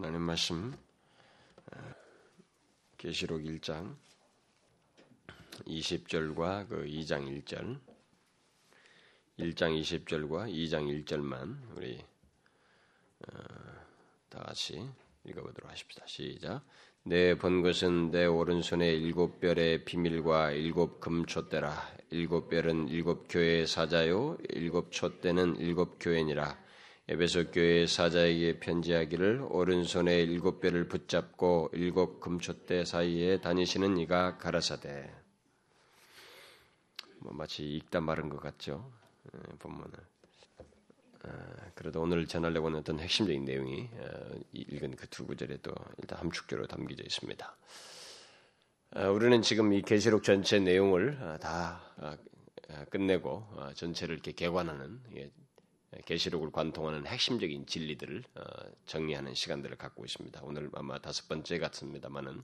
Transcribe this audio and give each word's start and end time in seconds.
하나님 0.00 0.20
말씀 0.22 0.72
어, 1.72 1.76
계시록 2.96 3.40
1장 3.40 3.96
20절과 5.66 6.68
그 6.68 6.84
2장 6.84 7.26
1절 7.42 7.80
1장 9.40 9.80
20절과 9.80 10.54
2장 10.54 11.04
1절만 11.04 11.76
우리 11.76 11.98
어, 11.98 13.32
다 14.28 14.44
같이 14.44 14.88
읽어보도록 15.24 15.68
하십시다. 15.68 16.06
시작. 16.06 16.64
내 17.02 17.34
본 17.34 17.62
것은 17.62 18.12
내 18.12 18.24
오른손에 18.24 18.94
일곱 18.94 19.40
별의 19.40 19.84
비밀과 19.84 20.52
일곱 20.52 21.00
금촛대라. 21.00 21.74
일곱 22.10 22.48
별은 22.48 22.86
일곱 22.86 23.26
교회의 23.28 23.66
사자요, 23.66 24.38
일곱 24.50 24.92
촛대는 24.92 25.56
일곱 25.56 25.96
교회니라. 25.98 26.67
에베소 27.10 27.52
교회 27.52 27.86
사자에게 27.86 28.60
편지하기를 28.60 29.46
오른손에 29.48 30.20
일곱 30.24 30.60
별을 30.60 30.88
붙잡고 30.88 31.70
일곱 31.72 32.20
금촛대 32.20 32.84
사이에 32.84 33.40
다니시는 33.40 33.96
이가 33.96 34.36
가라사대. 34.36 35.10
뭐 37.20 37.32
마치 37.32 37.64
읽다 37.64 38.02
말은 38.02 38.28
것 38.28 38.40
같죠. 38.40 38.92
본문을. 39.58 39.90
그래도 41.74 42.02
오늘 42.02 42.26
전하려고 42.26 42.66
하는 42.66 42.80
어떤 42.80 42.98
핵심적인 43.00 43.42
내용이 43.42 43.88
읽은 44.52 44.96
그 44.96 45.06
두 45.08 45.26
구절에도 45.26 45.74
일단 45.96 46.18
함축적으로 46.18 46.66
담겨져 46.66 47.02
있습니다. 47.04 47.56
우리는 49.14 49.40
지금 49.40 49.72
이 49.72 49.80
계시록 49.80 50.22
전체 50.24 50.58
내용을 50.60 51.38
다 51.40 51.80
끝내고 52.90 53.46
전체를 53.74 54.14
이렇게 54.16 54.32
개관하는 54.32 55.00
계시록을 56.04 56.52
관통하는 56.52 57.06
핵심적인 57.06 57.66
진리들을 57.66 58.24
정리하는 58.86 59.34
시간들을 59.34 59.76
갖고 59.76 60.04
있습니다. 60.04 60.40
오늘 60.42 60.70
아마 60.74 60.98
다섯 60.98 61.28
번째 61.28 61.58
같습니다만은 61.58 62.42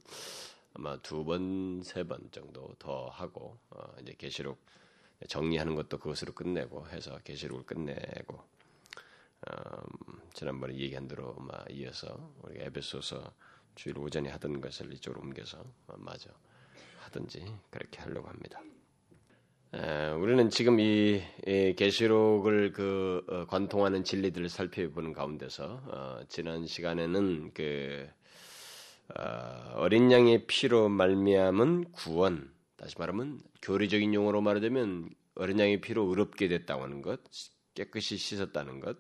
아마 0.75 0.97
두 0.99 1.25
번, 1.25 1.83
세 1.85 2.05
번 2.05 2.31
정도 2.33 2.75
더 2.79 3.09
하고 3.09 3.59
이제 4.01 4.15
계시록 4.17 4.59
정리하는 5.29 5.75
것도 5.75 5.99
그것으로 5.99 6.33
끝내고 6.33 6.89
해서 6.89 7.19
계시록을 7.19 7.65
끝내고 7.65 8.43
음, 9.47 10.21
지난번에 10.33 10.75
얘기한 10.75 11.07
대로 11.07 11.35
막 11.35 11.67
이어서 11.71 12.33
우리가 12.43 12.65
에베소서 12.65 13.33
주일 13.75 13.99
오전에 13.99 14.31
하던 14.31 14.61
것을 14.61 14.93
이쪽으로 14.95 15.21
옮겨서 15.23 15.65
마저 15.97 16.31
하든지 17.01 17.45
그렇게 17.71 18.01
하려고 18.01 18.29
합니다. 18.29 18.61
에, 19.75 20.11
우리는 20.13 20.51
지금 20.51 20.79
이 20.79 21.21
계시록을 21.77 22.73
그 22.73 23.25
어, 23.29 23.45
관통하는 23.47 24.05
진리들을 24.05 24.49
살펴보는 24.49 25.13
가운데서 25.13 25.65
어, 25.87 26.21
지난 26.29 26.65
시간에는 26.65 27.53
그 27.53 28.09
어, 29.19 29.89
린 29.89 30.13
양의 30.13 30.47
피로 30.47 30.89
말미암은 30.89 31.91
구원, 31.91 32.55
다시 32.77 32.95
말하면 32.99 33.41
교리적인 33.63 34.15
용어로 34.15 34.43
말하자면 34.43 35.11
어린 35.35 35.59
양의 35.59 35.81
피로 35.81 36.05
의롭게 36.05 36.47
됐다고 36.47 36.85
하는 36.85 37.03
것, 37.03 37.21
깨끗이 37.75 38.17
씻었다는 38.17 38.79
것, 38.79 38.97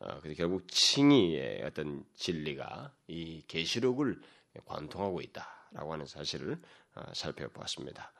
어, 0.00 0.18
그래서 0.22 0.36
결국 0.38 0.66
칭의의 0.66 1.62
어떤 1.62 2.04
진리가 2.14 2.92
이 3.06 3.44
계시록을 3.46 4.20
관통하고 4.64 5.20
있다라고 5.20 5.92
하는 5.92 6.04
사실을 6.04 6.60
어, 6.96 7.02
살펴보았습니다. 7.14 8.12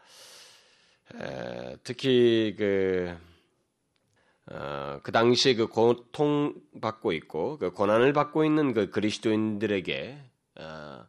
에, 1.14 1.76
특히 1.84 2.54
그, 2.58 3.16
어, 4.50 5.00
그 5.02 5.12
당시에 5.12 5.54
그 5.54 5.68
고통받고 5.68 7.12
있고 7.12 7.58
그 7.58 7.70
고난을 7.70 8.12
받고 8.12 8.44
있는 8.44 8.72
그 8.72 8.90
그리스도인들에게 8.90 10.18
어, 10.60 11.06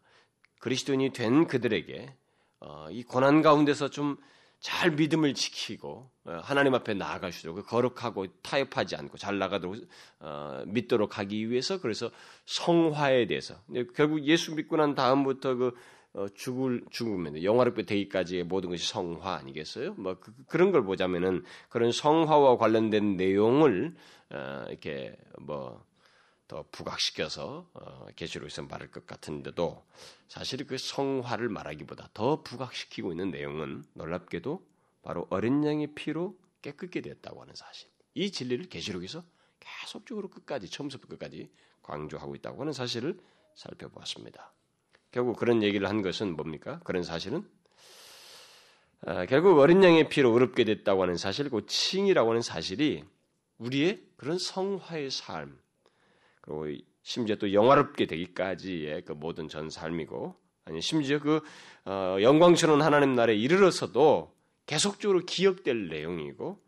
그리스도인이 0.59 1.11
된 1.13 1.47
그들에게 1.47 2.13
어, 2.59 2.87
이 2.91 3.03
고난 3.03 3.41
가운데서 3.41 3.89
좀 3.89 4.17
잘 4.59 4.91
믿음을 4.91 5.33
지키고 5.33 6.09
어, 6.25 6.39
하나님 6.43 6.73
앞에 6.73 6.95
있도록 6.95 7.61
거룩하고 7.63 8.27
타협하지 8.41 8.95
않고 8.95 9.17
잘 9.17 9.37
나가도록 9.37 9.87
어, 10.19 10.63
믿도록 10.65 11.19
하기 11.19 11.49
위해서 11.49 11.79
그래서 11.79 12.09
성화에 12.45 13.27
대해서. 13.27 13.55
결국 13.95 14.23
예수 14.25 14.55
믿고 14.55 14.77
난 14.77 14.95
다음부터 14.95 15.55
그 15.55 15.67
어, 15.67 15.71
죽을 16.33 16.83
죽으면 16.89 17.43
영화롭게 17.43 17.83
되기까지의 17.83 18.43
모든 18.45 18.69
것이 18.69 18.87
성화 18.87 19.35
아니겠어요? 19.35 19.93
뭐 19.93 20.17
그, 20.19 20.57
런걸 20.57 20.83
보자면은 20.83 21.43
그런 21.69 21.91
성화와 21.91 22.57
관련된 22.57 23.17
내용을 23.17 23.95
어, 24.31 24.65
이렇게 24.67 25.15
뭐 25.39 25.87
더 26.47 26.63
부각시켜서 26.71 27.69
어, 27.73 28.05
계시록에서 28.15 28.63
말할 28.63 28.89
것 28.89 29.05
같은데도 29.05 29.85
사실 30.27 30.65
그 30.65 30.77
성화를 30.77 31.49
말하기보다 31.49 32.09
더 32.13 32.41
부각시키고 32.41 33.11
있는 33.11 33.31
내용은 33.31 33.83
놀랍게도 33.93 34.65
바로 35.03 35.27
어린 35.29 35.65
양의 35.65 35.93
피로 35.93 36.37
깨끗게 36.61 37.01
되었다고 37.01 37.41
하는 37.41 37.53
사실. 37.53 37.89
이 38.13 38.31
진리를 38.31 38.69
계시록에서 38.69 39.23
계속적으로 39.59 40.29
끝까지 40.29 40.69
처음부터 40.69 41.07
끝까지 41.07 41.51
강조하고 41.83 42.35
있다고 42.35 42.61
하는 42.61 42.73
사실을 42.73 43.19
살펴보았습니다. 43.55 44.53
결국 45.11 45.37
그런 45.37 45.63
얘기를 45.63 45.87
한 45.87 46.01
것은 46.01 46.35
뭡니까? 46.35 46.79
그런 46.83 47.03
사실은 47.03 47.43
아, 49.05 49.25
결국 49.25 49.59
어린 49.59 49.83
양의 49.83 50.09
피로 50.09 50.31
의롭게 50.31 50.63
됐다고 50.63 51.03
하는 51.03 51.17
사실, 51.17 51.49
그 51.49 51.65
칭이라고 51.65 52.29
하는 52.29 52.41
사실이 52.41 53.03
우리의 53.59 54.01
그런 54.17 54.37
성화의 54.39 55.11
삶, 55.11 55.57
그리고 56.41 56.83
심지어 57.03 57.35
또 57.35 57.53
영화롭게 57.53 58.05
되기까지의 58.07 59.05
그 59.05 59.13
모든 59.13 59.47
전 59.47 59.69
삶이고, 59.69 60.35
아니 60.65 60.81
심지어 60.81 61.19
그 61.19 61.41
어, 61.85 62.17
영광스러운 62.19 62.81
하나님 62.81 63.15
나라에 63.15 63.35
이르러서도 63.35 64.35
계속적으로 64.65 65.21
기억될 65.25 65.89
내용이고, 65.89 66.59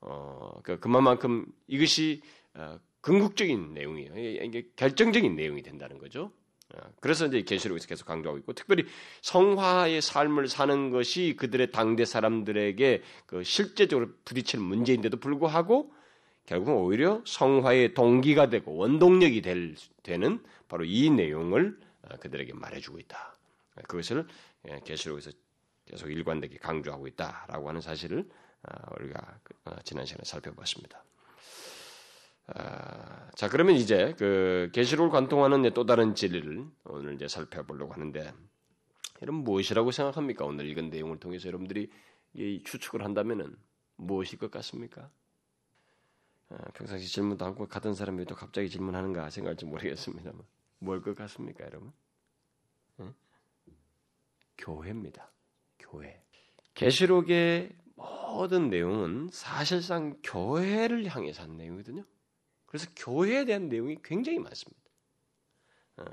어, 0.00 0.60
그, 0.62 0.80
그만큼 0.80 1.46
이것이 1.66 2.20
어, 2.54 2.78
궁극적인 3.00 3.72
내용이에요. 3.72 4.44
이게 4.44 4.68
결정적인 4.76 5.34
내용이 5.36 5.62
된다는 5.62 5.98
거죠. 5.98 6.32
어, 6.74 6.80
그래서 7.00 7.26
이제 7.26 7.42
계시록에서 7.42 7.86
계속 7.86 8.06
강조하고 8.06 8.38
있고 8.38 8.52
특별히 8.52 8.84
성화의 9.22 10.00
삶을 10.02 10.48
사는 10.48 10.90
것이 10.90 11.34
그들의 11.38 11.72
당대 11.72 12.04
사람들에게 12.04 13.02
그 13.26 13.44
실제적으로 13.44 14.08
부딪히는 14.24 14.64
문제인데도 14.64 15.18
불구하고 15.18 15.92
결국은 16.46 16.74
오히려 16.74 17.22
성화의 17.26 17.94
동기가 17.94 18.48
되고 18.48 18.74
원동력이 18.76 19.42
될, 19.42 19.76
되는 20.02 20.42
바로 20.68 20.84
이 20.84 21.10
내용을 21.10 21.78
어, 22.02 22.16
그들에게 22.16 22.52
말해주고 22.54 22.98
있다. 22.98 23.34
그것을 23.88 24.26
예, 24.68 24.80
계시록에서 24.84 25.30
계속 25.86 26.10
일관되게 26.10 26.58
강조하고 26.58 27.06
있다라고 27.06 27.68
하는 27.68 27.80
사실을 27.80 28.28
어, 28.62 28.94
우리가 29.00 29.38
그, 29.42 29.54
지난 29.84 30.04
시간에 30.04 30.24
살펴봤습니다. 30.24 31.02
아, 32.54 33.30
자 33.36 33.48
그러면 33.48 33.76
이제 33.76 34.14
그 34.18 34.70
계시록을 34.72 35.10
관통하는 35.10 35.72
또 35.74 35.86
다른 35.86 36.14
진리를 36.14 36.66
오늘 36.84 37.14
이제 37.14 37.28
살펴보려고 37.28 37.92
하는데 37.92 38.32
여러분 39.22 39.44
무엇이라고 39.44 39.90
생각합니까? 39.90 40.44
오늘 40.44 40.66
읽은 40.66 40.90
내용을 40.90 41.18
통해서 41.20 41.48
여러분들이 41.48 41.90
이 42.34 42.62
추측을 42.64 43.04
한다면은 43.04 43.56
무엇일 43.96 44.38
것 44.38 44.50
같습니까? 44.50 45.10
아, 46.48 46.56
평상시 46.74 47.06
질문도 47.12 47.44
하고 47.44 47.68
같은 47.68 47.94
사람이 47.94 48.24
또 48.26 48.34
갑자기 48.34 48.68
질문하는가 48.70 49.30
생각할지 49.30 49.66
모르겠습니다만 49.66 50.42
뭘 50.78 51.02
것 51.02 51.14
같습니까, 51.14 51.64
여러분? 51.66 51.92
응? 53.00 53.14
교회입니다. 54.58 55.30
교회. 55.78 56.22
계시록의 56.74 57.76
모든 57.94 58.70
내용은 58.70 59.28
사실상 59.32 60.18
교회를 60.22 61.06
향해서 61.06 61.42
한 61.42 61.56
내용이거든요. 61.56 62.04
그래서 62.70 62.88
교회에 62.94 63.44
대한 63.44 63.68
내용이 63.68 63.96
굉장히 64.02 64.38
많습니다. 64.38 64.80
어, 65.96 66.04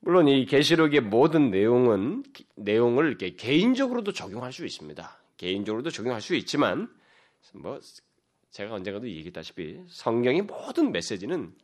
물론 0.00 0.26
이 0.26 0.44
계시록의 0.46 1.00
모든 1.00 1.50
내용은 1.50 2.24
내용을 2.56 3.06
이렇게 3.06 3.36
개인적으로도 3.36 4.12
적용할 4.12 4.52
수 4.52 4.66
있습니다. 4.66 5.18
개인적으로도 5.36 5.90
적용할 5.90 6.20
수 6.20 6.34
있지만 6.34 6.92
뭐 7.54 7.80
제가 8.50 8.74
언젠가도 8.74 9.08
얘기했다시피 9.08 9.84
성경의 9.88 10.42
모든 10.42 10.90
메시지는 10.90 11.54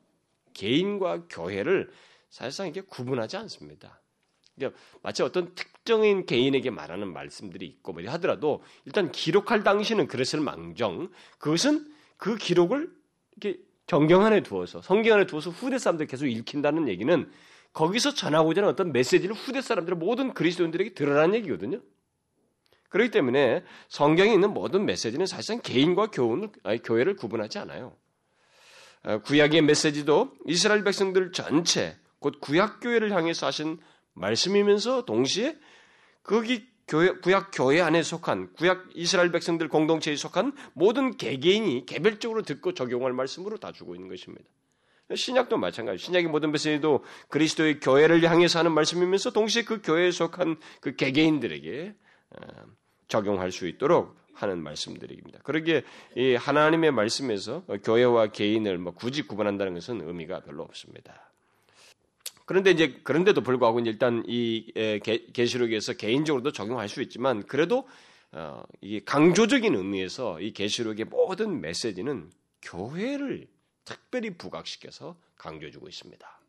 개인과 0.55 1.27
교회를 1.29 1.91
사실상 2.31 2.69
이게 2.69 2.81
구분하지 2.81 3.37
않습니다. 3.39 4.01
그러니까 4.55 4.81
마치 5.03 5.25
어떤 5.25 5.53
특정인 5.57 6.27
개인에게 6.27 6.71
말하는 6.71 7.13
말씀들이 7.13 7.67
있고 7.67 7.93
뭐 7.93 8.03
하더라도 8.13 8.63
일단 8.85 9.11
기록할 9.11 9.65
당시는 9.65 10.07
그랬을 10.07 10.41
망정 10.41 11.11
그것은 11.39 11.93
그 12.17 12.37
기록을 12.37 13.02
이렇게 13.37 13.61
정경 13.87 14.25
안에 14.25 14.43
두어서 14.43 14.81
성경 14.83 15.17
안에 15.17 15.27
두어서 15.27 15.51
후대 15.51 15.79
사람들 15.79 16.07
계속 16.07 16.27
읽힌다는 16.27 16.89
얘기는 16.89 17.31
거기서 17.73 18.15
전하고자 18.15 18.61
하는 18.61 18.73
어떤 18.73 18.93
메시지를 18.93 19.35
후대 19.35 19.61
사람들 19.61 19.95
모든 19.95 20.35
그리스도인들에게 20.35 20.95
들으라는 20.95 21.35
얘기거든요. 21.37 21.81
그렇기 22.91 23.11
때문에 23.11 23.65
성경에 23.89 24.35
있는 24.35 24.53
모든 24.53 24.85
메시지는 24.85 25.25
사실상 25.25 25.63
개인과 25.63 26.09
교훈을, 26.09 26.51
아니, 26.63 26.83
교회를 26.83 27.17
구분하지 27.17 27.59
않아요. 27.61 27.97
어, 29.05 29.19
구약의 29.21 29.63
메시지도 29.63 30.33
이스라엘 30.47 30.85
백성들 30.85 31.33
전체 31.33 31.97
곧 32.19 32.39
구약 32.41 32.81
교회를 32.81 33.11
향해서 33.13 33.47
하신 33.47 33.81
말씀이면서 34.13 35.07
동시에 35.07 35.59
거기 36.23 36.69
교회, 36.89 37.13
구약 37.13 37.51
교회 37.53 37.81
안에 37.81 38.03
속한 38.03 38.53
구약 38.55 38.91
이스라엘 38.95 39.31
백성들 39.31 39.69
공동체에 39.69 40.17
속한 40.17 40.53
모든 40.75 41.17
개개인이 41.17 41.87
개별적으로 41.87 42.43
듣고 42.43 42.75
적용할 42.75 43.13
말씀으로 43.13 43.59
다 43.59 43.73
주고 43.73 43.95
있는 43.95 44.09
것입니다. 44.09 44.45
신약도 45.15 45.59
마찬가지. 45.59 46.03
신약의 46.05 46.29
모든 46.29 46.53
메시지도 46.53 47.05
그리스도의 47.29 47.81
교회를 47.81 48.23
향해서 48.23 48.61
하는 48.61 48.73
말씀이면서 48.73 49.31
동시에 49.31 49.65
그 49.65 49.83
교회에 49.83 50.11
속한 50.11 50.59
그 50.81 50.97
개개인들에게 50.97 51.95
어, 52.31 52.47
적용할 53.09 53.53
수 53.53 53.67
있도록 53.69 54.17
하는 54.35 54.63
말씀들입니다. 54.63 55.41
그러기에 55.41 55.83
이 56.17 56.35
하나님의 56.35 56.93
말씀에서 56.93 57.65
교회와 57.85 58.29
개인을 58.29 58.79
뭐 58.79 58.95
굳이 58.95 59.23
구분한다는 59.23 59.75
것은 59.75 60.01
의미가 60.01 60.41
별로 60.41 60.63
없습니다. 60.63 61.32
그런데 62.53 62.71
이제 62.71 63.01
그런데도 63.03 63.41
불구하고 63.41 63.81
일단 63.81 64.23
이 64.27 64.71
계시록에서 65.33 65.95
개인적으로도 65.95 66.53
적용할 66.53 66.87
수 66.87 67.01
있지만 67.01 67.47
그래도 67.47 67.89
어, 68.31 68.63
이 68.83 69.01
강조적인 69.01 69.75
의미에서 69.75 70.39
이 70.39 70.53
계시록의 70.53 71.07
모든 71.07 71.63
메시지는 71.63 72.31
교회를 72.61 73.49
특별히 73.87 74.37
부각시켜서 74.37 75.17
강조해주고 75.37 75.89
있습니다. 75.89 76.41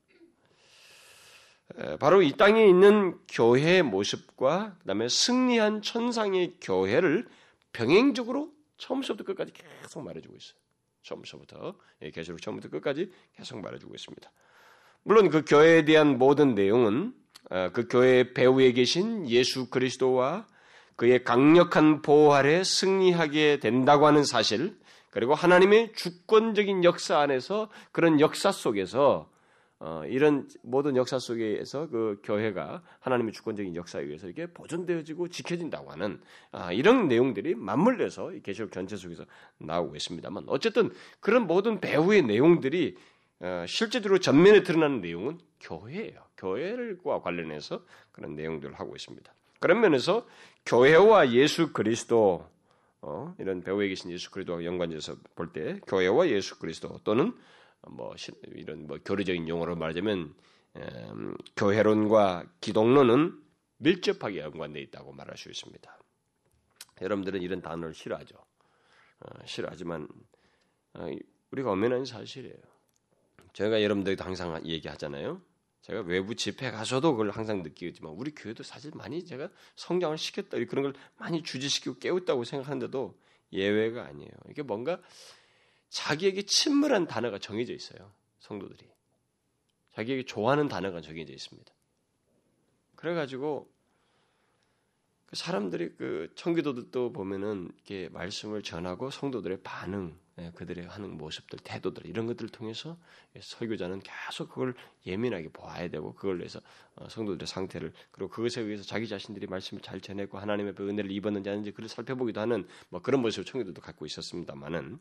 바로 2.02 2.22
이 2.22 2.34
땅에 2.34 2.66
있는 2.66 3.18
교회의 3.30 3.84
모습과 3.84 4.76
그다음에 4.80 5.08
승리한 5.08 5.84
천상의 5.84 6.58
교회를 6.60 7.30
병행적으로 7.72 8.52
처음부터 8.76 9.24
끝까지 9.24 9.54
계속 9.54 10.04
말해주고 10.04 10.36
있어요. 10.36 10.58
처음부터 11.04 11.76
예, 12.02 12.12
계시록 12.12 12.42
처음부터 12.42 12.68
끝까지 12.68 13.10
계속 13.38 13.62
말해주고 13.62 13.96
있습니다. 13.96 14.32
물론 15.04 15.30
그 15.30 15.44
교회에 15.46 15.84
대한 15.86 16.18
모든 16.18 16.56
내용은 16.56 17.14
어, 17.50 17.70
그 17.74 17.88
교회의 17.88 18.34
배후에 18.34 18.72
계신 18.72 19.30
예수 19.30 19.70
그리스도와 19.70 20.48
그의 20.96 21.24
강력한 21.24 22.02
보호 22.02 22.34
아래 22.34 22.64
승리하게 22.64 23.60
된다고 23.60 24.08
하는 24.08 24.24
사실, 24.24 24.78
그리고 25.10 25.36
하나님의 25.36 25.94
주권적인 25.94 26.84
역사 26.84 27.20
안에서 27.20 27.70
그런 27.92 28.20
역사 28.20 28.52
속에서 28.52 29.30
어, 29.80 30.04
이런 30.08 30.48
모든 30.62 30.96
역사 30.96 31.20
속에서 31.20 31.90
그 31.90 32.22
교회가 32.24 32.82
하나님의 33.02 33.34
주권적인 33.34 33.76
역사에 33.76 34.04
의해서 34.04 34.30
이게 34.30 34.48
보존되어지고 34.48 35.28
지켜진다고 35.28 35.92
하는 35.92 36.22
아, 36.54 36.72
이런 36.72 37.10
내용들이 37.10 37.56
맞물려서 37.56 38.32
계시록 38.44 38.72
전체 38.72 38.96
속에서 38.96 39.26
나오고 39.58 39.98
있습니다만 39.98 40.46
어쨌든 40.48 40.90
그런 41.20 41.48
모든 41.48 41.82
배후의 41.82 42.22
내용들이 42.22 42.96
어, 42.96 43.13
실제적으로 43.68 44.20
전면에 44.20 44.64
드러나는 44.64 45.02
내용은 45.02 45.40
교회예요. 45.60 46.24
교회를과 46.38 47.22
관련해서 47.22 47.84
그런 48.12 48.36
내용들을 48.36 48.74
하고 48.80 48.96
있습니다. 48.96 49.34
그런 49.60 49.82
면에서 49.82 50.26
교회와 50.66 51.32
예수 51.32 51.74
그리스도 51.74 52.48
어, 53.02 53.36
이런 53.38 53.62
배후에 53.64 53.90
계신 53.90 54.12
예수 54.12 54.32
그리스도와 54.32 54.64
연관해서 54.64 55.18
볼 55.36 55.52
때 55.52 55.80
교회와 55.88 56.30
예수 56.30 56.58
그리스도 56.58 57.00
또는 57.04 57.34
뭐 57.90 58.16
이런 58.56 58.88
뭐 58.88 58.98
교리적인 59.04 59.48
용어로 59.50 59.76
말하자면 59.76 60.34
음, 60.78 61.36
교회론과 61.58 62.46
기독론은 62.62 63.40
밀접하게 63.78 64.40
연관되어 64.40 64.82
있다고 64.84 65.12
말할 65.12 65.36
수 65.38 65.50
있습니다. 65.50 66.00
여러분들은 67.02 67.42
이런 67.42 67.62
단어를 67.62 67.94
싫어하죠. 67.94 68.38
어, 68.38 69.46
싫어하지만 69.46 70.08
어, 70.94 71.08
우리가 71.52 71.72
엄연한 71.72 72.06
사실이에요. 72.06 72.73
제가 73.54 73.82
여러분들도 73.82 74.24
항상 74.24 74.66
얘기하잖아요. 74.66 75.42
제가 75.82 76.02
외부 76.02 76.36
집회 76.36 76.72
가서도 76.72 77.12
그걸 77.12 77.30
항상 77.32 77.62
느끼지만 77.62 78.14
우리 78.14 78.34
교회도 78.34 78.64
사실 78.64 78.92
많이 78.96 79.26
제가 79.26 79.50
성장을 79.76 80.18
시켰다 80.18 80.58
그런 80.66 80.84
걸 80.84 80.94
많이 81.18 81.44
주지시키고 81.44 82.00
깨웠다고 82.00 82.46
생각하는데도 82.46 83.18
예외가 83.52 84.06
아니에요. 84.06 84.32
이게 84.50 84.62
뭔가 84.62 85.02
자기에게 85.90 86.44
친밀한 86.44 87.06
단어가 87.06 87.38
정해져 87.38 87.74
있어요. 87.74 88.12
성도들이 88.40 88.90
자기에게 89.96 90.26
좋아하는 90.26 90.68
단어가 90.68 91.02
정해져 91.02 91.34
있습니다. 91.34 91.72
그래가지고 92.96 93.68
그 93.68 93.73
사람들이 95.34 95.96
그 95.98 96.32
청기도들도 96.36 97.12
보면은 97.12 97.72
이렇게 97.76 98.10
말씀을 98.10 98.62
전하고 98.62 99.10
성도들의 99.10 99.60
반응 99.64 100.16
예, 100.40 100.52
그들의 100.56 100.88
하는 100.88 101.16
모습들, 101.16 101.60
태도들 101.64 102.08
이런 102.08 102.26
것들을 102.26 102.50
통해서 102.50 102.98
설교자는 103.40 104.02
계속 104.02 104.50
그걸 104.50 104.74
예민하게 105.06 105.50
보아야 105.50 105.90
되고 105.90 106.16
그걸 106.16 106.40
위해서 106.40 106.60
어, 106.96 107.08
성도들의 107.08 107.46
상태를 107.46 107.94
그리고 108.12 108.32
그것에 108.32 108.62
의해서 108.62 108.84
자기 108.84 109.08
자신들이 109.08 109.46
말씀을 109.46 109.82
잘 109.84 110.02
전했고 110.02 110.40
하나님의 110.40 110.74
그 110.74 110.90
은혜를 110.90 111.12
입었는지 111.12 111.50
아닌지 111.52 111.72
그를 111.72 111.88
살펴보기도 111.88 112.42
하는 112.42 112.68
뭐 112.90 113.02
그런 113.02 113.22
모습을 113.22 113.46
청교도도 113.46 113.82
갖고 113.82 114.08
있었습니다만은 114.08 114.98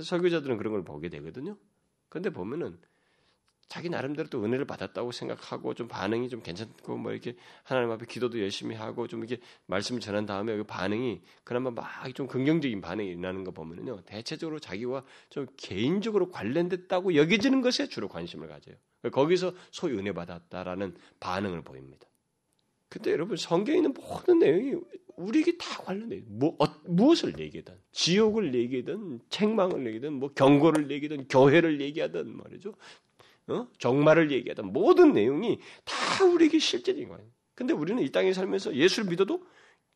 설교자들은 0.00 0.56
그런 0.56 0.72
걸 0.72 0.84
보게 0.84 1.08
되거든요. 1.08 1.56
그런데 2.08 2.30
보면은 2.30 2.78
자기 3.68 3.88
나름대로 3.88 4.28
또 4.28 4.44
은혜를 4.44 4.66
받았다고 4.66 5.12
생각하고 5.12 5.74
좀 5.74 5.88
반응이 5.88 6.28
좀 6.28 6.42
괜찮고 6.42 6.96
뭐 6.96 7.12
이렇게 7.12 7.36
하나님 7.62 7.90
앞에 7.90 8.06
기도도 8.06 8.40
열심히 8.40 8.76
하고 8.76 9.06
좀 9.06 9.24
이렇게 9.24 9.42
말씀을 9.66 10.00
전한 10.00 10.26
다음에 10.26 10.56
그 10.56 10.64
반응이 10.64 11.22
그나마 11.44 11.70
막 11.70 11.84
좀 12.14 12.26
긍정적인 12.26 12.80
반응이 12.80 13.10
일어나는 13.10 13.44
거 13.44 13.50
보면은요 13.50 14.02
대체적으로 14.02 14.58
자기와 14.58 15.04
좀 15.30 15.46
개인적으로 15.56 16.30
관련됐다고 16.30 17.14
여겨지는 17.14 17.60
것에 17.62 17.88
주로 17.88 18.08
관심을 18.08 18.48
가져요. 18.48 18.76
거기서 19.10 19.54
소위 19.70 19.94
은혜 19.94 20.12
받았다라는 20.12 20.96
반응을 21.20 21.62
보입니다. 21.62 22.06
근데 22.88 23.10
여러분 23.10 23.36
성경에 23.36 23.78
있는 23.78 23.92
모든 23.92 24.38
내용이 24.38 24.80
우리에게 25.16 25.56
다 25.58 25.82
관련돼요. 25.82 26.22
뭐, 26.26 26.56
어, 26.58 26.64
무엇을 26.86 27.38
얘기든 27.38 27.74
지옥을 27.92 28.54
얘기든 28.54 29.20
책망을 29.30 29.86
얘기든 29.86 30.12
뭐 30.14 30.32
경고를 30.32 30.90
얘기든 30.90 31.28
교회를 31.28 31.80
얘기하든 31.80 32.36
말이죠. 32.36 32.74
어? 33.48 33.68
정말을 33.78 34.30
얘기하던 34.30 34.72
모든 34.72 35.12
내용이 35.12 35.60
다 35.84 36.24
우리에게 36.24 36.58
실제적인 36.58 37.08
거예요. 37.08 37.26
근데 37.54 37.72
우리는 37.72 38.02
이 38.02 38.10
땅에 38.10 38.32
살면서 38.32 38.74
예수를 38.74 39.08
믿어도 39.10 39.46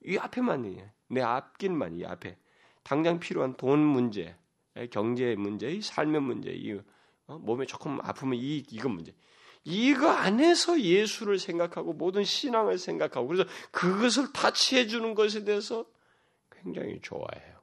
이 0.05 0.17
앞에만 0.17 0.91
내 1.09 1.21
앞길만 1.23 1.99
이 1.99 2.05
앞에 2.05 2.37
당장 2.83 3.19
필요한 3.19 3.56
돈 3.56 3.81
문제, 3.81 4.37
경제 4.91 5.35
문제, 5.35 5.71
이 5.71 5.83
삶의 5.83 6.21
문제, 6.21 6.50
이 6.50 6.79
어? 7.27 7.39
몸에 7.39 7.67
조금 7.67 7.99
아프면 8.03 8.39
이 8.39 8.59
이건 8.71 8.93
문제. 8.93 9.15
이거 9.65 10.09
안에서 10.09 10.81
예수를 10.81 11.38
생각하고 11.38 11.93
모든 11.93 12.25
신앙을 12.25 12.78
생각하고 12.78 13.26
그래서 13.26 13.45
그것을 13.71 14.33
타치해 14.33 14.87
주는 14.87 15.14
것에 15.14 15.45
대해서 15.45 15.85
굉장히 16.50 17.00
좋아해요. 17.02 17.59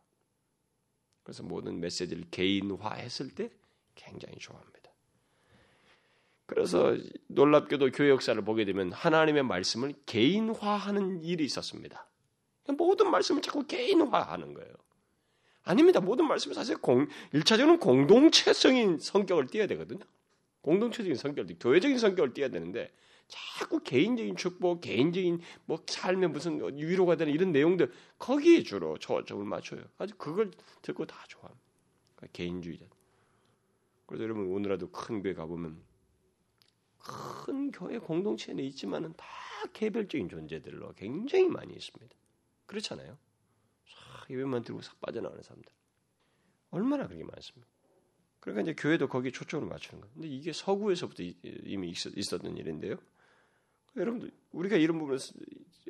그래서 1.24 1.42
모든 1.42 1.80
메시지를 1.80 2.25
개인화했을 2.30 3.34
때 3.34 3.50
굉장히 3.96 4.38
좋아합니다. 4.38 4.85
그래서 6.46 6.96
놀랍게도 7.28 7.92
교회 7.92 8.10
역사를 8.10 8.40
보게 8.44 8.66
되면 8.66 8.92
하나님의 8.92 9.44
말씀을 9.44 9.94
개인화하는 10.06 11.24
일이 11.24 11.44
있었습니다. 11.46 12.08
모든 12.78 13.12
말씀을 13.12 13.42
자꾸 13.42 13.66
개인화하는 13.66 14.54
거예요. 14.54 14.74
아닙니다. 15.64 16.00
모든 16.00 16.28
말씀은 16.28 16.54
사실 16.54 16.78
공, 16.78 17.08
1차적으로는 17.34 17.80
공동체적인 17.80 19.00
성격을 19.00 19.48
띠어야 19.48 19.68
되거든요. 19.68 20.02
공동체적인 20.62 21.16
성격, 21.16 21.48
교회적인 21.60 21.98
성격을 21.98 22.34
띠어야 22.34 22.50
되는데 22.50 22.92
자꾸 23.28 23.80
개인적인 23.80 24.36
축복, 24.36 24.82
개인적인 24.82 25.42
뭐 25.66 25.84
삶에 25.88 26.28
무슨 26.28 26.60
위로가 26.75 27.16
되는 27.16 27.34
이런 27.34 27.52
내용들 27.52 27.92
거기에 28.20 28.62
주로 28.62 28.98
초점을 29.00 29.44
맞춰요. 29.44 29.82
아주 29.98 30.14
그걸 30.18 30.52
듣고 30.84 31.06
다 31.06 31.24
좋아합니다. 31.28 31.64
개인주의자. 32.34 32.86
그래서 34.06 34.24
여러분 34.24 34.48
오늘라도 34.54 34.92
큰 34.92 35.24
교회 35.24 35.34
가보면 35.34 35.82
큰 37.05 37.71
교회 37.71 38.00
공동체는 38.00 38.63
있지만은 38.63 39.13
다 39.15 39.25
개별적인 39.74 40.27
존재들로 40.29 40.93
굉장히 40.93 41.47
많이 41.47 41.74
있습니다. 41.74 42.15
그렇잖아요. 42.65 43.17
싹 43.85 44.29
예배만 44.29 44.63
들고 44.63 44.81
싹 44.81 45.00
빠져나가는 45.00 45.41
사람들. 45.43 45.71
얼마나 46.71 47.07
그렇게 47.07 47.24
많습니까? 47.24 47.69
그러니까 48.39 48.62
이제 48.63 48.74
교회도 48.81 49.07
거기에 49.07 49.31
초점을 49.31 49.67
맞추는 49.67 50.01
거예요. 50.01 50.13
근데 50.13 50.27
이게 50.27 50.51
서구에서부터 50.51 51.24
이미 51.63 51.89
있었던 51.91 52.57
일인데요. 52.57 52.97
여러분들, 53.95 54.31
우리가 54.51 54.77
이런 54.77 55.00
부분을 55.00 55.19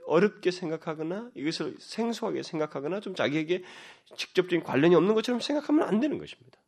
어렵게 0.05 0.51
생각하거나 0.51 1.31
이것을 1.33 1.75
생소하게 1.79 2.43
생각하거나 2.43 2.99
좀 2.99 3.15
자기에게 3.15 3.63
직접적인 4.15 4.63
관련이 4.63 4.95
없는 4.95 5.15
것처럼 5.15 5.41
생각하면 5.41 5.87
안 5.87 5.99
되는 5.99 6.17
것입니다. 6.17 6.59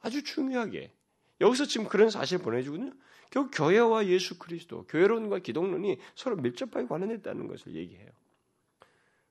아주 0.00 0.22
중요하게. 0.22 0.92
여기서 1.40 1.66
지금 1.66 1.88
그런 1.88 2.10
사실을 2.10 2.42
보내주거든요. 2.42 2.92
결국 3.30 3.50
교회와 3.54 4.06
예수 4.06 4.38
그리스도, 4.38 4.84
교회론과 4.86 5.40
기독론이 5.40 5.98
서로 6.14 6.36
밀접하게 6.36 6.86
관련했다는 6.86 7.46
것을 7.46 7.74
얘기해요. 7.74 8.08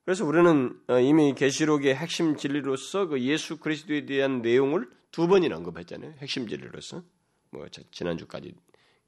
그래서 0.05 0.25
우리는 0.25 0.79
어, 0.87 0.99
이미 0.99 1.33
계시록의 1.33 1.95
핵심 1.95 2.37
진리로서 2.37 3.07
그 3.07 3.19
예수 3.21 3.57
그리스도에 3.59 4.05
대한 4.05 4.41
내용을 4.41 4.89
두 5.11 5.27
번이나 5.27 5.57
언급했잖아요. 5.57 6.13
핵심 6.19 6.47
진리로서. 6.47 7.03
뭐 7.49 7.65
지난주까지 7.91 8.53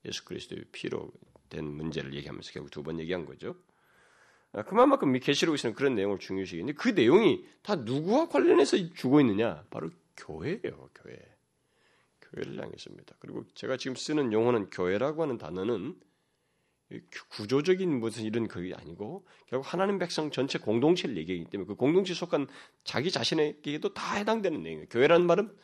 예수 0.06 0.26
그리스도의 0.26 0.66
피로 0.72 1.12
된 1.50 1.66
문제를 1.66 2.14
얘기하면서 2.16 2.52
결국 2.52 2.72
두 2.72 2.84
번 2.84 3.00
얘기한 3.00 3.26
거죠. 3.26 3.56
아, 4.52 4.64
그만큼 4.64 5.14
계시록에서는 5.20 5.76
그런 5.76 5.96
내용을 5.96 6.20
중요시했는데 6.20 6.78
그 6.78 6.90
내용이 6.90 7.46
다 7.62 7.76
누구와 7.76 8.28
관련해서 8.28 8.78
주고 8.94 9.22
있느냐? 9.22 9.64
바로 9.70 9.90
교회예요, 10.18 10.90
교회. 10.96 11.18
교회를 12.34 12.62
향했습니다. 12.62 13.16
그리고 13.20 13.46
제가 13.56 13.78
지금 13.78 13.96
쓰는 13.96 14.32
용어는 14.34 14.70
교회라고 14.70 15.24
하는 15.24 15.38
단어는 15.38 15.96
구조적인 17.30 18.00
무슨 18.00 18.24
이런 18.24 18.48
그게 18.48 18.74
아니고 18.74 19.26
결국 19.46 19.72
하나님 19.72 20.00
백성 20.00 20.32
전체 20.32 20.58
공동체를 20.58 21.18
얘기하기 21.18 21.50
때문에 21.50 21.68
그 21.68 21.76
공동체에 21.76 22.16
속한 22.16 22.48
자기 22.84 23.12
자신에게도 23.12 23.94
다 23.94 24.16
해당되는 24.16 24.64
내용이에요. 24.64 24.88
교회라는 24.90 25.28
말은 25.28 25.56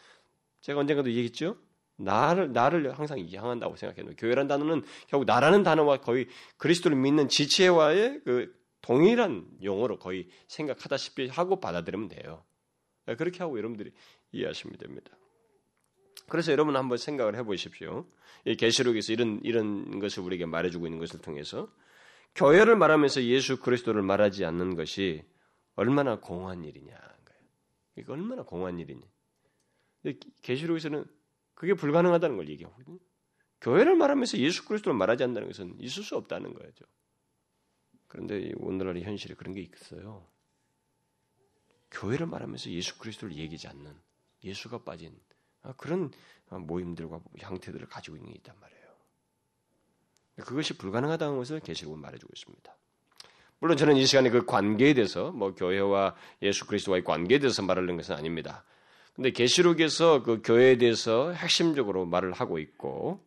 제가 0.62 0.80
언젠가도 0.80 1.10
얘기했죠. 1.10 1.58
나를 1.98 2.52
나를 2.52 2.98
항상 2.98 3.20
향한다고 3.20 3.76
생각해요. 3.76 4.16
교회란 4.18 4.48
단어는 4.48 4.84
결국 5.08 5.26
나라는 5.26 5.64
단어와 5.64 6.02
거의 6.02 6.28
그리스도를 6.58 6.98
믿는 6.98 7.30
지체와의 7.30 8.22
그 8.24 8.54
동일한 8.82 9.48
용어로 9.64 9.98
거의 9.98 10.28
생각하다시피 10.48 11.30
하고 11.30 11.60
받아들이면 11.60 12.10
돼요. 12.10 12.44
그렇게 13.18 13.40
하고 13.40 13.58
여러분들이 13.58 13.92
이해하시면 14.32 14.78
됩니다. 14.78 15.16
그래서 16.28 16.52
여러분 16.52 16.76
한번 16.76 16.98
생각을 16.98 17.36
해보십시오. 17.36 18.06
이 18.46 18.56
계시록에서 18.56 19.14
이런 19.14 19.40
이런 19.44 20.00
것을 20.00 20.24
우리에게 20.24 20.46
말해주고 20.46 20.88
있는 20.88 21.00
것을 21.00 21.22
통해서 21.22 21.72
교회를 22.36 22.76
말하면서 22.76 23.24
예수 23.24 23.60
그리스도를 23.60 24.02
말하지 24.02 24.46
않는 24.46 24.76
것이 24.76 25.24
얼마나 25.76 26.20
공허한 26.20 26.64
일이냐. 26.64 26.96
이거 27.98 28.14
얼마나 28.14 28.44
공허한 28.44 28.78
일이냐. 28.80 29.06
계시록에서는 30.42 31.06
그게 31.54 31.74
불가능하다는 31.74 32.36
걸 32.36 32.50
얘기하거든요. 32.50 33.00
교회를 33.62 33.96
말하면서 33.96 34.38
예수 34.40 34.66
그리스도를 34.66 34.98
말하지 34.98 35.24
않는다는 35.24 35.48
것은 35.48 35.80
있을 35.80 36.04
수 36.04 36.16
없다는 36.18 36.54
거죠. 36.54 36.86
그런데 38.08 38.52
오늘날의 38.58 39.04
현실에 39.04 39.34
그런 39.36 39.54
게 39.54 39.62
있어요. 39.62 40.28
교회를 41.92 42.28
말하면서 42.28 42.70
예수 42.72 42.98
그리스도를 43.00 43.36
얘기하지 43.36 43.68
않는 43.70 43.96
예수가 44.44 44.84
빠진 44.84 45.14
아, 45.14 45.25
그런 45.78 46.12
모임들과 46.50 47.20
형태들을 47.38 47.88
가지고 47.88 48.18
있는 48.18 48.32
게 48.32 48.38
있단 48.38 48.56
말이에요. 48.60 48.86
그것이 50.44 50.78
불가능하다는 50.78 51.38
것을 51.38 51.60
계시록은 51.62 52.00
말해주고 52.00 52.32
있습니다. 52.36 52.76
물론 53.60 53.78
저는 53.78 53.96
이 53.96 54.06
시간에 54.06 54.30
그 54.30 54.46
관계에 54.46 54.94
대해서 54.94 55.32
뭐 55.32 55.56
교회와 55.56 56.16
예수 56.42 56.68
그리스도와의 56.68 57.04
관계에 57.04 57.40
대해서 57.40 57.62
말하는 57.62 57.96
것은 57.96 58.16
아닙니다. 58.16 58.64
근데 59.16 59.32
계시록에서 59.32 60.24
그 60.24 60.42
교회에 60.44 60.78
대해서 60.78 61.32
핵심적으로 61.32 62.06
말을 62.06 62.34
하고 62.34 62.60
있고 62.60 63.24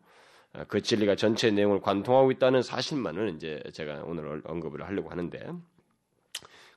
아, 0.53 0.65
그 0.65 0.83
진리가 0.83 1.17
전체 1.17 1.51
내용을 1.51 1.81
관통하고 1.81 2.31
있다는 2.31 2.63
사실만은 2.63 3.37
이제 3.37 3.63
제가 3.73 4.03
오늘 4.05 4.43
언급을 4.45 4.87
하려고 4.87 5.11
하는데 5.11 5.53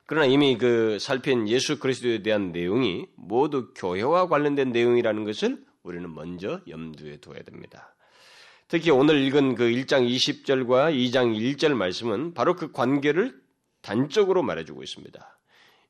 그러나 0.06 0.26
이미 0.26 0.58
그 0.58 0.98
살핀 0.98 1.48
예수 1.48 1.78
그리스도에 1.78 2.22
대한 2.22 2.52
내용이 2.52 3.06
모두 3.16 3.72
교회와 3.74 4.28
관련된 4.28 4.72
내용이라는 4.72 5.24
것을 5.24 5.64
우리는 5.82 6.12
먼저 6.14 6.60
염두에 6.68 7.18
둬야 7.18 7.42
됩니다. 7.42 7.94
특히 8.68 8.90
오늘 8.90 9.20
읽은 9.22 9.54
그 9.54 9.64
1장 9.64 10.08
20절과 10.08 10.94
2장 10.94 11.36
1절 11.36 11.74
말씀은 11.74 12.34
바로 12.34 12.56
그 12.56 12.72
관계를 12.72 13.40
단적으로 13.82 14.42
말해주고 14.42 14.82
있습니다. 14.82 15.38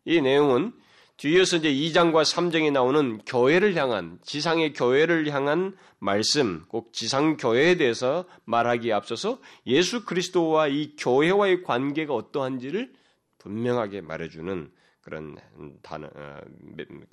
이 0.06 0.20
내용은 0.20 0.72
뒤에서 1.16 1.58
이제 1.58 1.72
2장과 1.72 2.22
3장에 2.22 2.72
나오는 2.72 3.18
교회를 3.26 3.76
향한, 3.76 4.18
지상의 4.24 4.72
교회를 4.72 5.30
향한 5.30 5.76
말씀, 6.00 6.64
꼭 6.66 6.92
지상 6.92 7.36
교회에 7.36 7.76
대해서 7.76 8.24
말하기에 8.44 8.92
앞서서 8.92 9.38
예수 9.66 10.04
그리스도와 10.04 10.66
이 10.66 10.96
교회와의 10.96 11.62
관계가 11.62 12.14
어떠한지를 12.14 12.92
분명하게 13.42 14.00
말해주는 14.02 14.70
그런 15.00 15.36
단어, 15.82 16.08
어, 16.14 16.40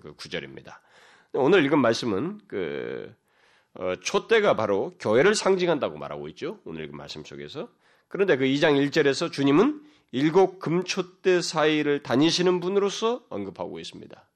그 0.01 0.13
구절입니다. 0.15 0.81
오늘 1.33 1.65
읽은 1.65 1.79
말씀은 1.79 2.41
그 2.47 3.13
어, 3.73 3.95
촛대가 4.01 4.55
바로 4.55 4.93
교회를 4.99 5.35
상징한다고 5.35 5.97
말하고 5.97 6.27
있죠. 6.29 6.59
오늘 6.65 6.85
읽은 6.85 6.95
말씀 6.95 7.23
속에서. 7.23 7.69
그런데 8.07 8.37
그 8.37 8.45
2장 8.45 8.75
1절에서 8.89 9.31
주님은 9.31 9.83
일곱 10.11 10.59
금촛대 10.59 11.41
사이를 11.41 12.01
다니시는 12.01 12.59
분으로서 12.59 13.23
언급하고 13.29 13.79
있습니다. 13.79 14.27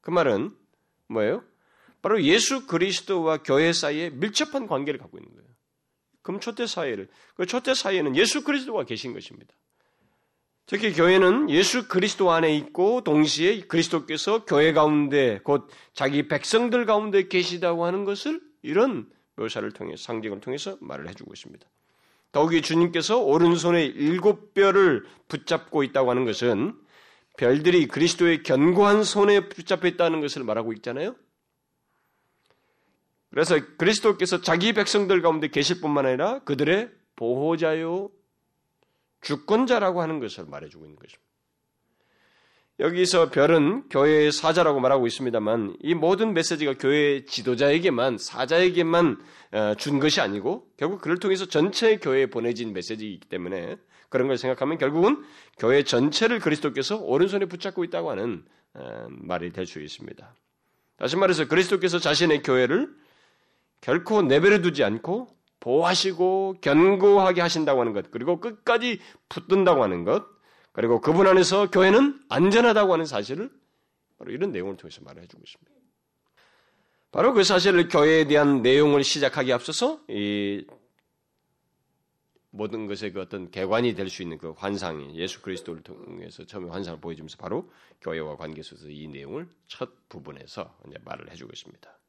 그 0.00 0.10
말은 0.10 0.54
뭐예요? 1.08 1.44
바로 2.02 2.22
예수 2.22 2.66
그리스도와 2.66 3.42
교회 3.42 3.72
사이에 3.72 4.10
밀접한 4.10 4.66
관계를 4.66 4.98
갖고 4.98 5.18
있는 5.18 5.34
거예요. 5.34 5.48
금촛대 6.22 6.66
사이를 6.66 7.08
그 7.34 7.46
촛대 7.46 7.74
사이에는 7.74 8.16
예수 8.16 8.42
그리스도가 8.44 8.84
계신 8.84 9.12
것입니다. 9.12 9.54
특히 10.70 10.92
교회는 10.92 11.50
예수 11.50 11.88
그리스도 11.88 12.30
안에 12.30 12.54
있고 12.54 13.02
동시에 13.02 13.62
그리스도께서 13.62 14.44
교회 14.44 14.72
가운데 14.72 15.40
곧 15.42 15.68
자기 15.94 16.28
백성들 16.28 16.86
가운데 16.86 17.26
계시다고 17.26 17.84
하는 17.84 18.04
것을 18.04 18.40
이런 18.62 19.10
묘사를 19.34 19.68
통해 19.72 19.96
상징을 19.96 20.38
통해서 20.38 20.78
말을 20.80 21.08
해주고 21.08 21.32
있습니다. 21.32 21.66
더욱이 22.30 22.62
주님께서 22.62 23.18
오른손에 23.18 23.84
일곱 23.84 24.54
뼈를 24.54 25.04
붙잡고 25.26 25.82
있다고 25.82 26.08
하는 26.08 26.24
것은 26.24 26.76
별들이 27.36 27.88
그리스도의 27.88 28.44
견고한 28.44 29.02
손에 29.02 29.48
붙잡혀 29.48 29.88
있다는 29.88 30.20
것을 30.20 30.44
말하고 30.44 30.72
있잖아요. 30.74 31.16
그래서 33.30 33.58
그리스도께서 33.76 34.40
자기 34.40 34.72
백성들 34.72 35.20
가운데 35.20 35.48
계실 35.48 35.80
뿐만 35.80 36.06
아니라 36.06 36.44
그들의 36.44 36.90
보호자요 37.16 38.10
주권자라고 39.20 40.02
하는 40.02 40.20
것을 40.20 40.46
말해주고 40.46 40.84
있는 40.84 40.96
것입니다. 40.96 41.30
여기서 42.78 43.30
별은 43.30 43.88
교회의 43.90 44.32
사자라고 44.32 44.80
말하고 44.80 45.06
있습니다만 45.06 45.76
이 45.80 45.94
모든 45.94 46.32
메시지가 46.32 46.74
교회 46.78 47.26
지도자에게만 47.26 48.16
사자에게만 48.16 49.18
어, 49.52 49.74
준 49.76 50.00
것이 50.00 50.22
아니고 50.22 50.66
결국 50.78 51.02
그를 51.02 51.18
통해서 51.18 51.44
전체 51.44 51.98
교회에 51.98 52.26
보내진 52.26 52.72
메시지이기 52.72 53.28
때문에 53.28 53.76
그런 54.08 54.28
걸 54.28 54.38
생각하면 54.38 54.78
결국은 54.78 55.22
교회 55.58 55.82
전체를 55.84 56.38
그리스도께서 56.40 56.96
오른손에 56.96 57.44
붙잡고 57.46 57.84
있다고 57.84 58.10
하는 58.10 58.44
어, 58.72 59.06
말이 59.10 59.52
될 59.52 59.66
수 59.66 59.80
있습니다. 59.80 60.34
다시 60.96 61.16
말해서 61.16 61.48
그리스도께서 61.48 61.98
자신의 61.98 62.42
교회를 62.42 62.88
결코 63.82 64.22
내버려 64.22 64.62
두지 64.62 64.84
않고 64.84 65.28
보호하시고 65.60 66.56
견고하게 66.60 67.40
하신다고 67.40 67.80
하는 67.80 67.92
것, 67.92 68.10
그리고 68.10 68.40
끝까지 68.40 69.00
붙든다고 69.28 69.82
하는 69.82 70.04
것, 70.04 70.26
그리고 70.72 71.00
그분 71.00 71.26
안에서 71.26 71.70
교회는 71.70 72.20
안전하다고 72.28 72.92
하는 72.92 73.04
사실을 73.04 73.50
바로 74.18 74.32
이런 74.32 74.52
내용을 74.52 74.76
통해서 74.76 75.00
말해 75.02 75.26
주고 75.26 75.42
있습니다. 75.42 75.70
바로 77.12 77.32
그 77.32 77.42
사실을 77.42 77.88
교회에 77.88 78.26
대한 78.26 78.62
내용을 78.62 79.02
시작하기 79.02 79.52
앞서서 79.52 80.00
이 80.08 80.64
모든 82.50 82.86
것의 82.86 83.12
그 83.12 83.20
어떤 83.20 83.50
개관이 83.50 83.94
될 83.94 84.08
수 84.08 84.22
있는 84.22 84.38
그 84.38 84.50
환상이 84.50 85.16
예수 85.16 85.40
그리스도를 85.40 85.82
통해서 85.82 86.44
처음에 86.44 86.68
환상을 86.70 87.00
보여주면서 87.00 87.36
바로 87.36 87.70
교회와 88.00 88.36
관계 88.36 88.62
속에서 88.62 88.88
이 88.88 89.08
내용을 89.08 89.48
첫 89.66 90.08
부분에서 90.08 90.78
이제 90.88 90.96
말을 91.04 91.30
해주고 91.30 91.50
있습니다. 91.52 91.99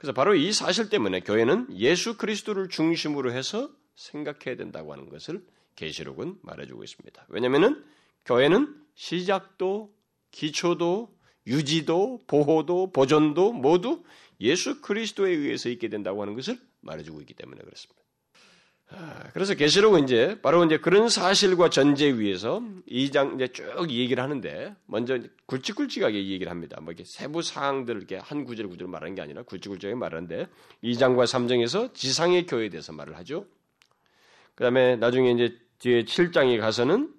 그래서 0.00 0.14
바로 0.14 0.34
이 0.34 0.50
사실 0.50 0.88
때문에 0.88 1.20
교회는 1.20 1.76
예수 1.76 2.16
그리스도를 2.16 2.70
중심으로 2.70 3.32
해서 3.32 3.70
생각해야 3.96 4.56
된다고 4.56 4.94
하는 4.94 5.10
것을 5.10 5.44
계시록은 5.76 6.38
말해주고 6.40 6.82
있습니다. 6.82 7.26
왜냐하면 7.28 7.84
교회는 8.24 8.82
시작도 8.94 9.94
기초도 10.30 11.14
유지도 11.46 12.22
보호도 12.26 12.92
보존도 12.92 13.52
모두 13.52 14.02
예수 14.40 14.80
그리스도에 14.80 15.32
의해서 15.32 15.68
있게 15.68 15.90
된다고 15.90 16.22
하는 16.22 16.34
것을 16.34 16.58
말해주고 16.80 17.20
있기 17.20 17.34
때문에 17.34 17.60
그렇습니다. 17.60 18.00
아, 18.92 19.22
그래서 19.32 19.54
계시록은 19.54 20.02
이제 20.04 20.36
바로 20.42 20.64
이제 20.64 20.78
그런 20.78 21.08
사실과 21.08 21.70
전제 21.70 22.10
위에서 22.12 22.62
이 22.86 23.10
장 23.10 23.34
이제 23.36 23.48
쭉 23.48 23.88
얘기를 23.88 24.22
하는데 24.22 24.74
먼저 24.86 25.18
굵직굵직하게 25.46 26.16
얘기를 26.16 26.50
합니다. 26.50 26.80
뭐 26.80 26.92
이렇게 26.92 27.04
세부 27.04 27.40
사항들을 27.42 28.00
이렇게 28.00 28.16
한 28.16 28.44
구절 28.44 28.68
구절 28.68 28.88
말하는 28.88 29.14
게 29.14 29.22
아니라 29.22 29.42
굵직굵직하게 29.44 29.94
말하는데 29.94 30.48
2장과 30.82 31.24
3장에서 31.24 31.94
지상의 31.94 32.46
교회에 32.46 32.68
대해서 32.68 32.92
말을 32.92 33.16
하죠. 33.18 33.46
그다음에 34.56 34.96
나중에 34.96 35.30
이제 35.32 35.56
뒤에 35.78 36.02
7장에 36.04 36.58
가서는 36.60 37.14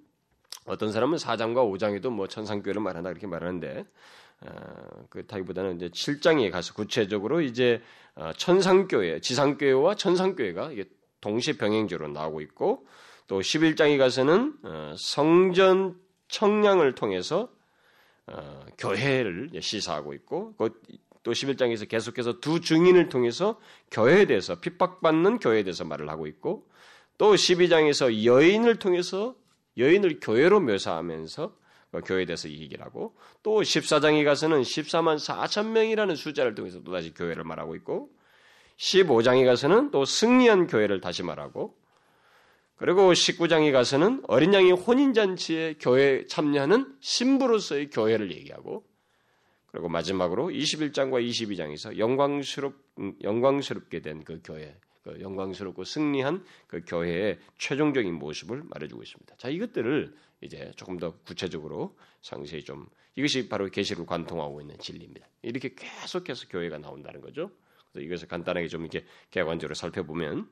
어떤 0.66 0.92
사람은 0.92 1.18
4장과 1.18 1.56
5장에도 1.56 2.10
뭐 2.10 2.28
천상교회를 2.28 2.82
말한다 2.82 3.10
이렇게 3.12 3.28
말하는데 3.28 3.86
어, 4.42 5.06
그타기보다는 5.10 5.78
이제 5.78 5.90
7장에 5.90 6.52
가서 6.52 6.74
구체적으로 6.74 7.42
이제 7.42 7.82
어, 8.16 8.32
천상교회, 8.36 9.22
지상교회와 9.22 9.96
천상교회가 9.96 10.72
이게 10.74 10.86
동시 11.22 11.58
병행적으로 11.58 12.10
나오고 12.10 12.42
있고 12.42 12.86
또 13.28 13.40
11장에 13.40 13.98
가서는 13.98 14.56
어, 14.64 14.96
성전 14.98 15.96
청량을 16.28 16.96
통해서 16.96 17.50
어, 18.28 18.66
교회를 18.78 19.52
시사하고 19.62 20.14
있고 20.16 20.56
또 21.24 21.32
11장에서 21.32 21.88
계속해서 21.88 22.40
두 22.40 22.60
증인을 22.60 23.10
통해서 23.10 23.60
교회에 23.92 24.26
대해서 24.26 24.60
핍박받는 24.60 25.40
교회에 25.40 25.64
대해서 25.64 25.86
말을 25.86 26.10
하고 26.10 26.28
있고 26.28 26.68
또 27.18 27.36
12장에서 27.36 28.26
여인을 28.26 28.78
통해서 28.78 29.36
여인을 29.78 30.20
교회로 30.20 30.60
묘사하면서 30.60 31.56
교회에 32.06 32.26
대해서 32.26 32.50
얘기를 32.50 32.84
하고 32.84 33.16
또 33.44 33.62
14장에 33.62 34.24
가서는 34.26 34.62
14만 34.62 35.18
4천 35.18 35.68
명이라는 35.68 36.16
숫자를 36.16 36.56
통해서 36.56 36.82
또다시 36.82 37.14
교회를 37.14 37.44
말하고 37.44 37.76
있고 37.76 38.10
15장에 38.82 39.46
가서는 39.46 39.92
또 39.92 40.06
승리한 40.06 40.66
교회를 40.66 41.02
다시 41.02 41.22
말하고 41.22 41.78
그리고 42.78 43.14
19장에 43.14 43.72
가서는 43.72 44.24
어린 44.28 44.56
양이 44.56 44.72
혼인잔치에 44.72 45.76
교회에 45.80 46.26
참여하는 46.26 46.98
신부로서의 47.00 47.92
교회를 47.92 48.32
얘기하고 48.32 48.84
그리고 49.68 49.88
마지막으로 49.88 50.50
21장과 50.50 51.24
22장에서 51.24 51.98
영광스럽, 51.98 52.74
영광스럽게 53.22 54.02
된 54.02 54.24
그 54.24 54.42
교회, 54.44 54.76
그 55.04 55.22
영광스럽고 55.22 55.84
승리한 55.84 56.44
그 56.68 56.82
교회의 56.86 57.40
최종적인 57.60 58.14
모습을 58.16 58.64
말해주고 58.66 59.04
있습니다. 59.04 59.36
자, 59.38 59.50
이것들을 59.50 60.14
이제 60.42 60.72
조금 60.76 60.98
더 60.98 61.16
구체적으로 61.20 61.96
상세히 62.22 62.64
좀 62.64 62.88
이것이 63.16 63.48
바로 63.48 63.70
계시를 63.70 64.06
관통하고 64.08 64.60
있는 64.60 64.78
진리입니다. 64.80 65.28
이렇게 65.44 65.74
계속해서 65.76 66.48
교회가 66.50 66.80
나온다는 66.80 67.22
거죠. 67.22 67.52
그래서 67.92 68.06
이것을 68.06 68.28
간단하게 68.28 68.68
좀 68.68 68.82
이렇게 68.82 69.06
개관적으로 69.30 69.76
살펴보면 69.76 70.48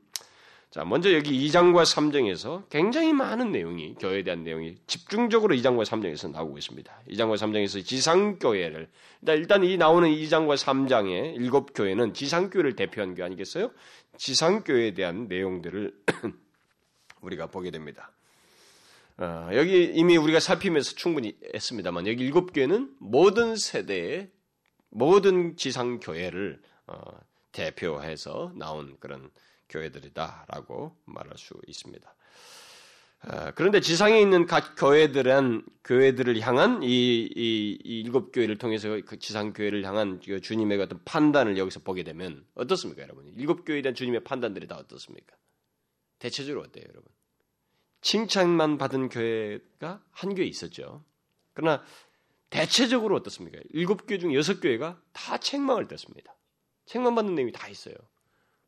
자, 0.72 0.86
먼저 0.86 1.12
여기 1.14 1.32
2장과 1.48 1.82
3장에서 1.84 2.70
굉장히 2.70 3.12
많은 3.12 3.52
내용이 3.52 3.96
교회에 3.96 4.22
대한 4.22 4.44
내용이 4.44 4.76
집중적으로 4.86 5.56
2장과 5.56 5.84
3장에서 5.84 6.30
나오고 6.30 6.60
있습니다. 6.60 7.02
2장과 7.10 7.38
3장에서 7.38 7.84
지상 7.84 8.38
교회를 8.38 8.88
일단 9.30 9.64
이 9.64 9.78
나오는 9.78 10.08
2장과 10.08 10.58
3장의 10.58 11.38
일곱 11.38 11.74
교회는 11.74 12.14
지상 12.14 12.52
교회를 12.52 12.76
대표한 12.76 13.16
게 13.16 13.24
아니겠어요? 13.24 13.72
지상 14.18 14.64
교회에 14.64 14.94
대한 14.94 15.28
내용들을 15.28 15.92
우리가 17.22 17.48
보게 17.48 17.72
됩니다. 17.72 18.12
어, 19.18 19.50
여기 19.54 19.92
이미 19.96 20.18
우리가 20.18 20.40
살피면서 20.40 20.94
충분히 20.96 21.36
했습니다만 21.52 22.06
여기 22.06 22.24
일곱 22.24 22.54
교회는 22.54 22.94
모든 23.00 23.56
세대의 23.56 24.30
모든 24.92 25.56
지상 25.56 26.00
교회를 26.00 26.62
어, 26.86 26.96
대표해서 27.52 28.54
나온 28.56 28.98
그런 29.00 29.30
교회들이다라고 29.70 30.98
말할 31.06 31.38
수 31.38 31.60
있습니다. 31.68 32.16
아, 33.22 33.52
그런데 33.52 33.82
지상에 33.82 34.20
있는 34.20 34.46
각 34.46 34.76
교회들은 34.78 35.66
교회들을 35.84 36.40
향한 36.40 36.82
이, 36.84 36.88
이, 37.36 37.78
이 37.84 38.00
일곱 38.00 38.32
교회를 38.32 38.58
통해서 38.58 38.98
그 39.06 39.20
지상 39.20 39.52
교회를 39.52 39.84
향한 39.84 40.22
그 40.26 40.40
주님의 40.40 40.80
어떤 40.80 41.04
판단을 41.04 41.58
여기서 41.58 41.82
보게 41.82 42.04
되면 42.04 42.46
어떻습니까, 42.56 43.04
여러분? 43.04 43.32
일곱 43.36 43.66
교회에 43.66 43.82
대한 43.82 43.94
주님의 43.94 44.24
판단들이 44.24 44.68
다 44.68 44.78
어떻습니까? 44.78 45.36
대체적으로 46.20 46.64
어때요, 46.66 46.86
여러분? 46.88 47.12
칭찬만 48.02 48.78
받은 48.78 49.10
교회가 49.10 50.02
한 50.12 50.36
교회 50.36 50.46
있었죠. 50.46 51.04
그러나 51.54 51.84
대체적으로 52.50 53.18
어떻습니까? 53.18 53.60
일곱 53.72 54.08
교회 54.08 54.18
중 54.18 54.34
여섯 54.34 54.62
교회가 54.62 55.02
다 55.12 55.38
책망을 55.38 55.90
떴습니다. 55.90 56.34
책망받는 56.90 57.36
내용이 57.36 57.52
다 57.52 57.68
있어요. 57.68 57.94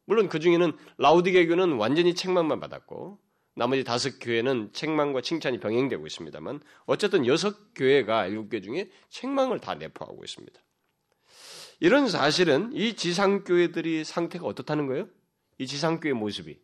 물론 0.06 0.30
그 0.30 0.40
중에는 0.40 0.78
라우디게 0.98 1.48
교는 1.48 1.74
완전히 1.74 2.13
책망만 2.13 2.60
받았고 2.60 3.20
나머지 3.56 3.84
다섯 3.84 4.20
교회는 4.20 4.74
책망과 4.74 5.22
칭찬이 5.22 5.60
병행되고 5.60 6.06
있습니다만 6.06 6.62
어쨌든 6.86 7.25
여섯 7.25 7.74
교회가 7.74 8.28
일곱 8.28 8.50
개 8.50 8.62
중에 8.62 8.92
책망을 9.10 9.60
다 9.60 9.74
내포하고 9.74 10.24
있습니다. 10.24 10.62
이런 11.80 12.08
사실은 12.08 12.72
이 12.74 12.96
지상 12.96 13.44
교회들이 13.44 14.04
상태가 14.04 14.46
어떻다는 14.46 14.86
거예요? 14.86 15.08
이 15.58 15.66
지상 15.66 16.00
교회 16.00 16.13
모습이 16.13 16.60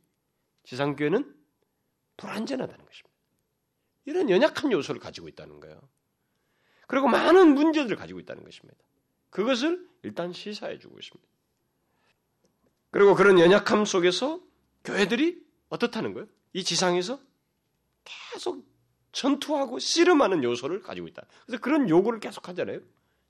지상 0.63 0.95
교회는 0.95 1.35
불완전하다는 2.17 2.85
것입니다. 2.85 3.17
이런 4.05 4.29
연약한 4.29 4.71
요소를 4.71 5.01
가지고 5.01 5.27
있다는 5.27 5.59
거예요. 5.59 5.81
그리고 6.85 7.07
많은 7.07 7.55
문제들을 7.55 7.97
가지고 7.97 8.19
있다는 8.19 8.43
것입니다. 8.43 8.77
그것을 9.31 9.87
일단 10.03 10.31
시사해 10.31 10.77
주고 10.77 10.99
있습니다. 10.99 11.36
그리고 12.91 13.15
그런 13.15 13.39
연약함 13.39 13.85
속에서 13.85 14.39
교회들이 14.83 15.41
어떻다는 15.69 16.13
거예요? 16.13 16.27
이 16.53 16.63
지상에서 16.63 17.19
계속 18.03 18.65
전투하고 19.11 19.79
씨름하는 19.79 20.43
요소를 20.43 20.81
가지고 20.81 21.07
있다. 21.07 21.25
그래서 21.45 21.61
그런 21.61 21.89
요구를 21.89 22.19
계속 22.19 22.47
하잖아요. 22.47 22.79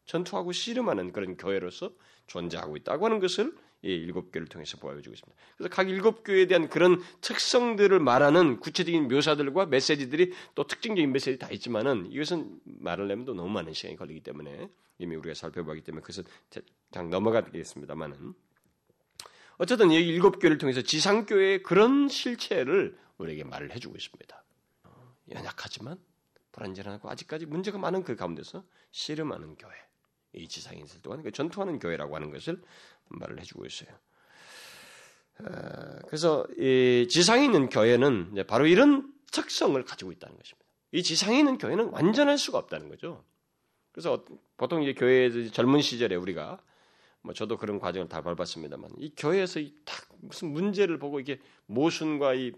전투하고 0.05 0.51
씨름하는 0.51 1.11
그런 1.11 1.37
교회로서 1.37 1.91
존재하고 2.27 2.77
있다고 2.77 3.05
하는 3.05 3.19
것을 3.19 3.53
이 3.83 3.89
일곱 3.89 4.31
교를 4.31 4.47
통해서 4.47 4.77
보여주고 4.77 5.13
있습니다. 5.13 5.41
그래서 5.55 5.69
각 5.69 5.89
일곱 5.89 6.23
교에 6.23 6.47
대한 6.47 6.67
그런 6.67 6.99
특성들을 7.21 7.99
말하는 7.99 8.59
구체적인 8.59 9.07
묘사들과 9.07 9.67
메시지들이 9.67 10.33
또 10.55 10.65
특징적인 10.65 11.11
메시지 11.11 11.37
다 11.37 11.47
있지만은 11.51 12.07
이것은 12.11 12.59
말을내면 12.63 13.25
또 13.25 13.33
너무 13.33 13.49
많은 13.49 13.73
시간이 13.73 13.95
걸리기 13.95 14.21
때문에 14.21 14.69
이미 14.97 15.15
우리가 15.15 15.35
살펴보기 15.35 15.81
때문에 15.81 16.01
그것은 16.01 16.23
그냥 16.91 17.09
넘어가겠습니다만은 17.11 18.33
어쨌든 19.57 19.91
이 19.91 19.95
일곱 19.95 20.39
교회를 20.39 20.57
통해서 20.57 20.81
지상교회의 20.81 21.63
그런 21.63 22.07
실체를 22.09 22.97
우리에게 23.17 23.43
말을 23.43 23.73
해주고 23.73 23.95
있습니다. 23.95 24.43
어, 24.83 25.15
연약하지만 25.31 25.97
불안전하고 26.51 27.09
아직까지 27.09 27.45
문제가 27.45 27.77
많은 27.77 28.03
그 28.03 28.15
가운데서 28.15 28.63
씨름하는 28.91 29.55
교회, 29.55 29.73
이 30.33 30.47
지상에 30.47 30.79
있을 30.81 31.01
동안 31.01 31.23
그 31.23 31.31
전투하는 31.31 31.79
교회라고 31.79 32.15
하는 32.15 32.31
것을 32.31 32.61
말을 33.07 33.39
해주고 33.39 33.65
있어요. 33.65 33.89
어, 35.39 35.99
그래서 36.07 36.45
이 36.57 37.07
지상에 37.09 37.45
있는 37.45 37.69
교회는 37.69 38.45
바로 38.47 38.67
이런 38.67 39.11
특성을 39.31 39.83
가지고 39.83 40.11
있다는 40.11 40.37
것입니다. 40.37 40.67
이 40.91 41.03
지상에 41.03 41.39
있는 41.39 41.57
교회는 41.57 41.89
완전할 41.89 42.37
수가 42.37 42.59
없다는 42.59 42.89
거죠. 42.89 43.23
그래서 43.91 44.23
보통 44.55 44.83
이제 44.83 44.93
교회 44.93 45.49
젊은 45.49 45.81
시절에 45.81 46.15
우리가 46.15 46.61
뭐 47.21 47.33
저도 47.33 47.57
그런 47.57 47.79
과정을 47.79 48.07
다 48.07 48.21
밟았습니다만 48.21 48.91
이 48.97 49.13
교회에서 49.15 49.59
딱 49.85 50.07
무슨 50.19 50.51
문제를 50.51 50.97
보고 50.99 51.19
이게 51.19 51.39
모순과 51.65 52.35
이 52.35 52.53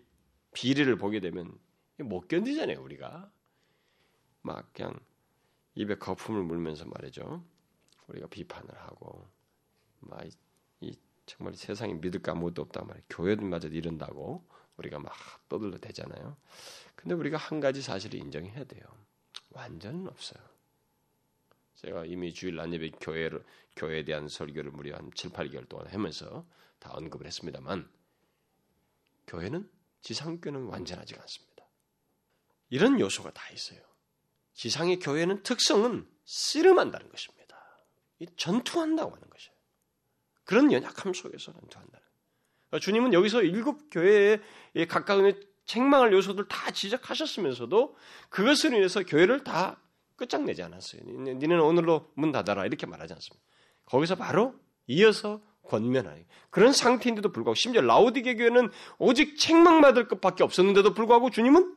비리를 0.53 0.95
보게 0.97 1.19
되면 1.19 1.57
못 1.97 2.27
견디잖아요 2.27 2.81
우리가. 2.81 3.31
막 4.41 4.71
그냥 4.73 4.97
입에 5.75 5.95
거품을 5.95 6.43
물면서 6.43 6.85
말이죠. 6.85 7.43
우리가 8.07 8.27
비판을 8.27 8.69
하고 8.77 9.27
막이 9.99 10.97
정말 11.25 11.53
세상에 11.55 11.93
믿을 11.93 12.21
거 12.21 12.31
아무것도 12.31 12.61
없다 12.63 12.83
말이에요. 12.83 13.05
교회들마저 13.09 13.67
이런다고 13.67 14.47
우리가 14.77 14.99
막 14.99 15.13
떠들러 15.49 15.77
대잖아요. 15.77 16.37
근데 16.95 17.15
우리가 17.15 17.37
한 17.37 17.59
가지 17.59 17.81
사실을 17.81 18.19
인정해야 18.19 18.63
돼요. 18.63 18.83
완전은 19.51 20.07
없어요 20.07 20.41
제가 21.81 22.05
이미 22.05 22.33
주일 22.33 22.57
난예배 22.57 22.91
교회를 22.99 23.43
교회에 23.77 24.03
대한 24.03 24.27
설교를 24.27 24.71
무려 24.71 24.97
한 24.97 25.09
7, 25.15 25.29
8개월 25.31 25.67
동안 25.69 25.87
하면서 25.87 26.45
다 26.77 26.91
언급을 26.93 27.25
했습니다만 27.25 27.89
교회는 29.27 29.69
지상교는 30.01 30.65
완전하지 30.65 31.15
않습니다. 31.15 31.65
이런 32.69 32.99
요소가 32.99 33.31
다 33.31 33.49
있어요. 33.51 33.79
지상의 34.53 34.99
교회는 34.99 35.43
특성은 35.43 36.05
씨름한다는 36.25 37.09
것입니다. 37.09 37.57
전투한다고 38.35 39.15
하는 39.15 39.29
것이에요. 39.29 39.55
그런 40.43 40.71
연약함 40.73 41.13
속에서 41.13 41.53
전투한다는. 41.53 42.05
그러니까 42.67 42.83
주님은 42.83 43.13
여기서 43.13 43.43
일곱 43.43 43.89
교회에 43.89 44.39
각각의 44.89 45.39
책망할 45.65 46.11
요소들 46.11 46.47
다 46.49 46.71
지적하셨으면서도 46.71 47.95
그것을 48.29 48.73
인해서 48.73 49.03
교회를 49.03 49.43
다 49.45 49.81
끝장내지 50.19 50.62
않았어요. 50.62 51.01
니는 51.03 51.60
오늘로 51.62 52.12
문 52.13 52.32
닫아라 52.32 52.65
이렇게 52.65 52.86
말하지 52.86 53.13
않습니다. 53.13 53.43
거기서 53.86 54.15
바로 54.15 54.53
이어서 54.88 55.41
권면하는 55.63 56.25
그런 56.49 56.73
상태인데도 56.73 57.32
불구하고 57.32 57.55
심지어 57.55 57.82
라우디게 57.82 58.36
교회는 58.36 58.69
오직 58.97 59.38
책망받을 59.38 60.08
것밖에 60.08 60.43
없었는데도 60.43 60.93
불구하고 60.93 61.29
주님은 61.29 61.75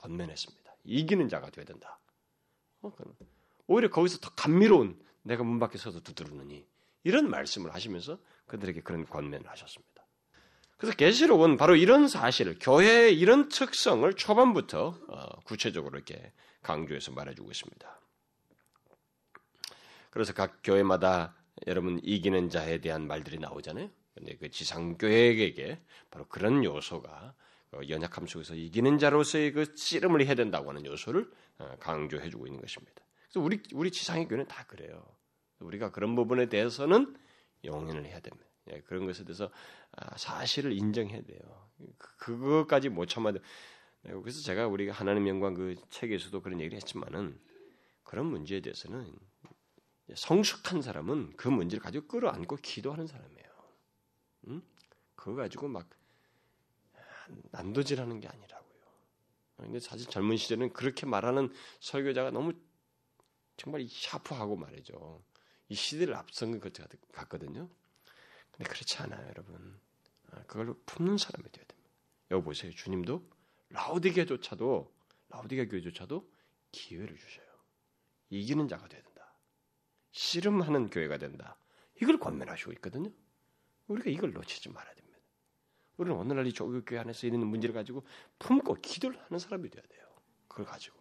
권면했습니다. 0.00 0.74
이기는 0.84 1.28
자가 1.28 1.50
되어야 1.50 1.66
된다. 1.66 2.00
어, 2.82 2.92
오히려 3.66 3.90
거기서 3.90 4.18
더 4.18 4.30
감미로운 4.30 4.98
내가 5.22 5.44
문 5.44 5.58
밖에 5.58 5.78
서도 5.78 6.00
두드르느니 6.00 6.66
이런 7.04 7.28
말씀을 7.30 7.74
하시면서 7.74 8.18
그들에게 8.46 8.80
그런 8.82 9.06
권면을 9.06 9.48
하셨습니다. 9.48 9.92
그래서 10.76 10.96
계시록은 10.96 11.58
바로 11.58 11.76
이런 11.76 12.08
사실을 12.08 12.56
교회의 12.60 13.16
이런 13.16 13.48
특성을 13.48 14.12
초반부터 14.12 14.98
어, 15.08 15.40
구체적으로 15.44 15.96
이렇게 15.96 16.32
강조해서 16.62 17.12
말해주고 17.12 17.50
있습니다. 17.50 18.00
그래서 20.10 20.32
각 20.32 20.60
교회마다 20.62 21.34
여러분 21.66 22.00
이기는 22.02 22.50
자에 22.50 22.78
대한 22.78 23.06
말들이 23.06 23.38
나오잖아요. 23.38 23.90
근데 24.14 24.36
그 24.36 24.50
지상교회에게 24.50 25.80
바로 26.10 26.26
그런 26.28 26.64
요소가 26.64 27.34
그 27.70 27.88
연약함 27.88 28.26
속에서 28.26 28.54
이기는 28.54 28.98
자로서의 28.98 29.52
그 29.52 29.74
씨름을 29.74 30.24
해야 30.26 30.34
된다고 30.34 30.68
하는 30.68 30.84
요소를 30.84 31.30
어, 31.58 31.76
강조해 31.80 32.28
주고 32.28 32.46
있는 32.46 32.60
것입니다. 32.60 33.02
그래서 33.24 33.40
우리 33.40 33.62
우리 33.72 33.90
지상의 33.90 34.28
교회는 34.28 34.46
다 34.46 34.64
그래요. 34.66 35.02
우리가 35.60 35.90
그런 35.90 36.14
부분에 36.14 36.46
대해서는 36.46 37.16
용인을 37.64 38.04
해야 38.04 38.20
됩니다. 38.20 38.46
예, 38.70 38.80
그런 38.82 39.06
것에 39.06 39.24
대해서 39.24 39.50
아, 39.92 40.16
사실을 40.16 40.72
인정해야 40.72 41.22
돼요. 41.22 41.40
그, 41.98 42.16
그거까지 42.16 42.90
못 42.90 43.06
참아도 43.06 43.38
네, 43.38 43.44
그래서 44.02 44.40
제가 44.40 44.66
우리가 44.66 44.92
하나님 44.92 45.28
영광 45.28 45.54
그 45.54 45.76
책에서도 45.90 46.40
그런 46.42 46.60
얘기를 46.60 46.76
했지만은 46.76 47.40
그런 48.02 48.26
문제에 48.26 48.60
대해서는 48.60 49.16
성숙한 50.14 50.82
사람은 50.82 51.36
그 51.36 51.48
문제를 51.48 51.82
가지고 51.82 52.06
끌어안고 52.08 52.56
기도하는 52.56 53.06
사람이에요. 53.06 53.48
응? 54.48 54.62
그거 55.14 55.36
가지고 55.36 55.68
막 55.68 55.88
난도질하는 57.52 58.20
게 58.20 58.28
아니라고요. 58.28 58.72
근데 59.56 59.78
사실 59.78 60.08
젊은 60.08 60.36
시절은 60.36 60.72
그렇게 60.72 61.06
말하는 61.06 61.52
설교자가 61.80 62.32
너무 62.32 62.52
정말 63.56 63.86
샤프하고 63.88 64.56
말이죠. 64.56 65.22
이 65.68 65.74
시대를 65.74 66.14
앞선 66.16 66.58
것 66.58 66.72
같거든요. 67.12 67.70
근데 68.50 68.68
그렇지 68.68 68.98
않아요, 68.98 69.26
여러분. 69.28 69.80
아, 70.32 70.42
그걸 70.44 70.74
품는 70.86 71.16
사람이 71.18 71.50
되어야 71.50 71.66
됩니다. 71.66 71.90
여기 72.32 72.44
보세요. 72.44 72.72
주님도 72.72 73.24
라우디게조차도 73.72 74.92
라우디게 75.28 75.68
교회조차도 75.68 76.30
기회를 76.72 77.16
주셔요. 77.16 77.46
이기는 78.30 78.68
자가 78.68 78.88
돼야 78.88 79.02
된다. 79.02 79.34
씨름하는 80.12 80.90
교회가 80.90 81.18
된다. 81.18 81.58
이걸 82.00 82.18
권면하시고 82.18 82.72
있거든요. 82.74 83.10
우리가 83.86 84.10
이걸 84.10 84.32
놓치지 84.32 84.70
말아야 84.70 84.94
됩니다. 84.94 85.18
우리는 85.96 86.16
오늘날 86.16 86.46
이 86.46 86.52
조교교회 86.52 86.98
안에서 86.98 87.26
있는 87.26 87.46
문제를 87.46 87.74
가지고 87.74 88.04
품고 88.38 88.74
기도를 88.82 89.20
하는 89.24 89.38
사람이 89.38 89.68
돼야 89.70 89.82
돼요. 89.82 90.06
그걸 90.48 90.66
가지고 90.66 90.98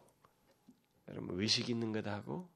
여러분 1.07 1.39
의식 1.39 1.69
있는 1.69 1.91
거다 1.91 2.13
하고 2.13 2.49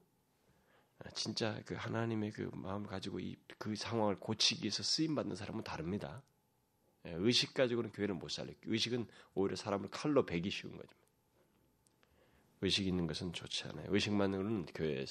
진짜 1.14 1.60
그 1.66 1.74
하나님의 1.74 2.32
그 2.32 2.50
마음을 2.54 2.88
가지고 2.88 3.20
이 3.20 3.36
그 3.58 3.74
상황을 3.74 4.18
고치기 4.20 4.62
위해서 4.62 4.82
쓰임 4.82 5.14
받는 5.14 5.36
사람은 5.36 5.64
다릅니다. 5.64 6.22
예, 7.06 7.14
의식 7.18 7.54
가지고는 7.54 7.92
교회를 7.92 8.14
못 8.14 8.30
살려. 8.30 8.52
의식은 8.64 9.06
오히려 9.34 9.56
사람을 9.56 9.90
칼로 9.90 10.26
베기 10.26 10.50
쉬운 10.50 10.76
거죠. 10.76 10.90
의식 12.60 12.86
있는 12.86 13.06
것은 13.06 13.32
좋지 13.32 13.64
않아요. 13.68 13.86
의식만으로는 13.90 14.66
교회 14.74 15.04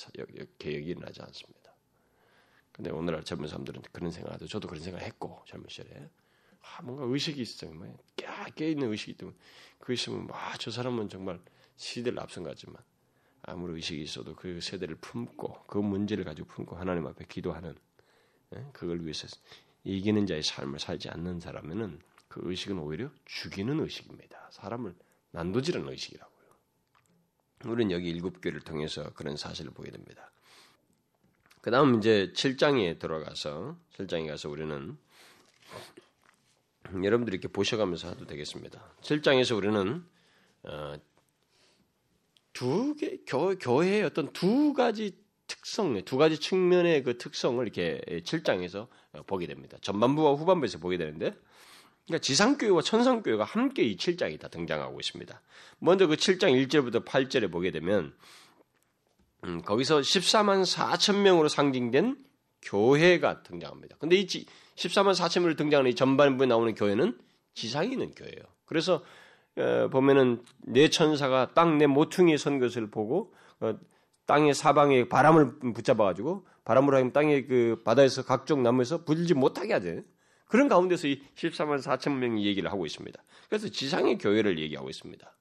개혁이 0.57 0.87
일어나지 0.87 1.21
않습니다. 1.21 1.73
근데 2.71 2.91
오늘날 2.91 3.23
젊은 3.23 3.47
사람들은 3.47 3.83
그런 3.91 4.11
생각하죠. 4.11 4.47
저도 4.47 4.67
그런 4.67 4.83
생각을 4.83 5.05
했고 5.05 5.41
젊은 5.47 5.67
시절에 5.69 6.09
아, 6.61 6.81
뭔가 6.81 7.05
의식이 7.05 7.41
있어요. 7.41 7.71
깨 8.55 8.71
있는 8.71 8.91
의식이 8.91 9.13
때문에 9.13 9.37
그 9.79 9.93
있으면 9.93 10.27
아, 10.31 10.57
저 10.57 10.71
사람은 10.71 11.07
정말 11.07 11.39
시대를 11.77 12.19
앞선 12.19 12.43
것 12.43 12.49
같지만 12.49 12.77
아무리 13.43 13.75
의식이 13.75 14.01
있어도 14.01 14.35
그 14.35 14.59
세대를 14.59 14.95
품고 14.95 15.65
그 15.67 15.77
문제를 15.77 16.23
가지고 16.23 16.47
품고 16.47 16.75
하나님 16.75 17.05
앞에 17.05 17.25
기도하는 17.29 17.75
예? 18.55 18.65
그걸 18.73 19.01
위해서 19.01 19.27
이기는 19.85 20.25
자의 20.25 20.43
삶을 20.43 20.79
살지 20.79 21.09
않는 21.09 21.39
사람에는 21.39 21.99
그 22.27 22.41
의식은 22.43 22.79
오히려 22.79 23.09
죽이는 23.25 23.79
의식입니다. 23.79 24.49
사람을 24.51 24.93
난도질하는 25.31 25.87
의식이라고요. 25.89 26.35
우리는 27.65 27.91
여기 27.91 28.09
일곱 28.09 28.41
교를 28.41 28.59
통해서 28.59 29.11
그런 29.13 29.37
사실을 29.37 29.71
보게 29.71 29.91
됩니다. 29.91 30.31
그 31.61 31.71
다음 31.71 31.97
이제 31.97 32.31
7장에 32.35 32.99
들어가서 32.99 33.77
7장에 33.93 34.27
가서 34.27 34.49
우리는 34.49 34.97
여러분들이 37.03 37.35
이렇게 37.35 37.47
보셔가면서 37.47 38.09
하도 38.09 38.25
되겠습니다. 38.25 38.93
7장에서 39.01 39.55
우리는 39.55 40.05
어, 40.63 40.95
두 42.53 42.95
개, 42.95 43.19
교, 43.25 43.57
교회의 43.57 44.03
어떤 44.03 44.31
두 44.31 44.73
가지 44.73 45.17
특성, 45.47 46.01
두 46.03 46.17
가지 46.17 46.39
측면의 46.39 47.03
그 47.03 47.17
특성을 47.17 47.61
이렇게 47.63 48.01
7장에서 48.07 48.87
보게 49.27 49.47
됩니다. 49.47 49.77
전반부와 49.81 50.33
후반부에서 50.33 50.79
보게 50.79 50.97
되는데, 50.97 51.33
그러니까 52.05 52.21
지상교회와 52.21 52.81
천상교회가 52.81 53.43
함께 53.43 53.83
이 53.83 53.97
7장이 53.97 54.39
다 54.39 54.47
등장하고 54.47 54.99
있습니다. 54.99 55.41
먼저 55.79 56.07
그 56.07 56.15
7장 56.15 56.51
1절부터 56.67 57.05
8절에 57.05 57.51
보게 57.51 57.71
되면, 57.71 58.15
음, 59.43 59.61
거기서 59.61 59.99
14만 59.99 60.63
4천 60.63 61.21
명으로 61.21 61.47
상징된 61.47 62.17
교회가 62.61 63.43
등장합니다. 63.43 63.97
근데 63.99 64.15
이 64.15 64.25
14만 64.25 65.13
4천 65.13 65.41
명으로 65.41 65.55
등장하는 65.55 65.91
이 65.91 65.95
전반부에 65.95 66.47
나오는 66.47 66.73
교회는 66.73 67.17
지상에 67.53 67.89
있는 67.89 68.11
교회예요. 68.11 68.43
그래서 68.65 69.03
어, 69.57 69.87
보면은 69.89 70.43
내 70.57 70.89
천사가 70.89 71.53
땅 71.53 71.77
내 71.77 71.87
모퉁이에 71.87 72.37
선 72.37 72.59
것을 72.59 72.91
보고 72.91 73.33
어, 73.59 73.77
땅의 74.25 74.53
사방에 74.53 75.07
바람을 75.07 75.59
붙잡아가지고 75.73 76.47
바람으로 76.63 76.97
하여금 76.97 77.13
땅의 77.13 77.47
그 77.47 77.81
바다에서 77.83 78.23
각종 78.23 78.63
나무에서 78.63 79.03
불지 79.03 79.33
못하게 79.33 79.73
하죠. 79.73 80.01
그런 80.47 80.67
가운데서 80.67 81.07
이 81.07 81.21
14만 81.35 81.81
4천 81.81 82.13
명이 82.13 82.45
얘기를 82.45 82.71
하고 82.71 82.85
있습니다. 82.85 83.23
그래서 83.49 83.67
지상의 83.69 84.17
교회를 84.17 84.59
얘기하고 84.59 84.89
있습니다. 84.89 85.35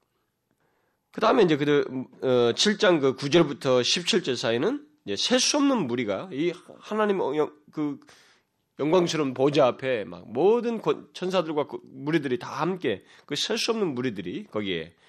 그 1.13 1.21
다음에 1.21 1.43
이제 1.45 1.57
그 1.57 1.85
어, 2.23 2.53
7장 2.53 3.01
그 3.01 3.15
9절부터 3.17 3.81
17절 3.83 4.37
사이는 4.37 4.87
셀수 5.17 5.59
없는 5.59 5.87
무리가 5.87 6.29
이 6.33 6.53
하나님 6.81 7.19
그 7.71 8.01
영광스러운 8.81 9.35
보좌 9.35 9.67
앞에 9.67 10.05
막 10.05 10.25
모든 10.27 10.81
천사들과 11.13 11.69
그 11.69 11.79
무리들이 11.85 12.39
다 12.39 12.49
함께 12.61 13.05
그 13.27 13.37
셀 13.37 13.57
수 13.57 13.71
없는 13.71 13.95
무리들이 13.95 14.47
거기에 14.51 14.87
어, 14.87 15.04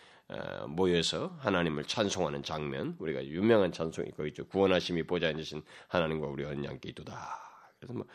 모여서 0.67 1.35
하나님을 1.39 1.85
찬송하는 1.85 2.43
장면, 2.43 2.95
우리가 2.99 3.25
유명한 3.25 3.71
찬송이 3.71 4.11
거기 4.11 4.29
있죠. 4.29 4.45
구원하심이 4.47 5.03
보좌에 5.03 5.29
앉으신 5.29 5.61
하나님과 5.87 6.27
우리 6.27 6.43
언양께 6.45 6.89
있도다. 6.89 7.13
그래서 7.79 7.93
뭐 7.93 8.05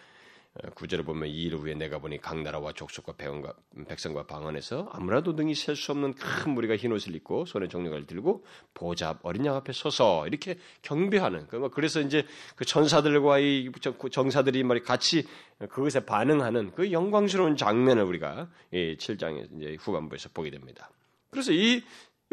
어, 0.55 0.69
구절을 0.71 1.05
보면 1.05 1.29
이 1.29 1.45
일 1.47 1.55
후에 1.55 1.75
내가 1.75 2.01
보니 2.01 2.21
각 2.21 2.43
나라와 2.43 2.73
족속과 2.73 3.13
배원과 3.13 3.55
백성과 3.87 4.27
방언에서 4.27 4.89
아무라도 4.93 5.37
등이 5.37 5.55
셀 5.55 5.77
수 5.77 5.93
없는 5.93 6.15
큰 6.15 6.55
무리가 6.55 6.77
흰 6.77 6.91
옷을 6.91 7.15
입고 7.15 7.45
손에 7.45 7.69
종려를 7.69 8.05
들고 8.05 8.45
보좌 8.75 9.17
어린 9.23 9.47
양 9.47 9.55
앞에 9.55 9.73
서서 9.73 10.27
이렇게 10.27 10.59
경배하는 10.83 11.47
그뭐 11.47 11.69
그래서 11.69 12.01
이제 12.01 12.27
그 12.57 12.65
천사들과 12.65 13.39
이 13.39 13.71
정사들이 14.11 14.65
말이 14.65 14.83
같이 14.83 15.25
그것에 15.69 16.05
반응하는 16.05 16.73
그 16.73 16.91
영광스러운 16.91 17.57
장면을 17.57 18.03
우리가 18.03 18.51
이 18.73 18.97
7장의 18.99 19.57
이제 19.57 19.77
후반부에서 19.79 20.31
보게 20.35 20.51
됩니다. 20.51 20.91
그래서 21.31 21.53
이 21.53 21.83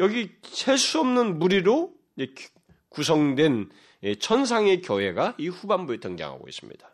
여기 0.00 0.30
셀 0.42 0.78
수 0.78 1.00
없는 1.00 1.38
무리로 1.38 1.94
구성된 2.88 3.70
천상의 4.20 4.82
교회가 4.82 5.34
이 5.38 5.48
후반부에 5.48 5.98
등장하고 5.98 6.48
있습니다. 6.48 6.88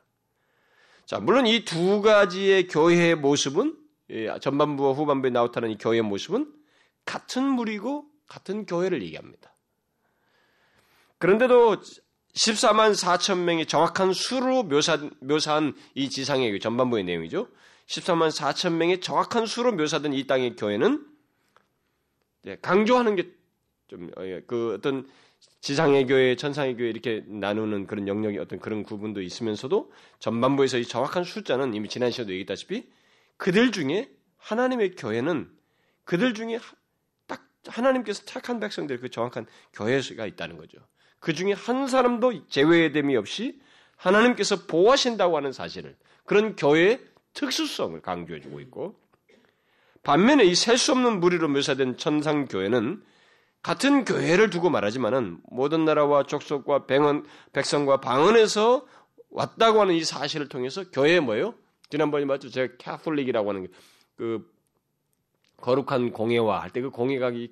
자, 1.07 1.21
물론 1.21 1.47
이 1.47 1.65
두 1.65 2.01
가지의 2.01 2.69
교회의 2.69 3.15
모습은 3.17 3.77
전반부와 4.41 4.93
후반부에 4.93 5.31
나타나는 5.31 5.75
이 5.75 5.79
교회의 5.79 6.03
모습은 6.03 6.51
같은 7.05 7.45
무리고 7.45 8.07
같은 8.27 8.65
교회를 8.65 9.03
얘기합니다. 9.03 9.55
그런데도 11.19 11.81
14만 12.35 12.95
4천 12.95 13.41
명의 13.41 13.67
정확한 13.67 14.13
수로 14.13 14.63
묘사, 14.63 14.99
묘사한 15.21 15.75
이 15.95 16.09
지상의 16.09 16.59
전반부의 16.59 17.05
내용이죠. 17.05 17.49
14만 17.87 18.31
4천 18.35 18.73
명의 18.73 19.01
정확한 19.01 19.47
수로 19.47 19.73
묘사된 19.73 20.15
이 20.15 20.27
땅의 20.27 20.57
교회는 20.57 21.07
강조하는 22.63 23.17
게 23.17 23.33
좀그 23.89 24.71
어, 24.71 24.75
어떤 24.75 25.07
지상의 25.61 26.07
교회, 26.07 26.37
천상의 26.37 26.77
교회 26.77 26.91
이렇게 26.91 27.25
나누는 27.27 27.87
그런 27.87 28.07
영역이 28.09 28.39
어떤 28.39 28.59
그런 28.59 28.83
구분도 28.83 29.23
있으면서도 29.23 29.93
전반부에서 30.19 30.79
이 30.79 30.85
정확한 30.85 31.25
숫자는 31.25 31.75
이미 31.75 31.89
지난 31.89 32.11
시간도 32.11 32.33
얘기했다시피 32.33 32.87
그들 33.37 33.73
중에 33.73 34.11
하나님의 34.37 34.95
교회는 34.97 35.51
그들 36.05 36.35
중에 36.35 36.59
딱 37.27 37.49
하나님께서 37.67 38.25
택한 38.27 38.61
백성들 38.61 39.01
그 39.01 39.11
정확한 39.11 39.47
교회가 39.73 40.27
있다는 40.27 40.57
거죠. 40.57 40.79
그 41.19 41.33
중에 41.33 41.53
한 41.53 41.89
사람도 41.89 42.49
제외됨이 42.49 43.17
없이 43.17 43.61
하나님께서 43.97 44.67
보호하신다고 44.67 45.37
하는 45.37 45.53
사실을 45.53 45.97
그런 46.25 46.57
교회의 46.57 47.01
특수성을 47.33 48.01
강조해주고 48.01 48.61
있고 48.61 49.01
반면에 50.05 50.45
이 50.45 50.53
셀 50.55 50.77
수 50.79 50.93
없는 50.93 51.21
무리로 51.21 51.49
묘사된 51.49 51.97
천상 51.97 52.47
교회는 52.47 53.03
같은 53.63 54.05
교회를 54.05 54.51
두고 54.51 54.69
말하지만은 54.71 55.39
모든 55.45 55.85
나라와 55.87 56.25
족속과 56.25 56.87
백원, 56.87 57.27
백성과 57.53 58.01
방언에서 58.01 58.87
왔다고 59.31 59.81
하는 59.81 59.95
이 59.95 60.05
사실을 60.05 60.49
통해서 60.49 60.89
교회에 60.91 61.21
뭐예요? 61.21 61.55
지난번에 61.89 62.25
말했죠. 62.27 62.51
제가 62.51 62.75
Catholic이라고 62.79 63.49
하는 63.49 63.69
그 64.17 64.47
거룩한 65.57 66.13
공회라 66.13 66.61
할 66.61 66.71
때 66.73 66.83
그 66.83 66.91
공회가 66.91 67.31
이 67.31 67.49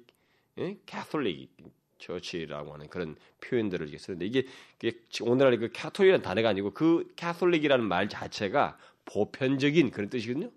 예? 0.59 0.77
Catholic 0.85 1.57
church라고 1.99 2.75
하는 2.75 2.89
그런 2.89 3.17
표현들을 3.41 3.89
쓰는데 3.99 4.27
이게, 4.27 4.45
이게 4.83 4.99
오늘날 5.23 5.57
그 5.59 5.71
Catholic이라는 5.73 6.23
단어가 6.23 6.51
아니고 6.51 6.73
그 6.75 7.11
Catholic이라는 7.17 7.85
말 7.87 8.09
자체가 8.11 8.77
보편적인 9.07 9.91
그런 9.91 10.11
뜻이거든요. 10.11 10.51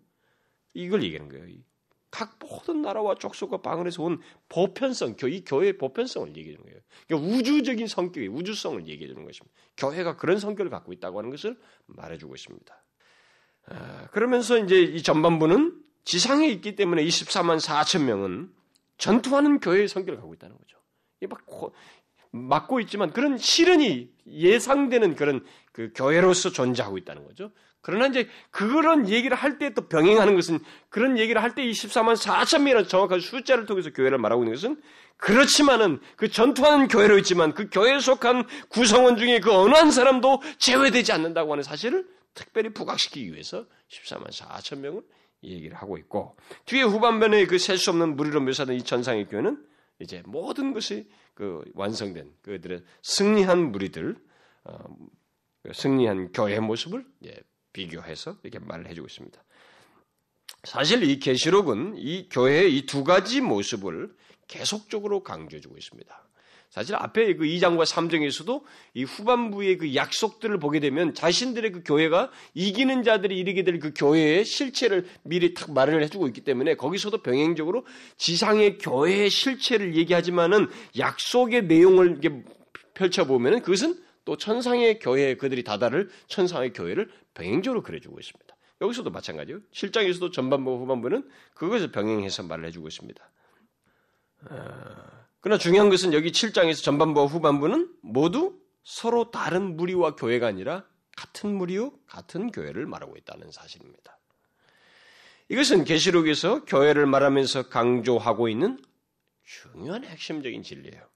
이걸 0.73 1.03
얘기하는 1.03 1.29
거예요. 1.31 1.55
각 2.15 2.39
모든 2.39 2.81
나라와 2.81 3.15
족속과 3.15 3.57
방언에서 3.57 4.01
온 4.01 4.21
보편성, 4.47 5.17
이 5.27 5.43
교회의 5.43 5.77
보편성을 5.77 6.29
얘기해 6.29 6.55
주는 6.55 6.63
거예요. 6.63 6.79
그러니까 7.07 7.29
우주적인 7.29 7.87
성격의 7.87 8.29
우주성을 8.29 8.87
얘기해 8.87 9.09
주는 9.09 9.25
것입니다. 9.25 9.53
교회가 9.75 10.15
그런 10.15 10.39
성격을 10.39 10.69
갖고 10.69 10.93
있다고 10.93 11.19
하는 11.19 11.29
것을 11.29 11.59
말해주고 11.87 12.33
있습니다. 12.35 12.83
아, 13.67 14.07
그러면서 14.11 14.57
이제 14.57 14.81
이 14.81 15.03
전반부는 15.03 15.77
지상에 16.05 16.47
있기 16.47 16.77
때문에 16.77 17.03
24만 17.03 17.59
4천 17.59 18.05
명은 18.05 18.49
전투하는 18.97 19.59
교회의 19.59 19.89
성격을 19.89 20.15
갖고 20.17 20.33
있다는 20.33 20.55
거죠. 20.57 20.77
막 21.27 21.45
막고 22.31 22.79
있지만 22.81 23.11
그런 23.11 23.37
실현이 23.37 24.09
예상되는 24.25 25.15
그런 25.15 25.45
그 25.73 25.91
교회로서 25.93 26.51
존재하고 26.51 26.97
있다는 26.97 27.25
거죠. 27.25 27.51
그러나 27.85 28.07
이제 28.07 28.27
그런 28.49 29.07
얘기를 29.07 29.37
할 29.37 29.59
때 29.59 29.69
또 29.75 29.87
병행하는 29.87 30.33
것은 30.35 30.59
그런 30.89 31.19
얘기를 31.19 31.41
할 31.43 31.53
때 31.53 31.63
24만 31.63 32.15
4천 32.17 32.59
명이라는 32.59 32.87
정확한 32.87 33.19
숫자를 33.19 33.65
통해서 33.67 33.91
교회를 33.91 34.17
말하고 34.17 34.43
있는 34.43 34.55
것은 34.55 34.81
그렇지만은 35.17 35.99
그 36.17 36.29
전투하는 36.29 36.87
교회로 36.87 37.17
있지만 37.19 37.53
그 37.53 37.69
교회에 37.69 37.99
속한 37.99 38.47
구성원 38.69 39.17
중에 39.17 39.39
그 39.39 39.51
어느 39.53 39.73
한 39.75 39.91
사람도 39.91 40.41
제외되지 40.57 41.11
않는다고 41.11 41.51
하는 41.51 41.63
사실을 41.63 42.07
특별히 42.33 42.69
부각시키기 42.73 43.31
위해서 43.31 43.65
14만 43.89 44.29
4천 44.31 44.79
명을 44.79 45.01
얘기를 45.43 45.77
하고 45.77 45.97
있고 45.97 46.35
뒤에 46.65 46.81
후반면에 46.81 47.45
그 47.45 47.57
셀 47.59 47.77
수 47.77 47.91
없는 47.91 48.15
무리로 48.15 48.41
묘사된 48.41 48.75
이 48.77 48.81
전상의 48.83 49.27
교회는 49.27 49.63
이제 49.99 50.23
모든 50.25 50.73
것이 50.73 51.07
그 51.35 51.63
완성된 51.75 52.31
그들의 52.41 52.83
승리한 53.03 53.71
무리들 53.71 54.15
어, 54.63 54.77
승리한 55.71 56.31
교회의 56.33 56.59
모습을 56.61 57.05
예, 57.25 57.35
비교해서 57.75 58.37
이렇게 58.43 58.59
말을 58.59 58.87
해주고 58.87 59.07
있습니다. 59.07 59.43
사실 60.63 61.03
이 61.03 61.19
계시록은 61.19 61.95
이 61.97 62.29
교회의 62.29 62.75
이 62.77 62.85
두 62.85 63.03
가지 63.03 63.41
모습을 63.41 64.15
계속적으로 64.47 65.23
강조해주고 65.23 65.77
있습니다. 65.77 66.21
사실 66.69 66.95
앞에 66.95 67.35
그 67.35 67.45
2장과 67.45 67.85
3장에서도 67.85 68.63
이 68.95 69.03
후반부의 69.03 69.77
그 69.77 69.95
약속들을 69.95 70.57
보게 70.59 70.79
되면 70.79 71.13
자신들의 71.13 71.71
그 71.71 71.83
교회가 71.83 72.31
이기는 72.53 73.03
자들이 73.03 73.37
이르게 73.37 73.63
될 73.63 73.79
그 73.79 73.91
교회의 73.95 74.45
실체를 74.45 75.05
미리 75.23 75.53
탁 75.53 75.71
말을 75.73 76.01
해주고 76.03 76.27
있기 76.27 76.41
때문에 76.41 76.75
거기서도 76.75 77.21
병행적으로 77.23 77.85
지상의 78.17 78.77
교회의 78.79 79.29
실체를 79.29 79.95
얘기하지만은 79.95 80.67
약속의 80.97 81.65
내용을 81.65 82.19
펼쳐보면은 82.93 83.61
그것은 83.61 84.04
또 84.25 84.37
천상의 84.37 84.99
교회 84.99 85.35
그들이 85.35 85.63
다다를 85.63 86.09
천상의 86.27 86.73
교회를 86.73 87.09
병행적으로 87.33 87.83
그려주고 87.83 88.19
있습니다. 88.19 88.55
여기서도 88.81 89.11
마찬가지요. 89.11 89.59
실장에서도 89.71 90.31
전반부 90.31 90.77
후반부는 90.77 91.29
그것을 91.53 91.91
병행해서 91.91 92.43
말을 92.43 92.65
해주고 92.65 92.87
있습니다. 92.87 93.31
아, 94.49 95.25
그러나 95.39 95.57
중요한 95.57 95.89
것은 95.89 96.13
여기 96.13 96.31
7장에서 96.31 96.83
전반부와 96.83 97.27
후반부는 97.27 97.93
모두 98.01 98.59
서로 98.83 99.31
다른 99.31 99.77
무리와 99.77 100.15
교회가 100.15 100.47
아니라 100.47 100.85
같은 101.15 101.55
무리요 101.55 101.93
같은 102.07 102.51
교회를 102.51 102.85
말하고 102.85 103.15
있다는 103.17 103.51
사실입니다. 103.51 104.19
이것은 105.49 105.83
계시록에서 105.83 106.65
교회를 106.65 107.05
말하면서 107.05 107.69
강조하고 107.69 108.49
있는 108.49 108.83
중요한 109.43 110.03
핵심적인 110.03 110.63
진리예요. 110.63 111.14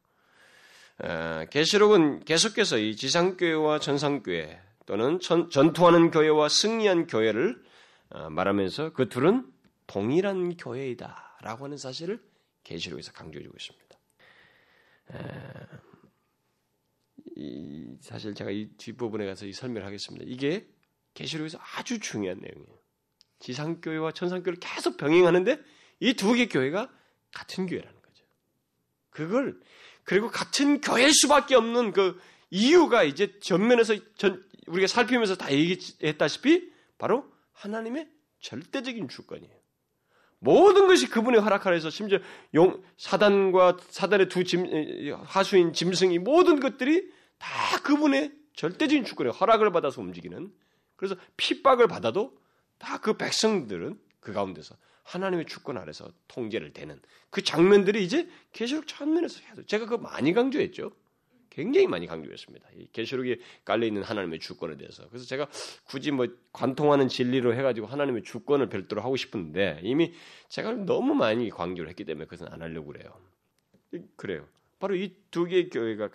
계시록은 1.50 2.26
계속해서 2.26 2.78
이 2.78 2.96
지상교회와 2.96 3.80
전상교회 3.80 4.62
또는 4.86 5.20
전, 5.20 5.50
전투하는 5.50 6.12
교회와 6.12 6.50
승리한 6.50 7.08
교회를 7.08 7.64
어, 8.10 8.30
말하면서 8.30 8.94
그 8.94 9.08
둘은 9.08 9.52
동일한 9.88 10.58
교회이다라고 10.58 11.66
하는 11.66 11.78
사실을 11.78 12.22
계시록에서 12.64 13.12
강조해주고 13.14 13.56
있습니다. 13.56 13.90
이, 17.36 17.98
사실 18.02 18.34
제가 18.34 18.52
이 18.52 18.70
뒷부분에 18.78 19.26
가서 19.26 19.46
이 19.46 19.54
설명을 19.54 19.86
하겠습니다. 19.86 20.26
이게 20.28 20.68
계시록에서 21.14 21.60
아주 21.76 22.00
중요한 22.00 22.40
내용이에요. 22.40 22.80
지상교회와 23.40 24.12
천상교회를 24.12 24.60
계속 24.60 24.98
병행하는데 24.98 25.62
이 26.02 26.14
두 26.16 26.34
개 26.36 26.48
교회가 26.48 26.92
같은 27.34 27.68
교회라는 27.68 28.02
거죠. 28.02 28.26
그걸 29.10 29.60
그리고 30.10 30.32
같은 30.32 30.82
교회일 30.82 31.14
수밖에 31.14 31.54
없는 31.54 31.94
그 31.94 32.20
이유가 32.50 33.04
이제 33.04 33.38
전면에서 33.42 33.94
전, 34.16 34.44
우리가 34.66 34.88
살피면서 34.88 35.36
다 35.36 35.52
얘기했다시피 35.52 36.74
바로 36.98 37.32
하나님의 37.54 38.10
절대적인 38.40 39.08
주권이에요. 39.08 39.54
모든 40.40 40.88
것이 40.88 41.08
그분의 41.10 41.42
허락 41.42 41.68
하에서 41.68 41.92
심지어 41.92 42.18
용, 42.56 42.82
사단과 42.98 43.78
사단의 43.90 44.30
두 44.30 44.44
짐, 44.44 44.66
하수인 45.26 45.74
짐승이 45.74 46.18
모든 46.18 46.60
것들이 46.60 47.08
다 47.38 47.80
그분의 47.84 48.32
절대적인 48.56 49.06
주권에 49.06 49.30
허락을 49.30 49.72
받아서 49.72 50.02
움직이는 50.02 50.52
그래서 50.96 51.16
핍박을 51.38 51.88
받아도 51.88 52.36
다 52.80 52.98
그 52.98 53.14
백성들은 53.14 54.00
그 54.22 54.34
가운데서 54.34 54.76
하나님의 55.10 55.46
주권 55.46 55.78
아래서 55.78 56.12
통제를 56.28 56.72
대는 56.72 57.02
그 57.30 57.42
장면들이 57.44 58.04
이제 58.04 58.30
계시록 58.54 58.86
전면에서 58.88 59.42
해도 59.50 59.66
제가 59.66 59.86
그거 59.86 59.98
많이 59.98 60.34
강조했죠. 60.34 60.92
굉장히 61.50 61.88
많이 61.88 62.06
강조했습니다. 62.06 62.70
이 62.78 62.88
계시록에 62.94 63.40
깔려 63.66 63.88
있는 63.88 64.04
하나님의 64.04 64.40
주권에 64.40 64.78
대해서. 64.78 65.08
그래서 65.10 65.26
제가 65.26 65.50
굳이 65.86 66.12
뭐 66.12 66.28
관통하는 66.54 67.08
진리로 67.08 67.56
해가지고 67.56 67.88
하나님의 67.88 68.24
주권을 68.24 68.70
별도로 68.70 69.02
하고 69.02 69.16
싶은데 69.16 69.80
이미 69.84 70.14
제가 70.48 70.74
너무 70.74 71.16
많이 71.16 71.50
강조를 71.50 71.90
했기 71.90 72.06
때문에 72.06 72.26
그것은 72.26 72.48
안 72.54 72.62
하려고 72.62 72.88
그래요. 72.94 73.20
그래요. 74.16 74.48
바로 74.80 74.96
이 74.96 75.16
두 75.32 75.46
개의 75.46 75.70
교회가 75.70 76.10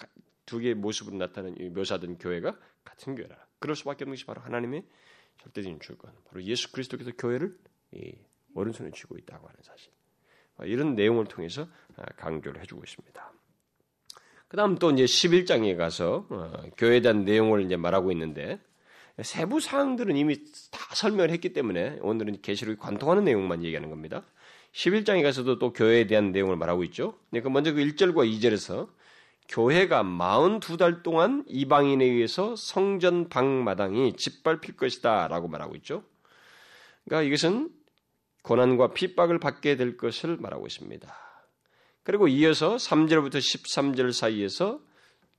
두 0.46 0.58
개의 0.60 0.74
모습으로 0.74 1.16
나타나는 1.16 1.74
묘사된 1.74 2.18
교회가 2.18 2.56
같은 2.84 3.16
교회라. 3.16 3.36
그럴 3.58 3.74
수밖에 3.74 4.04
없는 4.04 4.14
것이 4.14 4.24
바로 4.24 4.40
하나님의 4.40 4.84
절대적인 5.42 5.80
주권. 5.80 6.12
바로 6.26 6.42
예수 6.44 6.70
그리스도께서 6.70 7.10
교회를 7.18 7.56
오른손에 8.54 8.90
쥐고 8.92 9.18
있다고 9.18 9.46
하는 9.46 9.60
사실. 9.62 9.90
이런 10.62 10.94
내용을 10.94 11.26
통해서 11.26 11.66
강조를 12.16 12.60
해주고 12.62 12.82
있습니다. 12.84 13.32
그 14.48 14.56
다음 14.56 14.76
또 14.76 14.90
이제 14.92 15.04
11장에 15.04 15.76
가서 15.76 16.26
어, 16.30 16.62
교회에 16.76 17.00
대한 17.00 17.24
내용을 17.24 17.62
이제 17.64 17.76
말하고 17.76 18.12
있는데 18.12 18.60
세부 19.20 19.60
사항들은 19.60 20.16
이미 20.16 20.44
다 20.70 20.94
설명을 20.94 21.30
했기 21.30 21.52
때문에 21.52 21.98
오늘은 22.02 22.40
계시록이 22.40 22.78
관통하는 22.78 23.24
내용만 23.24 23.64
얘기하는 23.64 23.90
겁니다. 23.90 24.24
11장에 24.72 25.22
가서도 25.22 25.58
또 25.58 25.72
교회에 25.72 26.06
대한 26.06 26.32
내용을 26.32 26.56
말하고 26.56 26.84
있죠. 26.84 27.18
네, 27.30 27.40
그 27.40 27.48
먼저 27.48 27.72
그 27.72 27.80
1절과 27.80 28.28
2절에서 28.28 28.88
교회가 29.48 30.02
42달 30.02 31.02
동안 31.02 31.44
이방인에 31.46 32.04
의해서 32.04 32.56
성전 32.56 33.28
방마당이 33.28 34.16
짓밟힐 34.16 34.76
것이다 34.76 35.28
라고 35.28 35.48
말하고 35.48 35.76
있죠. 35.76 36.02
그러니까 37.04 37.26
이것은 37.26 37.70
고난과 38.44 38.92
핍박을 38.92 39.38
받게 39.40 39.76
될 39.76 39.96
것을 39.96 40.36
말하고 40.36 40.66
있습니다. 40.66 41.14
그리고 42.02 42.28
이어서 42.28 42.76
3절부터 42.76 43.36
13절 43.36 44.12
사이에서 44.12 44.80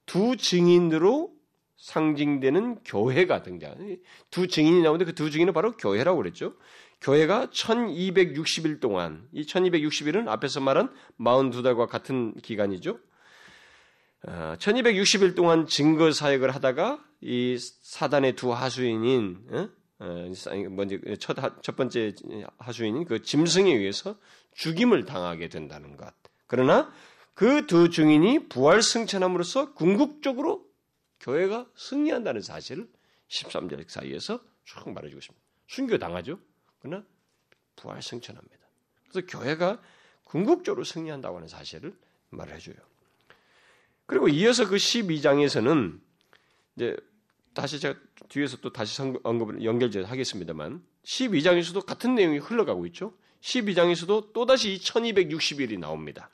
두 0.08 0.36
증인으로 0.36 1.32
상징되는 1.78 2.80
교회가 2.84 3.44
등장. 3.44 3.98
두 4.32 4.48
증인이 4.48 4.82
나오는데 4.82 5.06
그 5.06 5.13
두 5.13 5.30
증인은 5.30 5.54
바로 5.54 5.74
교회라고 5.78 6.18
그랬죠. 6.18 6.56
교회가 7.02 7.48
1260일 7.48 8.80
동안, 8.80 9.28
이 9.32 9.46
1260일은 9.46 10.28
앞에서 10.28 10.60
말한 10.62 10.91
42달과 11.20 11.88
같은 11.88 12.34
기간이죠. 12.41 13.00
1260일 14.24 15.32
어, 15.32 15.36
동안 15.36 15.68
증거 15.68 16.12
사역을 16.12 16.56
하다가 16.56 17.04
이 17.22 17.58
사단의 17.60 18.36
두 18.36 18.52
하수인인 18.52 19.46
어? 19.52 19.58
어, 19.58 19.70
먼저 19.97 20.97
첫, 21.19 21.38
첫 21.62 21.75
번째 21.75 22.13
하수인인 22.58 23.05
그 23.05 23.21
짐승에 23.21 23.73
의해서 23.73 24.17
죽임을 24.53 25.05
당하게 25.05 25.49
된다는 25.49 25.95
것. 25.97 26.13
그러나 26.47 26.91
그 27.34 27.67
두 27.67 27.89
증인이 27.89 28.47
부활 28.47 28.81
승천함으로써 28.81 29.73
궁극적으로 29.73 30.65
교회가 31.19 31.69
승리한다는 31.75 32.41
사실을 32.41 32.88
13절 33.27 33.89
사이에서 33.89 34.39
쭉 34.63 34.89
말해주고 34.89 35.19
있습니다. 35.19 35.45
순교 35.67 35.97
당하죠. 35.97 36.39
그러나 36.79 37.03
부활 37.75 38.01
승천합니다. 38.01 38.58
그래서 39.10 39.27
교회가 39.27 39.81
궁극적으로 40.23 40.84
승리한다고 40.84 41.38
하는 41.38 41.47
사실을 41.47 41.95
말해줘요. 42.29 42.75
그리고 44.05 44.29
이어서 44.29 44.67
그 44.67 44.75
12장에서는 44.75 45.99
이제 46.75 46.95
다시 47.56 47.80
제가 47.80 47.98
뒤에서 48.30 48.58
또 48.58 48.72
다시 48.72 49.02
언급을 49.24 49.63
연결 49.63 49.89
하겠습니다만 50.04 50.84
12장에서도 51.04 51.86
같은 51.86 52.13
내용이 52.13 52.38
흘러가고 52.38 52.86
있죠. 52.88 53.13
12장에서도 53.41 54.34
또다시 54.34 54.78
1260일이 54.78 55.80
나옵니다. 55.80 56.30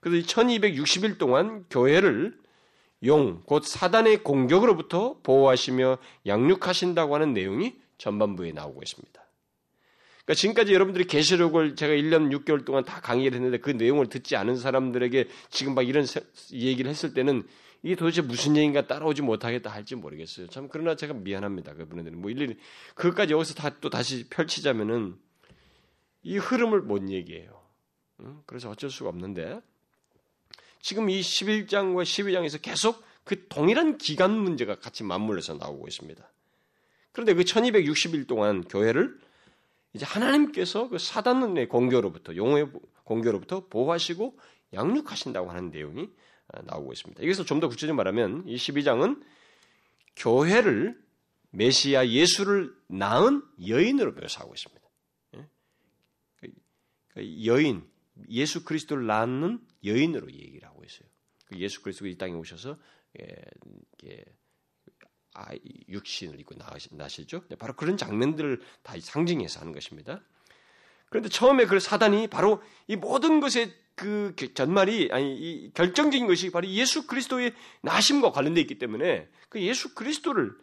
그래서 0.00 0.16
이 0.16 0.22
1260일 0.24 1.18
동안 1.18 1.64
교회를 1.70 2.36
용, 3.04 3.42
곧 3.44 3.64
사단의 3.64 4.22
공격으로부터 4.22 5.16
보호하시며 5.22 5.98
양육하신다고 6.26 7.14
하는 7.14 7.32
내용이 7.32 7.74
전반부에 7.98 8.52
나오고 8.52 8.80
있습니다. 8.82 9.22
그러니까 10.24 10.34
지금까지 10.34 10.72
여러분들이 10.72 11.04
계시록을 11.06 11.74
제가 11.74 11.94
1년 11.94 12.32
6개월 12.32 12.64
동안 12.64 12.84
다 12.84 13.00
강의를 13.00 13.34
했는데 13.36 13.58
그 13.58 13.70
내용을 13.70 14.08
듣지 14.08 14.36
않은 14.36 14.56
사람들에게 14.56 15.28
지금 15.50 15.74
막 15.74 15.82
이런 15.86 16.06
얘기를 16.52 16.88
했을 16.88 17.12
때는 17.12 17.42
이게 17.82 17.96
도대체 17.96 18.22
무슨 18.22 18.56
얘기인가 18.56 18.86
따라오지 18.86 19.22
못하겠다 19.22 19.70
할지 19.70 19.96
모르겠어요. 19.96 20.46
참 20.48 20.68
그러나 20.70 20.94
제가 20.94 21.14
미안합니다. 21.14 21.74
그분들은 21.74 22.20
뭐 22.20 22.30
일일이 22.30 22.56
그것까지 22.94 23.32
여기서 23.32 23.54
다 23.54 23.80
또 23.80 23.90
다시 23.90 24.28
펼치자면은 24.28 25.16
이 26.22 26.38
흐름을 26.38 26.82
못 26.82 27.10
얘기해요. 27.10 27.60
그래서 28.46 28.70
어쩔 28.70 28.88
수가 28.90 29.08
없는데 29.10 29.60
지금 30.80 31.10
이 31.10 31.20
11장과 31.20 32.04
12장에서 32.04 32.62
계속 32.62 33.02
그 33.24 33.48
동일한 33.48 33.98
기간 33.98 34.36
문제가 34.38 34.78
같이 34.78 35.02
맞물려서 35.02 35.54
나오고 35.54 35.88
있습니다. 35.88 36.28
그런데 37.10 37.34
그 37.34 37.42
1260일 37.42 38.28
동안 38.28 38.62
교회를 38.62 39.18
이제 39.92 40.04
하나님께서 40.04 40.88
그 40.88 40.98
사단의 40.98 41.68
공격로부터 41.68 42.36
용의 42.36 42.68
공격로부터 43.04 43.66
보호하시고 43.66 44.38
양육하신다고 44.72 45.50
하는 45.50 45.70
내용이 45.70 46.02
어, 46.02 46.08
나오고 46.64 46.92
있습니다. 46.92 47.22
여기서 47.22 47.44
좀 47.44 47.60
더 47.60 47.68
구체적으로 47.68 47.96
말하면 47.96 48.48
이 48.48 48.56
12장은 48.56 49.22
교회를 50.16 51.00
메시아 51.50 52.08
예수를 52.08 52.74
낳은 52.88 53.42
여인으로 53.66 54.12
묘사하고 54.12 54.54
있습니다. 54.54 54.88
예? 55.36 55.48
그 57.08 57.44
여인, 57.46 57.88
예수 58.28 58.64
그리스도를 58.64 59.06
낳는 59.06 59.64
여인으로 59.84 60.32
얘기를 60.32 60.66
하고 60.66 60.82
있어요. 60.84 61.08
그 61.46 61.58
예수 61.58 61.82
그리스도가 61.82 62.08
이 62.08 62.16
땅에 62.16 62.32
오셔서 62.32 62.78
예, 63.20 64.24
아, 65.34 65.48
육신을 65.88 66.40
입고 66.40 66.54
나시죠. 66.90 67.44
네, 67.48 67.56
바로 67.56 67.74
그런 67.74 67.96
장면들을 67.96 68.60
다 68.82 68.94
상징해서 68.98 69.60
하는 69.60 69.72
것입니다. 69.72 70.22
그런데 71.12 71.28
처음에 71.28 71.66
그 71.66 71.78
사단이 71.78 72.28
바로 72.28 72.62
이 72.88 72.96
모든 72.96 73.40
것의 73.40 73.70
그 73.94 74.34
전말이 74.54 75.10
아니 75.12 75.36
이 75.36 75.70
결정적인 75.74 76.26
것이 76.26 76.50
바로 76.50 76.66
예수 76.68 77.06
그리스도의 77.06 77.52
나심과 77.82 78.32
관련되어 78.32 78.62
있기 78.62 78.78
때문에 78.78 79.28
그 79.50 79.60
예수 79.60 79.94
그리스도를 79.94 80.56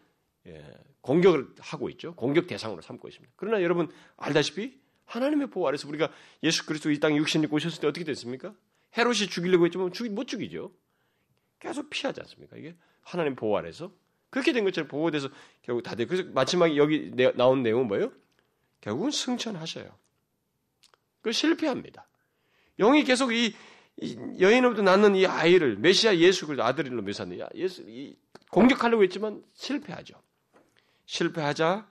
예, 0.47 0.65
공격을 1.01 1.49
하고 1.59 1.87
있죠. 1.91 2.15
공격 2.15 2.47
대상으로 2.47 2.81
삼고 2.81 3.07
있습니다. 3.07 3.31
그러나 3.35 3.61
여러분 3.61 3.91
알다시피 4.17 4.79
하나님의 5.05 5.51
보호 5.51 5.67
아래서 5.67 5.87
우리가 5.87 6.11
예수 6.41 6.65
그리스도 6.65 6.89
이 6.89 6.99
땅에 6.99 7.15
육신 7.17 7.43
입고 7.43 7.57
오셨을 7.57 7.79
때 7.81 7.87
어떻게 7.87 8.03
됐습니까? 8.03 8.55
헤롯이 8.97 9.27
죽이려고 9.27 9.65
했지만 9.65 9.93
죽이 9.93 10.09
못 10.09 10.27
죽이죠. 10.27 10.71
계속 11.59 11.91
피하지 11.91 12.21
않습니까? 12.21 12.57
이게 12.57 12.75
하나님 13.03 13.35
보호 13.35 13.55
아래서 13.55 13.91
그렇게 14.31 14.51
된 14.51 14.63
것처럼 14.63 14.87
보호돼서 14.87 15.29
결국 15.61 15.83
다들 15.83 16.07
그래서 16.07 16.27
마지막에 16.31 16.75
여기 16.75 17.11
나온 17.35 17.61
내용은 17.61 17.87
뭐예요? 17.87 18.11
결국은 18.81 19.11
승천하셔요. 19.11 20.08
그 21.21 21.31
실패합니다. 21.31 22.07
영이 22.79 23.03
계속 23.03 23.33
이, 23.33 23.53
이 23.97 24.17
여인으로부터 24.39 24.81
낳는 24.81 25.15
이 25.15 25.25
아이를 25.25 25.77
메시아 25.77 26.17
예수 26.17 26.47
그 26.47 26.55
아들로 26.61 27.01
묘사하는 27.01 27.39
예수 27.55 27.83
이, 27.87 28.15
공격하려고 28.51 29.03
했지만 29.03 29.43
실패하죠. 29.53 30.15
실패하자 31.05 31.87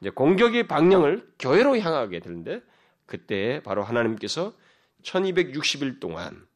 이제 0.00 0.10
공격의 0.10 0.66
방향을 0.66 1.32
교회로 1.38 1.78
향하게 1.78 2.20
되는데 2.20 2.62
그때 3.06 3.62
바로 3.62 3.82
하나님께서 3.84 4.54
1260일 5.02 6.00
동안 6.00 6.46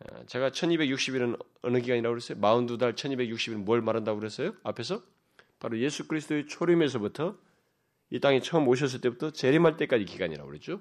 어, 0.00 0.26
제가 0.26 0.50
1260일은 0.50 1.38
어느 1.62 1.78
기간이라고 1.78 2.12
그랬어요? 2.14 2.38
42달 2.38 2.94
1260일은 2.94 3.64
뭘 3.64 3.80
말한다고 3.80 4.18
그랬어요? 4.18 4.54
앞에서 4.62 5.02
바로 5.58 5.78
예수 5.78 6.06
그리스도의 6.06 6.46
초림에서부터 6.46 7.36
이 8.10 8.20
땅에 8.20 8.40
처음 8.40 8.68
오셨을 8.68 9.00
때부터 9.00 9.30
재림할 9.30 9.76
때까지 9.76 10.04
기간이라고 10.04 10.48
그랬죠. 10.48 10.80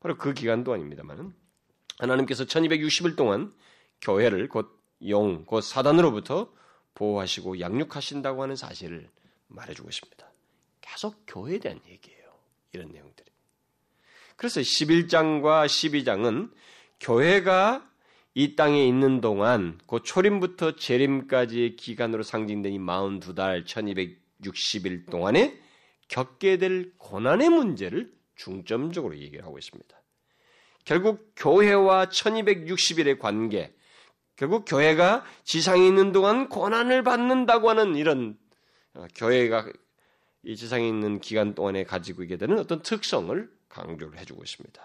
바로 0.00 0.16
그 0.16 0.34
기간 0.34 0.64
동안입니다만 0.64 1.34
하나님께서 1.98 2.44
1260일 2.44 3.16
동안 3.16 3.52
교회를 4.00 4.48
곧 4.48 4.80
용, 5.08 5.44
곧 5.44 5.60
사단으로부터 5.60 6.52
보호하시고 6.94 7.60
양육하신다고 7.60 8.42
하는 8.42 8.56
사실을 8.56 9.08
말해주고 9.48 9.88
있습니다. 9.88 10.32
계속 10.80 11.22
교회에 11.26 11.58
대한 11.58 11.80
얘기예요. 11.88 12.20
이런 12.72 12.92
내용들이. 12.92 13.30
그래서 14.36 14.60
11장과 14.60 15.66
12장은 15.66 16.50
교회가 16.98 17.86
이 18.34 18.54
땅에 18.56 18.86
있는 18.86 19.20
동안 19.20 19.78
그 19.86 20.02
초림부터 20.02 20.76
재림까지의 20.76 21.76
기간으로 21.76 22.22
상징된 22.22 22.72
이 22.72 22.78
42달 22.78 23.64
1260일 23.64 25.10
동안에 25.10 25.60
겪게 26.08 26.58
될 26.58 26.92
고난의 26.96 27.50
문제를 27.50 28.12
중점적으로 28.40 29.18
얘기를 29.18 29.44
하고 29.44 29.58
있습니다. 29.58 30.02
결국 30.84 31.32
교회와 31.36 32.06
1260일의 32.06 33.18
관계, 33.18 33.74
결국 34.36 34.64
교회가 34.66 35.24
지상에 35.44 35.86
있는 35.86 36.12
동안 36.12 36.48
고난을 36.48 37.02
받는다고 37.02 37.68
하는 37.68 37.94
이런 37.96 38.38
어, 38.94 39.06
교회가 39.14 39.70
이 40.42 40.56
지상에 40.56 40.88
있는 40.88 41.20
기간 41.20 41.54
동안에 41.54 41.84
가지고 41.84 42.22
있게 42.22 42.38
되는 42.38 42.58
어떤 42.58 42.80
특성을 42.80 43.50
강조를 43.68 44.18
해주고 44.18 44.42
있습니다. 44.42 44.82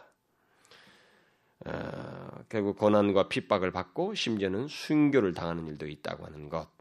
어, 1.68 2.44
결국 2.50 2.78
고난과 2.78 3.30
핍박을 3.30 3.72
받고 3.72 4.16
심지어는 4.16 4.68
순교를 4.68 5.34
당하는 5.34 5.66
일도 5.68 5.88
있다고 5.88 6.26
하는 6.26 6.50
것. 6.50 6.75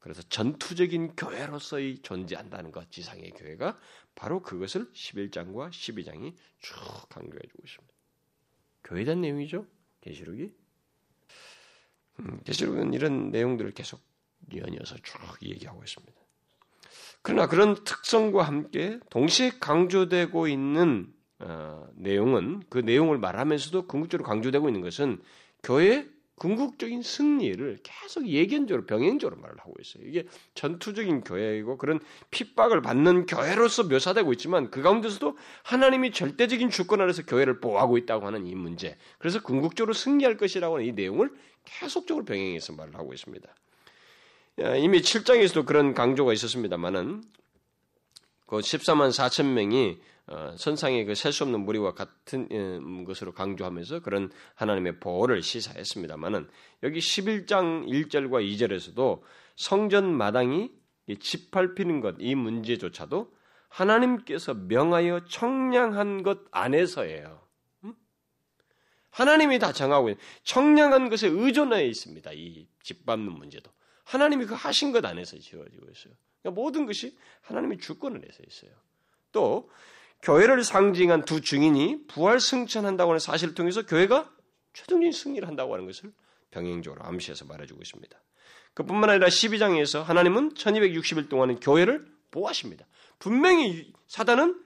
그래서 0.00 0.22
전투적인 0.22 1.14
교회로서의 1.14 1.98
존재한다는 1.98 2.72
것, 2.72 2.90
지상의 2.90 3.30
교회가 3.32 3.78
바로 4.14 4.42
그것을 4.42 4.90
11장과 4.92 5.70
12장이 5.70 6.34
쭉 6.60 6.74
강조해 7.08 7.40
주고 7.48 7.62
있습니다. 7.64 7.94
교회에 8.84 9.04
대한 9.04 9.20
내용이죠. 9.20 9.66
계시록이. 10.00 10.52
음, 12.20 12.40
계시록은 12.44 12.94
이런 12.94 13.30
내용들을 13.30 13.72
계속 13.72 14.00
연이어서 14.54 14.96
쭉 15.02 15.18
얘기하고 15.42 15.82
있습니다. 15.82 16.20
그러나 17.22 17.46
그런 17.46 17.84
특성과 17.84 18.42
함께 18.42 18.98
동시에 19.10 19.52
강조되고 19.60 20.48
있는 20.48 21.12
어, 21.40 21.88
내용은 21.94 22.62
그 22.68 22.78
내용을 22.78 23.18
말하면서도 23.18 23.86
궁극적으로 23.86 24.26
강조되고 24.26 24.68
있는 24.68 24.80
것은 24.80 25.22
교회의 25.62 26.08
궁극적인 26.40 27.02
승리를 27.02 27.80
계속 27.82 28.26
예견적으로 28.26 28.86
병행적으로 28.86 29.38
말을 29.42 29.58
하고 29.58 29.74
있어요. 29.78 30.04
이게 30.06 30.26
전투적인 30.54 31.20
교회이고 31.20 31.76
그런 31.76 32.00
핍박을 32.30 32.80
받는 32.80 33.26
교회로서 33.26 33.84
묘사되고 33.84 34.32
있지만 34.32 34.70
그 34.70 34.80
가운데서도 34.80 35.36
하나님이 35.64 36.12
절대적인 36.12 36.70
주권 36.70 37.02
아래서 37.02 37.26
교회를 37.26 37.60
보호하고 37.60 37.98
있다고 37.98 38.26
하는 38.26 38.46
이 38.46 38.54
문제. 38.54 38.96
그래서 39.18 39.42
궁극적으로 39.42 39.92
승리할 39.92 40.38
것이라고 40.38 40.76
하는 40.76 40.86
이 40.86 40.92
내용을 40.92 41.30
계속적으로 41.66 42.24
병행해서 42.24 42.72
말을 42.72 42.94
하고 42.94 43.12
있습니다. 43.12 43.46
이미 44.78 45.02
7장에서도 45.02 45.66
그런 45.66 45.92
강조가 45.92 46.32
있었습니다만은 46.32 47.22
그 48.46 48.56
14만 48.56 49.10
4천 49.10 49.44
명이 49.52 49.98
어, 49.98 50.19
선상의 50.56 51.04
그 51.06 51.14
셀 51.14 51.32
수 51.32 51.42
없는 51.44 51.60
무리와 51.60 51.94
같은 51.94 52.48
음, 52.52 53.04
것으로 53.04 53.32
강조하면서 53.32 54.00
그런 54.00 54.30
하나님의 54.54 55.00
보호를 55.00 55.42
시사했습니다만은 55.42 56.48
여기 56.84 57.00
11장 57.00 57.86
1절과 57.88 58.46
2절에서도 58.46 59.20
성전 59.56 60.12
마당이 60.14 60.70
짓밟히는 61.18 62.00
것 62.00 62.16
이 62.20 62.34
문제조차도 62.36 63.32
하나님께서 63.68 64.54
명하여 64.54 65.24
청량한 65.26 66.22
것 66.22 66.40
안에서예요. 66.52 67.40
음? 67.84 67.94
하나님이 69.10 69.58
다 69.58 69.72
정하고 69.72 70.14
청량한 70.44 71.08
것에 71.10 71.26
의존해 71.28 71.86
있습니다. 71.86 72.30
이 72.34 72.68
짓밟는 72.82 73.32
문제도 73.32 73.70
하나님이 74.04 74.46
그 74.46 74.54
하신 74.54 74.92
것 74.92 75.04
안에서 75.04 75.38
지어지고 75.38 75.90
있어요. 75.90 76.14
그러니까 76.42 76.60
모든 76.60 76.86
것이 76.86 77.16
하나님의 77.42 77.78
주권을 77.78 78.20
내서 78.20 78.42
있어요. 78.46 78.70
또 79.32 79.70
교회를 80.22 80.64
상징한 80.64 81.24
두 81.24 81.40
증인이 81.40 82.06
부활 82.06 82.40
승천한다고 82.40 83.12
하는 83.12 83.18
사실을 83.18 83.54
통해서 83.54 83.86
교회가 83.86 84.30
최종적인 84.72 85.12
승리를 85.12 85.46
한다고 85.46 85.74
하는 85.74 85.86
것을 85.86 86.12
병행적으로 86.50 87.02
암시해서 87.04 87.46
말해주고 87.46 87.80
있습니다. 87.80 88.20
그뿐만 88.74 89.10
아니라 89.10 89.28
12장에서 89.28 90.02
하나님은 90.02 90.54
1260일 90.54 91.28
동안은 91.28 91.60
교회를 91.60 92.06
보호하십니다. 92.30 92.86
분명히 93.18 93.92
사단은 94.06 94.62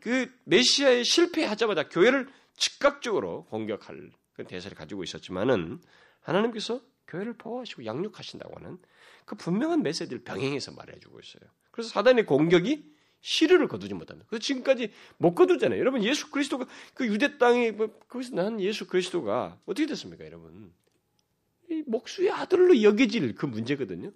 그 0.00 0.30
메시아의 0.44 1.04
실패하자마자 1.04 1.88
교회를 1.88 2.28
즉각적으로 2.56 3.44
공격할 3.46 4.10
그 4.34 4.44
대사를 4.44 4.76
가지고 4.76 5.02
있었지만은 5.02 5.80
하나님께서 6.20 6.80
교회를 7.08 7.34
보호하시고 7.34 7.84
양육하신다고 7.84 8.56
하는 8.56 8.78
그 9.24 9.34
분명한 9.34 9.82
메시지를 9.82 10.22
병행해서 10.22 10.72
말해주고 10.72 11.18
있어요. 11.20 11.50
그래서 11.70 11.90
사단의 11.90 12.26
공격이 12.26 12.84
시르를 13.20 13.68
거두지 13.68 13.94
못합니다. 13.94 14.26
그래서 14.28 14.42
지금까지 14.42 14.90
못 15.18 15.34
거두잖아요. 15.34 15.78
여러분 15.78 16.02
예수 16.02 16.30
그리스도가 16.30 16.66
그 16.94 17.06
유대 17.06 17.38
땅에 17.38 17.70
뭐, 17.70 17.88
거기서 18.08 18.34
난 18.34 18.60
예수 18.60 18.86
그리스도가 18.86 19.58
어떻게 19.66 19.86
됐습니까, 19.86 20.24
여러분? 20.24 20.72
이 21.68 21.82
목수의 21.86 22.30
아들로 22.30 22.82
여겨질 22.82 23.34
그 23.34 23.46
문제거든요. 23.46 24.12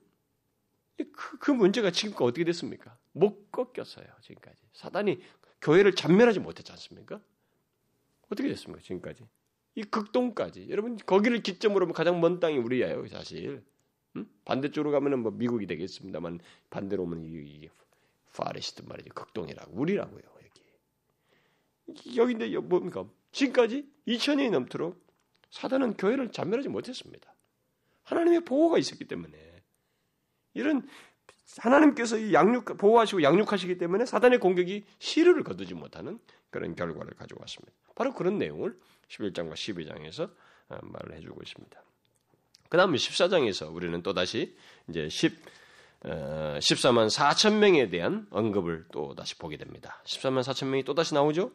그, 0.97 1.39
그 1.39 1.51
문제가 1.51 1.91
지금까지 1.91 2.25
어떻게 2.25 2.45
됐습니까? 2.45 2.97
못 3.13 3.51
꺾였어요, 3.53 4.07
지금까지. 4.23 4.63
사단이 4.73 5.21
교회를 5.61 5.95
잔멸하지 5.95 6.41
못했지 6.41 6.73
않습니까? 6.73 7.21
어떻게 8.31 8.49
됐습니까? 8.49 8.83
지금까지. 8.83 9.27
이 9.77 9.83
극동까지. 9.83 10.69
여러분, 10.71 10.97
거기를 10.97 11.43
기점으로 11.43 11.85
하면 11.85 11.95
가장 11.95 12.21
먼 12.21 12.41
땅이 12.41 12.59
우리예요, 12.59 13.07
사실. 13.09 13.63
응? 14.17 14.27
반대쪽으로 14.45 14.93
가면은 14.93 15.21
뭐 15.21 15.33
미국이 15.33 15.67
되겠습니다만, 15.67 16.41
반대로 16.71 17.03
오면 17.03 17.25
이게 17.25 17.69
파레시트 18.37 18.82
말이죠. 18.87 19.14
극동이라고. 19.14 19.72
우리라고요, 19.72 20.20
여기. 21.89 22.16
여기인데, 22.16 22.57
뭡니까? 22.59 23.07
지금까지 23.32 23.89
2000년이 24.07 24.51
넘도록 24.51 25.05
사단은 25.51 25.97
교회를 25.97 26.32
잔멸하지 26.32 26.68
못했습니다. 26.68 27.35
하나님의 28.03 28.45
보호가 28.45 28.78
있었기 28.78 29.07
때문에. 29.07 29.62
이런 30.55 30.87
하나님께서 31.59 32.32
양육 32.32 32.76
보호하시고 32.76 33.22
양육하시기 33.22 33.78
때문에 33.78 34.07
사단의 34.07 34.41
공격이 34.41 34.85
시류를 34.99 35.45
거두지 35.45 35.74
못하는 35.74 36.18
그런 36.51 36.74
결과를 36.74 37.14
가져왔습니다. 37.14 37.72
바로 37.95 38.14
그런 38.14 38.39
내용을 38.39 38.78
11장과 39.09 39.53
12장에서 39.53 40.30
어, 40.68 40.78
말을 40.82 41.16
해주고 41.16 41.41
있습니다. 41.43 41.82
그 42.68 42.76
다음에 42.76 42.97
14장에서 42.97 43.72
우리는 43.72 44.03
또다시 44.03 44.57
이제 44.89 45.09
10, 45.09 45.32
어, 45.32 45.51
14만 46.05 47.09
4천 47.09 47.55
명에 47.55 47.89
대한 47.89 48.27
언급을 48.31 48.87
또 48.93 49.15
다시 49.15 49.37
보게 49.37 49.57
됩니다. 49.57 50.03
14만 50.05 50.43
4천 50.43 50.67
명이 50.67 50.85
또 50.85 50.95
다시 50.95 51.15
나오죠? 51.15 51.51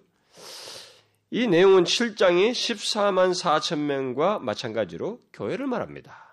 이 1.31 1.47
내용은 1.47 1.83
7장의 1.83 2.51
14만 2.51 3.31
4천 3.31 3.77
명과 3.77 4.39
마찬가지로 4.39 5.19
교회를 5.33 5.67
말합니다. 5.67 6.29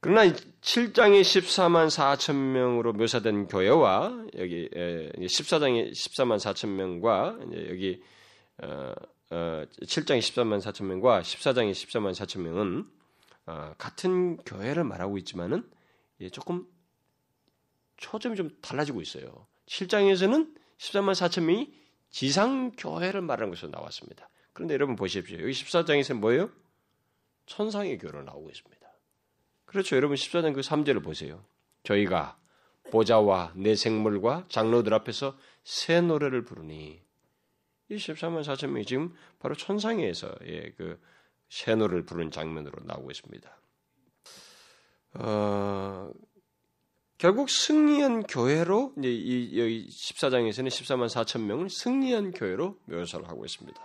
그러나 0.00 0.24
7장의 0.24 1.22
14만 1.22 1.86
4천 1.86 2.34
명으로 2.34 2.92
묘사된 2.92 3.46
교회와 3.46 4.26
여기 4.36 4.68
14장의 4.68 5.92
14만 5.92 6.38
4천 6.38 6.68
명과 6.70 7.38
여기 7.70 8.02
7장의 9.30 10.18
14만 10.18 10.60
4천 10.60 10.84
명과 10.84 11.22
14장의 11.22 11.72
14만 11.72 12.12
4천 12.12 12.40
명은 12.40 12.84
어, 13.46 13.74
같은 13.78 14.36
교회를 14.38 14.84
말하고 14.84 15.18
있지만은 15.18 15.68
조금 16.30 16.66
초점이 18.02 18.36
좀 18.36 18.50
달라지고 18.60 19.00
있어요. 19.00 19.46
7장에서는 19.66 20.54
14만 20.78 21.12
4천 21.12 21.44
명이 21.44 21.72
지상 22.10 22.72
교회를 22.72 23.22
말하는 23.22 23.50
것으로 23.50 23.70
나왔습니다. 23.70 24.28
그런데 24.52 24.74
여러분 24.74 24.96
보십시오. 24.96 25.38
여기 25.40 25.52
14장에서 25.52 26.14
뭐예요? 26.14 26.50
천상의 27.46 27.98
교회로 27.98 28.22
나오고 28.24 28.50
있습니다. 28.50 28.92
그렇죠. 29.64 29.96
여러분 29.96 30.16
14장 30.16 30.52
그 30.52 30.60
3절을 30.60 31.02
보세요. 31.02 31.44
저희가 31.84 32.38
보좌와 32.90 33.52
내 33.56 33.74
생물과 33.74 34.46
장로들 34.48 34.92
앞에서 34.92 35.38
새 35.64 36.00
노래를 36.00 36.44
부르니 36.44 37.00
이 37.88 37.96
14만 37.96 38.42
4천 38.42 38.68
명이 38.68 38.84
지금 38.84 39.14
바로 39.38 39.54
천상에서의 39.54 40.74
그새 40.76 41.74
노래를 41.74 42.04
부르는 42.04 42.30
장면으로 42.30 42.84
나오고 42.84 43.10
있습니다. 43.10 43.58
어, 45.14 46.10
결국 47.22 47.50
승리한 47.50 48.24
교회로 48.24 48.94
이제 48.98 49.08
이 49.08 49.56
여기 49.56 49.86
14장에서는 49.88 50.66
14만 50.66 51.06
4천 51.06 51.42
명을 51.42 51.70
승리한 51.70 52.32
교회로 52.32 52.76
묘사를 52.86 53.28
하고 53.28 53.44
있습니다. 53.44 53.80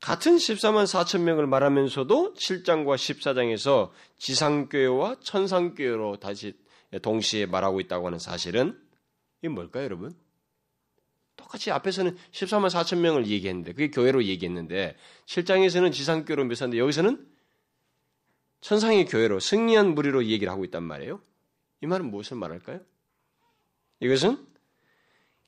같은 0.00 0.36
14만 0.36 0.84
4천 0.84 1.22
명을 1.22 1.48
말하면서도 1.48 2.34
7장과 2.34 2.94
14장에서 2.94 3.90
지상교회와 4.18 5.16
천상교회로 5.24 6.18
다시 6.20 6.56
동시에 7.02 7.46
말하고 7.46 7.80
있다고 7.80 8.06
하는 8.06 8.20
사실은 8.20 8.80
이게 9.42 9.48
뭘까요, 9.48 9.82
여러분? 9.82 10.14
똑같이 11.34 11.72
앞에서는 11.72 12.16
14만 12.30 12.70
4천 12.70 12.98
명을 12.98 13.26
얘기했는데 13.26 13.72
그게 13.72 13.90
교회로 13.90 14.22
얘기했는데 14.22 14.94
7장에서는 15.26 15.92
지상교회로 15.92 16.44
묘사했는데 16.44 16.78
여기서는 16.78 17.26
천상의 18.60 19.06
교회로 19.06 19.40
승리한 19.40 19.96
무리로 19.96 20.26
얘기를 20.26 20.52
하고 20.52 20.64
있단 20.64 20.84
말이에요. 20.84 21.20
이 21.82 21.86
말은 21.86 22.10
무엇을 22.10 22.36
말할까요? 22.36 22.80
이것은 24.00 24.46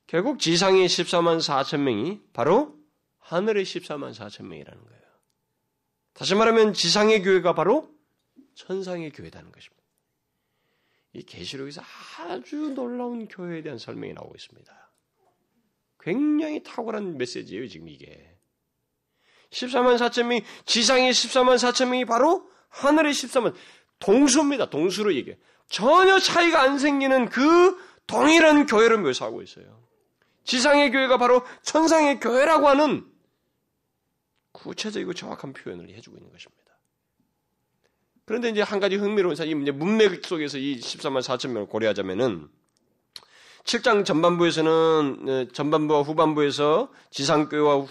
결국 0.07 0.39
지상의 0.39 0.87
14만 0.87 1.37
4천 1.37 1.81
명이 1.81 2.21
바로 2.33 2.77
하늘의 3.19 3.63
14만 3.63 4.13
4천 4.13 4.45
명이라는 4.45 4.83
거예요. 4.83 5.01
다시 6.13 6.35
말하면 6.35 6.73
지상의 6.73 7.21
교회가 7.21 7.53
바로 7.53 7.93
천상의 8.55 9.11
교회라는 9.11 9.51
것입니다. 9.51 9.83
이 11.13 11.23
계시록에서 11.23 11.81
아주 12.17 12.73
놀라운 12.75 13.27
교회에 13.27 13.61
대한 13.61 13.77
설명이 13.77 14.13
나오고 14.13 14.35
있습니다. 14.35 14.91
굉장히 15.99 16.63
탁월한 16.63 17.17
메시지예요, 17.17 17.67
지금 17.67 17.89
이게. 17.89 18.37
14만 19.51 19.97
4천 19.97 20.25
명이 20.25 20.43
지상의 20.65 21.11
14만 21.11 21.55
4천 21.55 21.89
명이 21.89 22.05
바로 22.05 22.49
하늘의 22.69 23.13
14만 23.13 23.55
동수입니다. 23.99 24.69
동수로 24.69 25.13
얘기해. 25.15 25.37
전혀 25.69 26.19
차이가 26.19 26.61
안 26.61 26.79
생기는 26.79 27.29
그 27.29 27.77
동일한 28.07 28.65
교회를 28.65 28.97
묘사하고 28.97 29.41
있어요. 29.41 29.87
지상의 30.43 30.91
교회가 30.91 31.17
바로 31.17 31.45
천상의 31.61 32.19
교회라고 32.19 32.67
하는 32.67 33.05
구체적이고 34.51 35.13
정확한 35.13 35.53
표현을 35.53 35.89
해주고 35.89 36.17
있는 36.17 36.31
것입니다. 36.31 36.59
그런데 38.25 38.49
이제 38.49 38.61
한 38.61 38.79
가지 38.79 38.95
흥미로운 38.95 39.35
사실, 39.35 39.59
이제 39.61 39.71
문맥 39.71 40.25
속에서 40.25 40.57
이 40.57 40.79
14만 40.79 41.21
4천 41.21 41.49
명을 41.49 41.67
고려하자면은 41.67 42.49
7장 43.63 44.05
전반부에서는 44.05 45.49
전반부와 45.53 46.01
후반부에서 46.01 46.91
지상교회와 47.11 47.85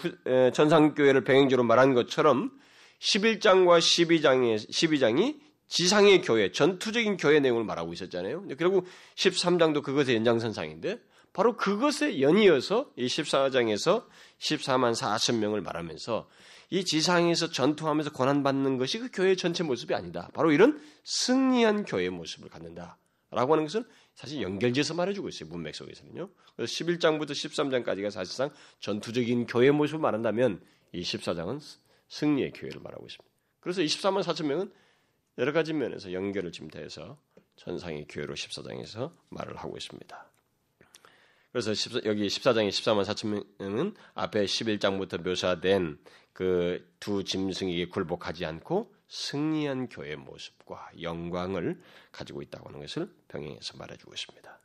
전상교회를 0.53 1.23
병행적으로 1.23 1.65
말한 1.65 1.93
것처럼 1.93 2.51
11장과 2.99 3.79
12장의 3.79 4.69
12장이 4.69 5.39
지상의 5.69 6.21
교회, 6.21 6.51
전투적인 6.51 7.17
교회 7.17 7.39
내용을 7.39 7.63
말하고 7.63 7.93
있었잖아요. 7.93 8.47
결국 8.57 8.85
13장도 9.15 9.83
그것의 9.83 10.15
연장선상인데 10.17 10.99
바로 11.31 11.55
그것에 11.55 12.21
연이어서 12.21 12.91
이 12.95 13.05
14장에서 13.05 14.05
14만 14.39 14.95
4천 14.95 15.37
명을 15.37 15.61
말하면서 15.61 16.27
이 16.71 16.83
지상에서 16.83 17.51
전투하면서 17.51 18.11
고난받는 18.13 18.77
것이 18.77 18.99
그 18.99 19.09
교회 19.13 19.35
전체 19.35 19.63
모습이 19.63 19.93
아니다. 19.93 20.29
바로 20.33 20.51
이런 20.51 20.81
승리한 21.03 21.85
교회의 21.85 22.09
모습을 22.09 22.49
갖는다. 22.49 22.97
라고 23.31 23.53
하는 23.53 23.65
것은 23.65 23.85
사실 24.15 24.41
연결지어서 24.41 24.95
말해주고 24.95 25.29
있어요. 25.29 25.49
문맥 25.49 25.75
속에서는요. 25.75 26.29
그래서 26.55 26.73
11장부터 26.73 27.29
13장까지가 27.29 28.09
사실상 28.09 28.49
전투적인 28.79 29.45
교회 29.45 29.69
모습을 29.69 29.99
말한다면 29.99 30.61
이 30.93 31.03
14장은 31.03 31.61
승리의 32.07 32.53
교회를 32.53 32.81
말하고 32.81 33.05
있습니다. 33.05 33.23
그래서 33.59 33.81
24만 33.81 34.23
4천 34.23 34.47
명은 34.47 34.71
여러 35.39 35.51
가지 35.51 35.73
면에서 35.73 36.13
연결을 36.13 36.51
짐대해서 36.51 37.17
전상의 37.55 38.05
교회로 38.07 38.35
14장에서 38.35 39.11
말을 39.29 39.57
하고 39.57 39.75
있습니다. 39.75 40.31
그래서 41.51 41.73
14, 41.73 42.01
여기 42.05 42.27
14장의 42.27 42.69
14만 42.69 43.03
4천 43.05 43.47
명은 43.57 43.95
앞에 44.13 44.45
11장부터 44.45 45.23
묘사된 45.23 45.99
그 46.33 46.89
두 46.99 47.23
짐승에게 47.23 47.87
굴복하지 47.87 48.45
않고 48.45 48.93
승리한 49.07 49.89
교회의 49.89 50.17
모습과 50.17 50.91
영광을 51.01 51.81
가지고 52.11 52.41
있다고 52.41 52.67
하는 52.67 52.81
것을 52.81 53.11
병행해서 53.29 53.77
말해주고 53.77 54.13
있습니다. 54.13 54.59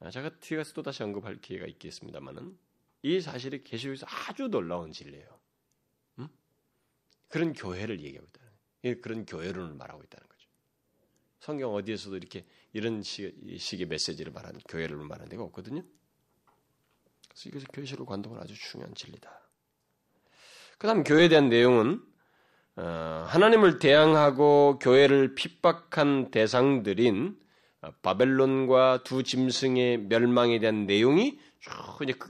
아, 0.00 0.10
제가 0.10 0.30
뒤에 0.38 0.58
가서 0.58 0.72
또 0.72 0.82
다시 0.82 1.02
언급할 1.02 1.40
기회가 1.40 1.66
있겠습니다만은 1.66 2.56
이 3.02 3.20
사실이 3.20 3.64
계시록에서 3.64 4.06
아주 4.08 4.48
놀라운 4.48 4.92
진리예요. 4.92 5.38
음? 6.20 6.28
그런 7.28 7.52
교회를 7.52 8.00
얘기하고 8.00 8.28
거예요. 8.28 8.43
그런 8.92 9.24
교회론을 9.24 9.74
말하고 9.74 10.02
있다는 10.02 10.28
거죠. 10.28 10.48
성경 11.40 11.74
어디에서도 11.74 12.16
이렇게 12.16 12.44
이런 12.72 13.02
식의 13.02 13.86
메시지를 13.86 14.32
말하는 14.32 14.60
교회를 14.68 14.96
말하는 14.96 15.28
데가 15.28 15.42
없거든요. 15.44 15.82
그래서 17.28 17.48
이것이 17.48 17.66
교회시로 17.72 18.04
관동은 18.04 18.40
아주 18.40 18.54
중요한 18.54 18.94
진리다. 18.94 19.40
그 20.78 20.86
다음 20.86 21.02
교회에 21.02 21.28
대한 21.28 21.48
내용은 21.48 22.02
어, 22.76 23.24
하나님을 23.28 23.78
대항하고 23.78 24.80
교회를 24.80 25.34
핍박한 25.34 26.30
대상들인 26.30 27.38
어, 27.82 27.90
바벨론과 28.02 29.04
두 29.04 29.22
짐승의 29.22 29.98
멸망에 30.08 30.58
대한 30.58 30.86
내용이 30.86 31.38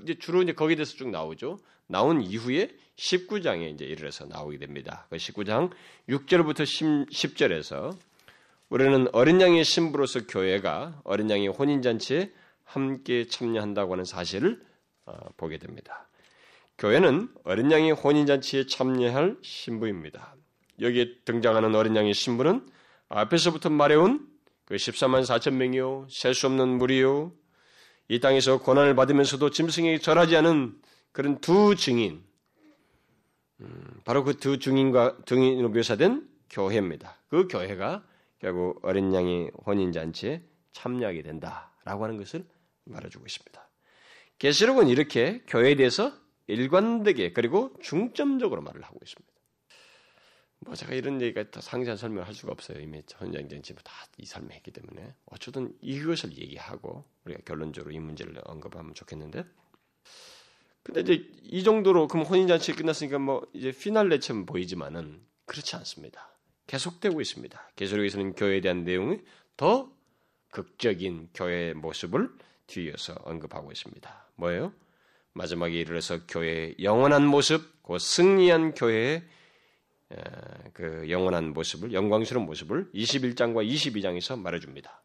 이제 0.02 0.18
주로 0.18 0.42
이제 0.42 0.52
거기에 0.52 0.76
대해서 0.76 0.94
쭉 0.96 1.09
나오죠. 1.09 1.59
나온 1.86 2.22
이후에 2.22 2.76
19장에 2.97 3.74
이제 3.74 3.84
이르러서 3.84 4.26
나오게 4.26 4.59
됩니다. 4.59 5.07
그 5.11 5.16
19장 5.16 5.70
6절부터 6.09 6.64
10, 7.11 7.36
절에서 7.36 7.97
우리는 8.68 9.09
어린 9.12 9.40
양의 9.40 9.64
신부로서 9.64 10.26
교회가 10.26 11.01
어린 11.05 11.30
양의 11.30 11.49
혼인 11.49 11.82
잔치에 11.82 12.32
함께 12.64 13.26
참여한다고 13.26 13.92
하는 13.92 14.05
사실을 14.05 14.61
어, 15.07 15.16
보게 15.36 15.59
됩니다. 15.59 16.09
교회는 16.78 17.28
어린 17.45 17.70
양의 17.70 17.92
혼인잔치에 17.92 18.66
참여할 18.66 19.36
신부입니다. 19.42 20.34
여기에 20.80 21.20
등장하는 21.24 21.74
어린 21.74 21.95
양의 21.95 22.14
신부는 22.14 22.66
앞에서부터 23.09 23.70
말해온 23.70 24.26
그 24.64 24.76
14만 24.76 25.22
4천 25.22 25.53
명이요, 25.55 26.09
셀 26.11 26.34
수 26.34 26.47
없는 26.47 26.78
무리요, 26.78 27.32
이 28.09 28.18
땅에서 28.18 28.59
고난을 28.59 28.97
받으면서도 28.97 29.51
짐승에게 29.51 29.99
절하지 29.99 30.36
않은 30.36 30.74
그런 31.12 31.38
두 31.40 31.76
증인, 31.76 32.24
음, 33.61 34.00
바로 34.05 34.24
그두 34.24 34.59
증인과 34.59 35.18
증인으로 35.26 35.70
묘사된 35.70 36.28
교회입니다. 36.50 37.16
그 37.28 37.48
교회가 37.48 38.05
결국 38.38 38.80
어린 38.84 39.14
양의 39.14 39.50
혼인 39.66 39.92
잔치에 39.92 40.42
참여하게 40.72 41.22
된다라고 41.22 42.05
하는 42.05 42.16
것을 42.16 42.44
말해주고 42.84 43.24
있습니다. 43.26 43.68
계시록은 44.38 44.88
이렇게 44.88 45.42
교회에 45.46 45.76
대해서 45.76 46.12
일관되게 46.46 47.32
그리고 47.32 47.72
중점적으로 47.80 48.61
말을 48.61 48.82
하고 48.82 48.98
있습니다. 49.02 49.32
뭐 50.61 50.74
제가 50.74 50.94
이런 50.94 51.20
얘기가 51.20 51.50
더 51.50 51.61
상세한 51.61 51.96
설명을 51.96 52.26
할 52.26 52.34
수가 52.34 52.52
없어요. 52.52 52.80
이미 52.80 53.02
헌장전지 53.20 53.74
다이 53.84 54.24
설명했기 54.24 54.70
때문에 54.70 55.14
어쨌든 55.26 55.76
이것을 55.80 56.36
얘기하고 56.36 57.05
우리가 57.24 57.42
결론적으로 57.44 57.92
이 57.94 57.98
문제를 57.98 58.40
언급하면 58.44 58.94
좋겠는데. 58.94 59.44
근데 60.85 61.01
이제 61.01 61.26
이 61.43 61.64
정도로 61.64 62.07
그럼 62.09 62.24
혼인잔치 62.26 62.72
끝났으니까 62.74 63.18
뭐 63.18 63.47
이제 63.53 63.72
피날레처럼 63.72 64.47
보이지만은 64.47 65.20
그렇지 65.47 65.74
않습니다. 65.76 66.30
계속되고 66.66 67.20
있습니다. 67.20 67.70
계속에서는 67.76 68.35
교회에 68.35 68.61
대한 68.61 68.85
내용이 68.85 69.18
더 69.57 69.91
극적인 70.51 71.30
교회의 71.35 71.74
모습을 71.74 72.30
뒤이어서 72.66 73.14
언급하고 73.24 73.72
있습니다. 73.72 74.28
뭐예요? 74.37 74.72
마지막에 75.32 75.78
이르러서 75.78 76.26
교회의 76.26 76.76
영원한 76.80 77.26
모습, 77.26 77.82
그 77.82 77.99
승리한 77.99 78.74
교회의 78.74 79.24
그 80.72 81.11
영원한 81.11 81.53
모습을 81.53 81.93
영광스러운 81.93 82.47
모습을 82.47 82.91
21장과 82.93 83.68
22장에서 83.68 84.39
말해줍니다. 84.39 85.03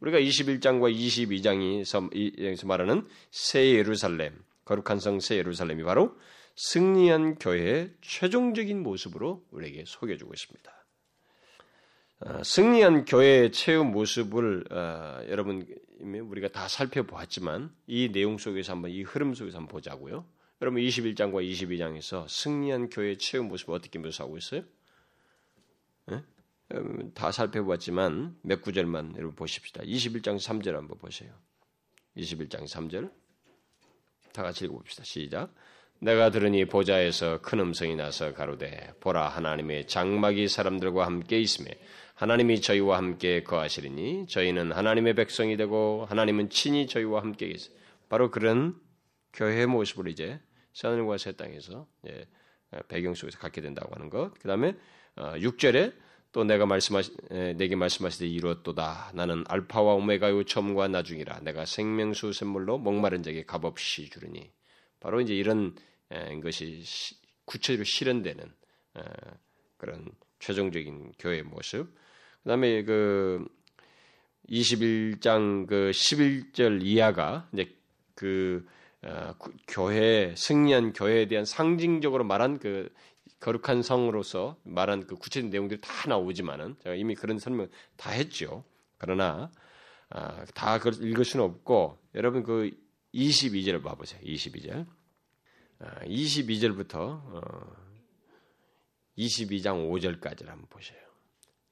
우리가 0.00 0.18
21장과 0.18 0.94
22장에서 0.94 2.66
말하는 2.66 3.08
새 3.30 3.70
예루살렘, 3.72 4.38
거룩한 4.70 5.00
성새 5.00 5.36
예루살렘이 5.36 5.82
바로 5.82 6.16
승리한 6.54 7.36
교회의 7.40 7.92
최종적인 8.02 8.80
모습으로 8.82 9.44
우리에게 9.50 9.84
소개해주고 9.84 10.32
있습니다. 10.32 10.84
어, 12.20 12.42
승리한 12.44 13.04
교회의 13.04 13.50
체험 13.50 13.90
모습을 13.90 14.64
어, 14.70 15.24
여러분 15.28 15.66
우리가 16.00 16.48
다 16.48 16.68
살펴보았지만 16.68 17.74
이 17.88 18.12
내용 18.12 18.38
속에서 18.38 18.72
한번 18.72 18.92
이 18.92 19.02
흐름 19.02 19.34
속에서 19.34 19.58
한번 19.58 19.72
보자고요. 19.72 20.24
여러분 20.62 20.80
21장과 20.82 21.44
22장에서 21.50 22.28
승리한 22.28 22.90
교회의 22.90 23.18
체험 23.18 23.48
모습을 23.48 23.74
어떻게 23.74 23.98
묘사하고 23.98 24.36
있어요? 24.38 24.62
네? 26.06 26.22
다 27.14 27.32
살펴봤지만 27.32 28.38
몇 28.42 28.62
구절만 28.62 29.14
여러분 29.16 29.34
보십시다. 29.34 29.82
21장 29.82 30.36
3절 30.36 30.74
한번 30.74 30.98
보세요. 30.98 31.32
21장 32.16 32.68
3절 32.68 33.10
다 34.32 34.42
같이 34.42 34.64
읽어봅시다. 34.64 35.04
시작. 35.04 35.52
내가 36.00 36.30
들으니 36.30 36.64
보좌에서 36.64 37.40
큰 37.42 37.60
음성이 37.60 37.94
나서 37.94 38.32
가로되 38.32 38.94
보라 39.00 39.28
하나님의 39.28 39.86
장막이 39.86 40.48
사람들과 40.48 41.04
함께 41.04 41.38
있으며 41.38 41.70
하나님이 42.14 42.60
저희와 42.60 42.96
함께 42.96 43.42
거하시리니 43.42 44.26
저희는 44.28 44.72
하나님의 44.72 45.14
백성이 45.14 45.56
되고 45.56 46.06
하나님은 46.08 46.50
친히 46.50 46.86
저희와 46.86 47.22
함께 47.22 47.48
계세. 47.48 47.70
바로 48.08 48.30
그런 48.30 48.76
교회의 49.32 49.66
모습을 49.66 50.08
이제 50.08 50.40
하늘과 50.82 51.18
새 51.18 51.32
땅에서 51.32 51.86
예, 52.08 52.24
배경 52.88 53.14
속에서 53.14 53.38
갖게 53.38 53.60
된다고 53.60 53.94
하는 53.94 54.10
것. 54.10 54.32
그 54.40 54.48
다음에 54.48 54.74
6절에 55.16 55.92
어, 55.92 56.09
또 56.32 56.44
내가 56.44 56.66
말씀하시, 56.66 57.12
내게 57.56 57.74
말씀하시되 57.76 58.26
이루었도다. 58.26 59.12
나는 59.14 59.44
알파와 59.48 59.94
오메가요 59.94 60.44
처음과 60.44 60.88
나중이라. 60.88 61.40
내가 61.40 61.64
생명수 61.64 62.32
샘물로 62.32 62.78
목마른 62.78 63.22
자에게 63.22 63.44
값없이 63.44 64.08
주르니. 64.08 64.50
바로 65.00 65.20
이제 65.20 65.34
이런 65.34 65.74
것이 66.42 66.82
구체적으로 67.44 67.84
실현되는 67.84 68.52
그런 69.76 70.06
최종적인 70.38 71.12
교회의 71.18 71.42
모습. 71.42 71.92
그다음에 72.42 72.84
그 72.84 73.44
21장 74.48 75.66
그 75.66 75.90
11절 75.92 76.82
이하가 76.82 77.48
이제 77.52 77.74
그 78.14 78.66
어, 79.02 79.34
교회 79.66 80.34
승리한 80.36 80.92
교회에 80.92 81.26
대한 81.26 81.46
상징적으로 81.46 82.22
말한 82.24 82.58
그 82.58 82.92
거룩한 83.40 83.82
성으로서 83.82 84.58
말한 84.64 85.06
그 85.06 85.16
구체적인 85.16 85.50
내용들이 85.50 85.80
다 85.80 86.08
나오지만은 86.08 86.76
제가 86.82 86.94
이미 86.94 87.14
그런 87.14 87.38
설명 87.38 87.68
다 87.96 88.10
했죠. 88.10 88.64
그러나 88.98 89.50
아, 90.10 90.44
다 90.54 90.76
읽을 90.76 91.24
수는 91.24 91.44
없고 91.44 91.98
여러분 92.14 92.42
그 92.42 92.70
22절을 93.14 93.82
봐보세요. 93.82 94.20
22절. 94.22 94.86
아, 95.78 96.04
22절부터 96.04 96.94
어, 96.94 97.40
22장 99.16 99.90
5절까지를 99.90 100.46
한번 100.46 100.66
보세요. 100.68 100.98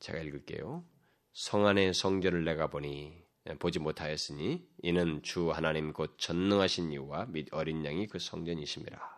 제가 0.00 0.18
읽을게요. 0.20 0.84
성 1.32 1.66
안의 1.66 1.92
성전을 1.94 2.44
내가 2.44 2.68
보니 2.68 3.22
보지 3.58 3.78
못하였으니 3.78 4.66
이는 4.82 5.22
주 5.22 5.50
하나님 5.50 5.92
곧 5.92 6.16
전능하신 6.18 6.92
이와 6.92 7.26
및 7.26 7.48
어린 7.52 7.84
양이 7.84 8.06
그 8.06 8.18
성전이심이라. 8.18 9.17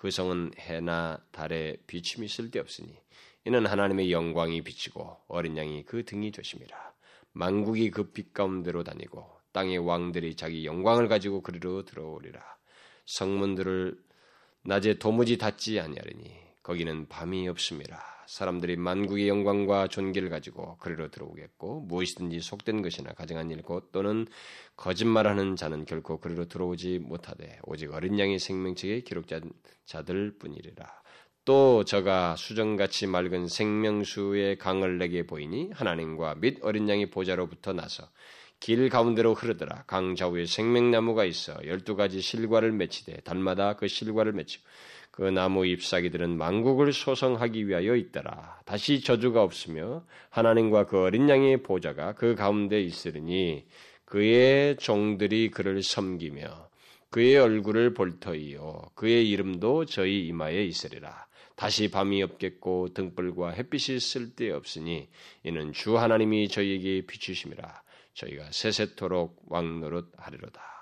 그 0.00 0.10
성은 0.10 0.52
해나 0.58 1.22
달에 1.30 1.76
비침이 1.86 2.26
쓸데없으니 2.26 2.96
이는 3.44 3.66
하나님의 3.66 4.10
영광이 4.10 4.62
비치고 4.62 5.24
어린 5.28 5.58
양이 5.58 5.84
그 5.84 6.06
등이 6.06 6.30
되심이라. 6.32 6.74
만국이 7.32 7.90
그 7.90 8.10
빛 8.10 8.32
가운데로 8.32 8.82
다니고 8.82 9.30
땅의 9.52 9.76
왕들이 9.76 10.36
자기 10.36 10.64
영광을 10.64 11.06
가지고 11.06 11.42
그리로 11.42 11.84
들어오리라. 11.84 12.40
성문들을 13.04 14.02
낮에 14.62 14.94
도무지 14.94 15.36
닫지 15.36 15.78
아니하리니 15.80 16.34
거기는 16.62 17.06
밤이 17.06 17.46
없음이라. 17.48 18.19
사람들이 18.30 18.76
만국의 18.76 19.28
영광과 19.28 19.88
존귀를 19.88 20.30
가지고 20.30 20.76
그리로 20.78 21.10
들어오겠고 21.10 21.80
무엇이든지 21.80 22.38
속된 22.38 22.80
것이나 22.80 23.12
가정한 23.12 23.50
일고 23.50 23.90
또는 23.90 24.24
거짓말하는 24.76 25.56
자는 25.56 25.84
결코 25.84 26.20
그리로 26.20 26.46
들어오지 26.46 27.00
못하되 27.00 27.58
오직 27.64 27.92
어린 27.92 28.20
양의 28.20 28.38
생명책의 28.38 29.02
기록자들 29.02 30.38
뿐이리라. 30.38 30.86
또 31.44 31.84
저가 31.84 32.36
수정같이 32.36 33.08
맑은 33.08 33.48
생명수의 33.48 34.58
강을 34.58 34.98
내게 34.98 35.26
보이니 35.26 35.70
하나님과 35.72 36.36
및 36.36 36.58
어린 36.62 36.88
양의 36.88 37.10
보좌로부터 37.10 37.72
나서 37.72 38.08
길 38.60 38.88
가운데로 38.90 39.34
흐르더라. 39.34 39.84
강 39.88 40.14
좌우에 40.14 40.46
생명나무가 40.46 41.24
있어 41.24 41.56
열두 41.64 41.96
가지 41.96 42.20
실과를 42.20 42.70
맺히되 42.70 43.22
달마다 43.22 43.74
그 43.74 43.88
실과를 43.88 44.34
맺히고 44.34 44.62
그 45.10 45.22
나무 45.22 45.66
잎사귀들은 45.66 46.36
만국을 46.38 46.92
소성하기 46.92 47.68
위하여 47.68 47.96
있더라. 47.96 48.60
다시 48.64 49.00
저주가 49.00 49.42
없으며 49.42 50.04
하나님과 50.30 50.86
그 50.86 51.02
어린 51.02 51.28
양의 51.28 51.62
보좌가 51.62 52.14
그 52.14 52.34
가운데 52.34 52.80
있으리니 52.80 53.66
그의 54.04 54.76
종들이 54.76 55.50
그를 55.50 55.82
섬기며 55.82 56.68
그의 57.10 57.36
얼굴을 57.36 57.92
볼 57.94 58.20
터이요 58.20 58.90
그의 58.94 59.28
이름도 59.28 59.86
저희 59.86 60.26
이마에 60.28 60.64
있으리라. 60.64 61.26
다시 61.56 61.90
밤이 61.90 62.22
없겠고 62.22 62.94
등불과 62.94 63.50
햇빛이 63.50 64.00
쓸데 64.00 64.50
없으니 64.52 65.10
이는 65.42 65.72
주 65.72 65.98
하나님이 65.98 66.48
저희에게 66.48 67.06
비추심이라. 67.06 67.82
저희가 68.14 68.50
세세토록 68.50 69.42
왕노릇 69.48 70.12
하리로다. 70.16 70.79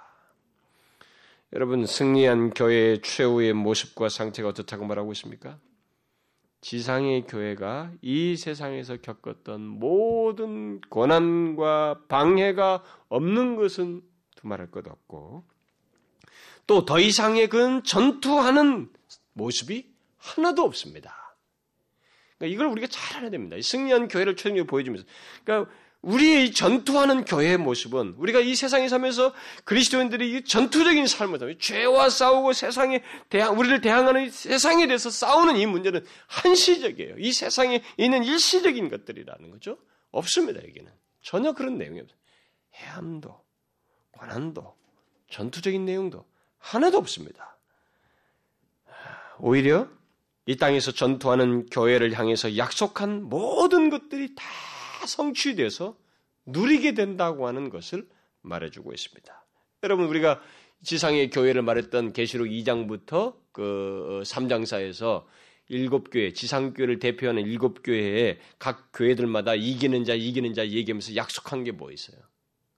여러분 1.55 1.87
승리한 1.87 2.51
교회의 2.51 3.01
최후의 3.01 3.55
모습과 3.55 4.11
상태가 4.11 4.51
어떻다고 4.51 4.85
말하고 4.85 5.13
있습니까? 5.13 5.59
지상의 6.61 7.23
교회가 7.27 7.93
이 8.03 8.37
세상에서 8.37 8.99
겪었던 8.99 9.61
모든 9.63 10.81
고난과 10.83 12.03
방해가 12.09 12.83
없는 13.09 13.57
것은 13.57 14.03
두말할 14.37 14.71
것 14.71 14.87
없고 14.87 15.45
또 16.67 16.85
더 16.85 17.01
이상의 17.01 17.49
그 17.49 17.83
전투하는 17.83 18.91
모습이 19.33 19.91
하나도 20.19 20.63
없습니다. 20.65 21.37
그러니까 22.37 22.55
이걸 22.55 22.67
우리가 22.67 22.89
잘 22.89 23.19
알아야 23.19 23.31
됩니다. 23.31 23.57
승리한 23.61 24.09
교회를 24.09 24.37
최종적으로 24.37 24.67
보여주면서 24.67 25.07
그러니까 25.45 25.71
우리의 26.03 26.53
전투하는 26.53 27.25
교회의 27.25 27.57
모습은 27.57 28.15
우리가 28.19 28.41
이 28.41 28.55
세상에 28.55 28.89
살면서 28.89 29.35
그리스도인들이 29.65 30.37
이 30.37 30.45
전투적인 30.45 31.07
삶을 31.07 31.59
죄와 31.59 32.09
싸우고 32.09 32.53
세상에 32.53 33.03
대항 33.29 33.59
우리를 33.59 33.81
대항하는 33.81 34.31
세상에 34.31 34.87
대해서 34.87 35.11
싸우는 35.11 35.57
이 35.57 35.67
문제는 35.67 36.05
한시적이에요. 36.29 37.17
이 37.19 37.33
세상에 37.33 37.83
있는 37.97 38.23
일시적인 38.23 38.89
것들이라는 38.91 39.51
거죠. 39.51 39.77
없습니다. 40.13 40.63
여기는 40.63 40.91
전혀 41.23 41.53
그런 41.53 41.79
내용이 41.79 42.01
없어요. 42.01 42.19
해함도 42.75 43.45
고난도 44.13 44.77
전투적인 45.31 45.85
내용도 45.85 46.25
하나도 46.59 46.99
없습니다. 46.99 47.59
오히려 49.41 49.89
이 50.47 50.57
땅에서 50.57 50.93
전투하는 50.93 51.67
교회를 51.67 52.19
향해서 52.19 52.57
약속한 52.57 53.25
모든 53.25 53.91
것들이 53.91 54.35
다 54.35 54.45
성취돼서 55.07 55.97
누리게 56.47 56.95
된다고 56.95 57.47
하는 57.47 57.71
것을 57.71 58.09
말해주고 58.43 58.93
있습니다. 58.93 59.47
여러분 59.85 60.07
우리가 60.07 60.41
지상의 60.83 61.31
교회를 61.31 61.63
말했던 61.63 62.13
계시록 62.13 62.49
2장부터 62.49 63.37
그 63.53 64.23
3장사에서 64.25 65.25
일곱 65.69 66.11
교회, 66.11 66.33
지상교회를 66.33 66.99
대표하는 66.99 67.43
일곱 67.43 67.83
교회에 67.83 68.39
각 68.59 68.91
교회들마다 68.93 69.55
이기는 69.55 70.05
자, 70.05 70.15
이기는 70.15 70.55
자 70.55 70.67
얘기하면서 70.67 71.15
약속한 71.17 71.65
게 71.65 71.73
뭐 71.73 71.91
있어요? 71.93 72.19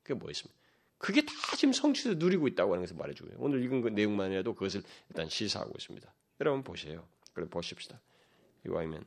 그게 0.02 0.14
뭐 0.14 0.30
있습니까? 0.30 0.58
그게 0.98 1.24
다 1.24 1.32
지금 1.56 1.72
성취도 1.72 2.14
누리고 2.14 2.48
있다고 2.48 2.72
하는 2.72 2.82
것을 2.82 2.96
말해주고요. 2.96 3.36
오늘 3.38 3.62
읽은 3.64 3.80
그 3.80 3.88
내용만이라도 3.88 4.54
그것을 4.54 4.82
일단 5.08 5.28
시사하고 5.28 5.72
있습니다. 5.78 6.12
여러분 6.40 6.62
보세요. 6.64 7.06
그래 7.32 7.46
보십시다. 7.48 8.00
이거 8.66 8.78
아니면 8.78 9.04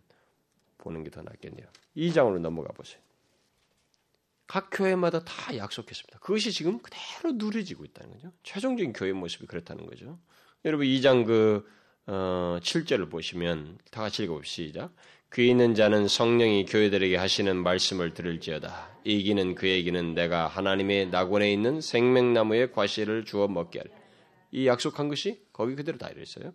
보는 0.84 1.04
게 1.04 1.10
더 1.10 1.22
낫겠네요. 1.22 1.66
2장으로 1.96 2.40
넘어가 2.40 2.74
보세요. 2.74 3.02
각 4.46 4.70
교회마다 4.72 5.24
다 5.24 5.56
약속했습니다. 5.56 6.20
그것이 6.20 6.52
지금 6.52 6.80
그대로 6.80 7.34
누려지고 7.36 7.86
있다는 7.86 8.12
거죠. 8.14 8.32
최종적인 8.44 8.94
교회 8.94 9.14
모습이 9.14 9.48
그렇다는 9.48 9.86
거죠. 9.86 10.20
여러분 10.66 10.86
2장 10.86 11.26
그 11.26 11.66
어, 12.06 12.60
7절을 12.62 13.10
보시면 13.10 13.78
다 13.90 14.02
같이 14.02 14.24
읽어봅시다. 14.24 14.92
귀 15.34 15.50
있는 15.50 15.74
자는 15.74 16.08
성령이 16.08 16.66
교회들에게 16.66 17.16
하시는 17.16 17.56
말씀을 17.56 18.14
들을지어다. 18.14 19.00
이기는 19.06 19.56
그에게는 19.56 20.14
내가 20.14 20.48
하나님의 20.48 21.08
낙원에 21.08 21.52
있는 21.52 21.82
생명나무의 21.82 22.72
과실을 22.72 23.26
주어 23.26 23.48
먹게 23.48 23.80
할. 23.80 23.88
이 24.52 24.68
약속한 24.68 25.08
것이 25.08 25.42
거기 25.52 25.76
그대로 25.76 25.98
다 25.98 26.10
이랬어요. 26.10 26.54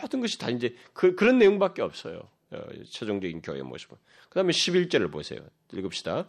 모든 0.00 0.20
것이 0.20 0.38
다 0.38 0.48
이제 0.48 0.74
그, 0.94 1.14
그런 1.14 1.38
내용밖에 1.38 1.82
없어요. 1.82 2.22
어, 2.54 2.66
최종적인 2.88 3.42
교회 3.42 3.62
모습은. 3.62 3.96
그 4.28 4.34
다음에 4.34 4.52
11절을 4.52 5.10
보세요. 5.10 5.40
읽읍시다. 5.72 6.28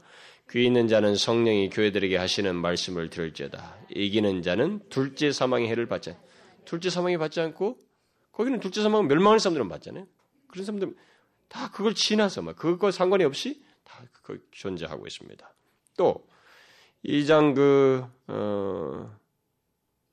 귀 0.52 0.66
있는 0.66 0.88
자는 0.88 1.16
성령이 1.16 1.70
교회들에게 1.70 2.18
하시는 2.18 2.56
말씀을 2.56 3.10
들을지어다. 3.10 3.78
이기는 3.96 4.42
자는 4.42 4.82
둘째 4.90 5.32
사망의 5.32 5.68
해를 5.70 5.88
받지 5.88 6.16
둘째 6.66 6.90
사망이 6.90 7.18
받지 7.18 7.40
않고 7.42 7.80
거기는 8.32 8.60
둘째 8.60 8.82
사망은 8.84 9.08
멸망하는 9.08 9.40
사람들은 9.40 9.70
받잖아요. 9.70 10.06
그런 10.48 10.66
사람들 10.66 10.96
다 11.48 11.72
그걸 11.72 11.96
지나서 11.96 12.42
막 12.42 12.56
그거 12.56 12.92
상관이 12.92 13.24
없이 13.24 13.64
다 13.84 14.04
그 14.26 14.44
존재하고 14.52 15.06
있습니다. 15.06 15.54
또 15.96 16.28
2장 17.06 17.54
그 17.54 18.04
어, 18.28 19.16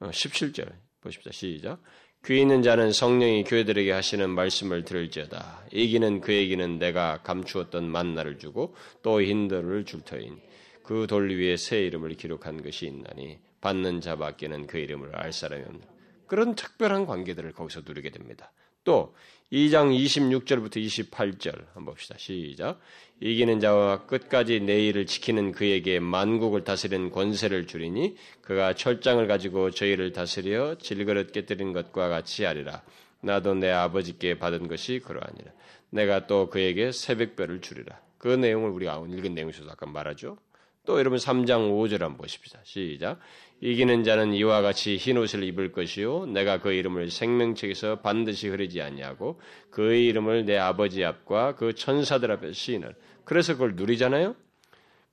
17절 0.00 0.70
어, 0.70 0.78
보십시다. 1.00 1.32
시작. 1.32 1.80
귀 2.24 2.40
있는 2.40 2.62
자는 2.62 2.92
성령이 2.92 3.42
교회들에게 3.42 3.90
하시는 3.90 4.30
말씀을 4.30 4.84
들을지어다. 4.84 5.64
이기는 5.72 6.20
그에게는 6.20 6.78
내가 6.78 7.20
감추었던 7.24 7.90
만나를 7.90 8.38
주고 8.38 8.76
또 9.02 9.20
힌더를 9.20 9.84
줄 9.84 10.02
터인 10.02 10.40
그 10.84 11.06
돌 11.08 11.30
위에 11.36 11.56
새 11.56 11.80
이름을 11.84 12.14
기록한 12.14 12.62
것이 12.62 12.86
있나니 12.86 13.38
받는 13.60 14.00
자밖에는 14.00 14.68
그 14.68 14.78
이름을 14.78 15.16
알 15.16 15.32
사람이 15.32 15.64
없는 15.64 15.80
그런 16.28 16.54
특별한 16.54 17.06
관계들을 17.06 17.52
거기서 17.52 17.82
누리게 17.84 18.10
됩니다. 18.10 18.52
또 18.84 19.14
2장 19.52 19.94
26절부터 19.94 20.76
28절 20.76 21.66
한번 21.74 21.84
봅시다. 21.86 22.14
시작. 22.18 22.80
이기는 23.20 23.60
자와 23.60 24.06
끝까지 24.06 24.60
내 24.60 24.86
일을 24.86 25.06
지키는 25.06 25.52
그에게 25.52 26.00
만국을 26.00 26.64
다스리는 26.64 27.10
권세를 27.10 27.66
주리니 27.66 28.16
그가 28.40 28.74
철장을 28.74 29.24
가지고 29.28 29.70
저희를 29.70 30.12
다스려 30.12 30.76
질그릇 30.78 31.32
깨뜨린 31.32 31.72
것과 31.72 32.08
같이 32.08 32.44
하리라. 32.44 32.82
나도 33.20 33.54
내 33.54 33.70
아버지께 33.70 34.38
받은 34.38 34.66
것이 34.68 35.00
그러하니라. 35.04 35.52
내가 35.90 36.26
또 36.26 36.48
그에게 36.48 36.90
새벽별을 36.90 37.60
주리라. 37.60 38.00
그 38.18 38.28
내용을 38.28 38.70
우리가 38.70 39.04
읽은 39.08 39.34
내용에서도 39.34 39.70
아까 39.70 39.86
말하죠. 39.86 40.38
또 40.84 40.98
여러분 40.98 41.18
3장 41.18 41.70
5절 41.70 42.00
한번 42.00 42.16
보십시다. 42.16 42.60
시작. 42.64 43.20
이기는 43.62 44.02
자는 44.02 44.34
이와 44.34 44.60
같이 44.60 44.96
흰 44.96 45.16
옷을 45.16 45.44
입을 45.44 45.70
것이요 45.70 46.26
내가 46.26 46.58
그 46.58 46.72
이름을 46.72 47.10
생명책에서 47.10 48.00
반드시 48.00 48.48
흐르지 48.48 48.82
아니하고 48.82 49.40
그의 49.70 50.04
이름을 50.06 50.44
내 50.46 50.58
아버지 50.58 51.04
앞과 51.04 51.54
그 51.54 51.72
천사들 51.72 52.32
앞에 52.32 52.52
시인을 52.52 52.96
그래서 53.24 53.52
그걸 53.52 53.76
누리잖아요. 53.76 54.34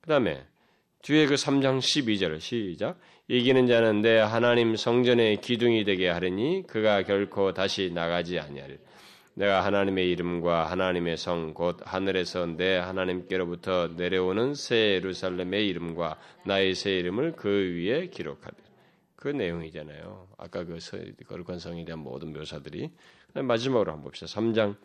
그다음에 0.00 0.44
뒤에 1.02 1.26
그 1.26 1.34
3장 1.34 1.78
12절 1.78 2.40
시작. 2.40 2.98
이기는 3.28 3.68
자는 3.68 4.02
내 4.02 4.18
하나님 4.18 4.74
성전의 4.74 5.40
기둥이 5.40 5.84
되게 5.84 6.08
하리니 6.08 6.64
그가 6.66 7.04
결코 7.04 7.54
다시 7.54 7.92
나가지 7.94 8.40
아니하리 8.40 8.78
내가 9.34 9.64
하나님의 9.64 10.10
이름과 10.10 10.70
하나님의 10.70 11.16
성 11.16 11.54
곧 11.54 11.78
하늘에서 11.82 12.46
내 12.46 12.76
하나님께로부터 12.76 13.88
내려오는 13.96 14.54
새 14.54 14.94
예루살렘의 14.94 15.68
이름과 15.68 16.18
나의 16.46 16.74
새 16.74 16.98
이름을 16.98 17.32
그 17.36 17.48
위에 17.48 18.08
기록하리라. 18.08 18.62
그 19.16 19.28
내용이잖아요. 19.28 20.28
아까 20.38 20.64
그 20.64 20.78
거룩한 21.26 21.58
성에 21.58 21.84
대한 21.84 22.00
모든 22.00 22.32
묘사들이 22.32 22.90
마지막으로 23.34 23.92
한번 23.92 24.04
봅시다. 24.04 24.26
3장 24.26 24.76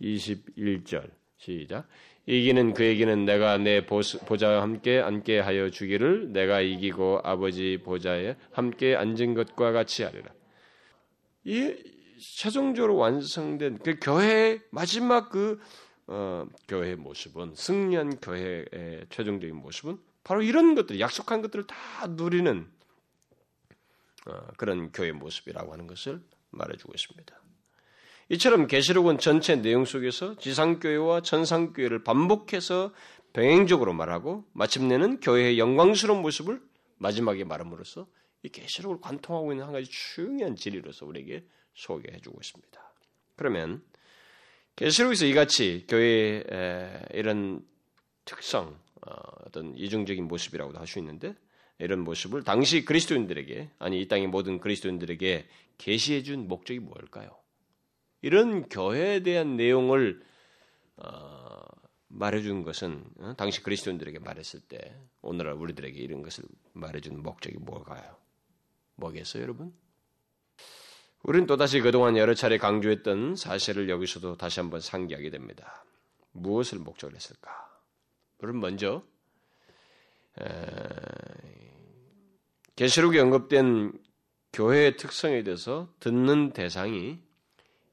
21절 0.00 1.10
시작. 1.36 1.88
이기는 2.26 2.74
그에게는 2.74 3.24
내가 3.24 3.58
내 3.58 3.84
보좌와 3.86 4.62
함께 4.62 5.00
앉게 5.00 5.40
하여 5.40 5.70
주기를 5.70 6.32
내가 6.32 6.60
이기고 6.60 7.20
아버지 7.24 7.78
보좌에 7.82 8.36
함께 8.52 8.94
앉은 8.94 9.34
것과 9.34 9.72
같이 9.72 10.04
하리라. 10.04 10.30
이 11.44 11.74
최종적으로 12.20 12.96
완성된 12.96 13.78
그 13.78 13.96
교회의 14.00 14.62
마지막 14.70 15.30
그 15.30 15.60
어, 16.06 16.46
교회의 16.68 16.96
모습은 16.96 17.54
승리한 17.54 18.20
교회의 18.20 19.06
최종적인 19.10 19.54
모습은 19.56 19.98
바로 20.24 20.42
이런 20.42 20.74
것들, 20.74 21.00
약속한 21.00 21.40
것들을 21.40 21.66
다 21.66 22.06
누리는 22.08 22.68
어, 24.26 24.46
그런 24.56 24.92
교회 24.92 25.12
모습이라고 25.12 25.72
하는 25.72 25.86
것을 25.86 26.20
말해주고 26.50 26.92
있습니다. 26.94 27.40
이처럼 28.30 28.66
계시록은 28.66 29.18
전체 29.18 29.56
내용 29.56 29.84
속에서 29.84 30.36
지상교회와 30.36 31.22
천상교회를 31.22 32.04
반복해서 32.04 32.92
병행적으로 33.32 33.92
말하고 33.92 34.44
마침내는 34.52 35.20
교회의 35.20 35.58
영광스러운 35.58 36.22
모습을 36.22 36.60
마지막에 36.98 37.44
말함으로써 37.44 38.06
이 38.42 38.48
계시록을 38.48 39.00
관통하고 39.00 39.52
있는 39.52 39.64
한 39.64 39.72
가지 39.72 39.88
중요한 39.88 40.56
진리로서 40.56 41.06
우리에게 41.06 41.44
소개해 41.74 42.20
주고 42.20 42.38
있습니다. 42.40 42.92
그러면 43.36 43.82
계시록에서 44.76 45.26
이같이 45.26 45.86
교회의 45.88 46.44
이런 47.12 47.66
특성, 48.24 48.78
어, 49.06 49.12
어떤 49.46 49.74
이중적인 49.76 50.26
모습이라고도 50.28 50.78
할 50.78 50.86
수 50.86 50.98
있는데 50.98 51.34
이런 51.78 52.00
모습을 52.00 52.44
당시 52.44 52.84
그리스도인들에게 52.84 53.70
아니 53.78 54.00
이 54.02 54.08
땅의 54.08 54.26
모든 54.28 54.60
그리스도인들에게 54.60 55.48
계시해 55.78 56.22
준 56.22 56.46
목적이 56.46 56.80
뭘까요? 56.80 57.30
이런 58.20 58.68
교회에 58.68 59.22
대한 59.22 59.56
내용을 59.56 60.22
어, 60.96 61.62
말해준 62.08 62.64
것은 62.64 63.04
어, 63.20 63.34
당시 63.36 63.62
그리스도인들에게 63.62 64.18
말했을 64.18 64.60
때 64.60 64.94
오늘날 65.22 65.54
우리들에게 65.54 65.98
이런 65.98 66.22
것을 66.22 66.44
말해준 66.74 67.22
목적이 67.22 67.56
뭘까요? 67.58 68.16
뭐겠어요, 68.96 69.42
여러분? 69.42 69.72
우리는 71.22 71.46
또다시 71.46 71.80
그동안 71.80 72.16
여러 72.16 72.34
차례 72.34 72.56
강조했던 72.58 73.36
사실을 73.36 73.88
여기서도 73.88 74.36
다시 74.36 74.60
한번 74.60 74.80
상기하게 74.80 75.30
됩니다. 75.30 75.84
무엇을 76.32 76.78
목적으로 76.78 77.16
했을까? 77.16 77.50
물론 78.38 78.60
먼저 78.60 79.02
계시록에 82.76 83.20
언급된 83.20 83.92
교회의 84.52 84.96
특성에 84.96 85.42
대해서 85.42 85.92
듣는 86.00 86.52
대상이 86.52 87.18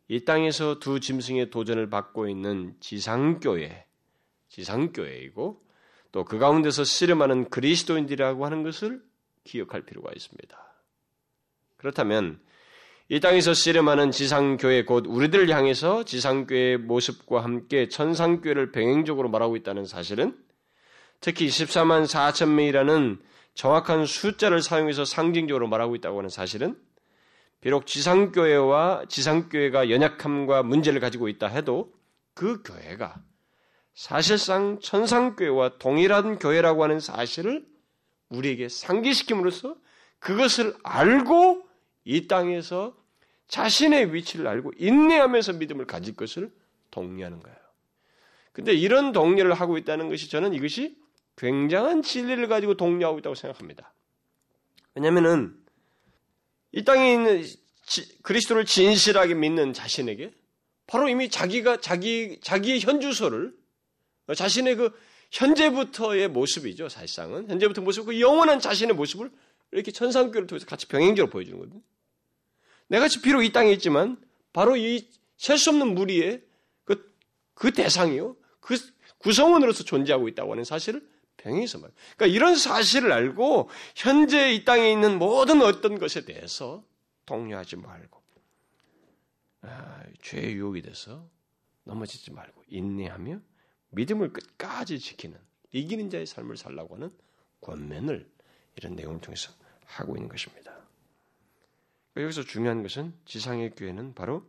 이 0.07 0.23
땅에서 0.23 0.79
두 0.79 1.01
짐승의 1.01 1.49
도전을 1.49 1.89
받고 1.89 2.29
있는 2.29 2.75
지상교회, 2.79 3.85
지상교회이고 4.47 5.67
또 6.13 6.23
그 6.23 6.39
가운데서 6.39 6.85
씨름하는 6.85 7.49
그리스도인들이라고 7.49 8.45
하는 8.45 8.63
것을 8.63 9.03
기억할 9.43 9.81
필요가 9.85 10.11
있습니다. 10.15 10.57
그렇다면 11.75 12.39
이 13.09 13.21
땅에서 13.21 13.53
씨름하는 13.53 14.11
지상교회 14.11 14.83
곧 14.83 15.05
우리들을 15.07 15.49
향해서 15.49 16.03
지상교회의 16.03 16.77
모습과 16.77 17.41
함께 17.41 17.87
천상교회를 17.87 18.73
병행적으로 18.73 19.29
말하고 19.29 19.55
있다는 19.55 19.85
사실은 19.85 20.35
특히 21.21 21.47
14만 21.47 22.05
4천 22.05 22.49
명이라는 22.49 23.17
정확한 23.53 24.05
숫자를 24.05 24.61
사용해서 24.61 25.05
상징적으로 25.05 25.69
말하고 25.69 25.95
있다고 25.95 26.17
하는 26.17 26.29
사실은 26.29 26.75
비록 27.61 27.87
지상교회와 27.87 29.05
지상교회가 29.07 29.89
연약함과 29.89 30.63
문제를 30.63 30.99
가지고 30.99 31.29
있다 31.29 31.47
해도 31.47 31.93
그 32.33 32.61
교회가 32.61 33.15
사실상 33.95 34.79
천상교회와 34.81 35.77
동일한 35.79 36.39
교회라고 36.39 36.83
하는 36.83 36.99
사실을 36.99 37.65
우리에게 38.29 38.67
상기시킴으로써 38.67 39.77
그것을 40.19 40.75
알고 40.83 41.66
이 42.07 42.25
땅에서 42.27 42.95
자신의 43.49 44.13
위치를 44.13 44.47
알고 44.47 44.71
인내하면서 44.77 45.53
믿음을 45.53 45.85
가질 45.85 46.15
것을 46.15 46.49
독려하는 46.89 47.41
거예요. 47.41 47.57
근데 48.53 48.73
이런 48.73 49.11
독려를 49.11 49.53
하고 49.53 49.77
있다는 49.77 50.07
것이 50.07 50.29
저는 50.29 50.53
이것이 50.53 50.97
굉장한 51.35 52.01
진리를 52.01 52.47
가지고 52.47 52.75
독려하고 52.75 53.19
있다고 53.19 53.35
생각합니다. 53.35 53.93
왜냐면은 54.95 55.53
이 56.71 56.85
땅에 56.85 57.13
있는 57.13 57.43
지, 57.85 58.21
그리스도를 58.23 58.63
진실하게 58.63 59.33
믿는 59.33 59.73
자신에게 59.73 60.31
바로 60.87 61.09
이미 61.09 61.29
자기가 61.29 61.81
자기 61.81 62.39
자기의 62.41 62.79
현주소를 62.79 63.53
자신의 64.33 64.75
그 64.77 64.97
현재부터의 65.31 66.29
모습이죠. 66.29 66.87
사실상은 66.87 67.49
현재부터 67.49 67.81
모습 67.81 68.05
그 68.05 68.19
영원한 68.21 68.61
자신의 68.61 68.95
모습을 68.95 69.29
이렇게 69.71 69.91
천상교를 69.91 70.47
통해서 70.47 70.65
같이 70.65 70.87
병행적으로 70.87 71.29
보여주는 71.29 71.59
거거든요. 71.59 71.81
내가 72.87 73.07
비록 73.21 73.43
이 73.43 73.51
땅에 73.51 73.71
있지만 73.71 74.17
바로 74.53 74.75
이 74.77 75.17
셀 75.37 75.57
수 75.57 75.69
없는 75.69 75.93
무리의 75.93 76.43
그, 76.83 77.15
그 77.53 77.71
대상이요. 77.71 78.35
그 78.59 78.75
구성원으로서 79.19 79.83
존재하고 79.83 80.27
있다고 80.27 80.51
하는 80.51 80.63
사실을 80.63 81.07
병행해서 81.37 81.77
말. 81.79 81.91
그러니까 82.15 82.35
이런 82.35 82.55
사실을 82.55 83.11
알고 83.11 83.69
현재 83.95 84.53
이 84.53 84.65
땅에 84.65 84.91
있는 84.91 85.17
모든 85.19 85.61
어떤 85.61 85.97
것에 85.99 86.25
대해서 86.25 86.83
동요하지 87.25 87.77
말고 87.77 88.21
아, 89.61 90.03
죄의 90.21 90.55
유혹이 90.55 90.81
돼서 90.81 91.29
넘어지지 91.83 92.31
말고 92.31 92.63
인내하며 92.67 93.39
믿음을 93.89 94.33
끝까지 94.33 94.99
지키는 94.99 95.37
이기는 95.71 96.09
자의 96.09 96.25
삶을 96.25 96.57
살라고 96.57 96.95
하는 96.95 97.11
권면을 97.61 98.29
이런 98.75 98.95
내용을 98.95 99.21
통해서 99.21 99.51
하고 99.85 100.15
있는 100.15 100.29
것입니다. 100.29 100.76
여기서 102.21 102.43
중요한 102.43 102.83
것은 102.83 103.13
지상의 103.25 103.71
교회는 103.71 104.13
바로 104.13 104.43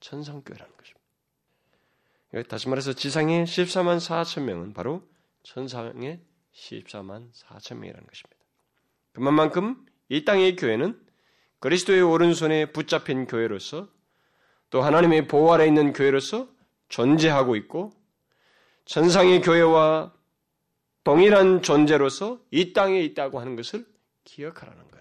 천상교회라는 0.00 0.72
것입니다. 0.76 2.48
다시 2.48 2.68
말해서 2.68 2.92
지상의 2.92 3.44
14만 3.44 3.98
4천 3.98 4.42
명은 4.42 4.72
바로 4.72 5.02
천상의 5.42 6.20
14만 6.54 7.32
4천 7.32 7.76
명이라는 7.76 8.06
것입니다. 8.06 8.36
그만큼 9.12 9.84
이 10.08 10.24
땅의 10.24 10.56
교회는 10.56 11.00
그리스도의 11.60 12.02
오른손에 12.02 12.72
붙잡힌 12.72 13.26
교회로서 13.26 13.88
또 14.70 14.82
하나님의 14.82 15.28
보호 15.28 15.52
아래 15.52 15.66
있는 15.66 15.92
교회로서 15.92 16.48
존재하고 16.88 17.56
있고 17.56 17.92
천상의 18.86 19.42
교회와 19.42 20.12
동일한 21.04 21.62
존재로서 21.62 22.40
이 22.50 22.72
땅에 22.72 23.00
있다고 23.00 23.40
하는 23.40 23.56
것을 23.56 23.86
기억하라는. 24.24 24.91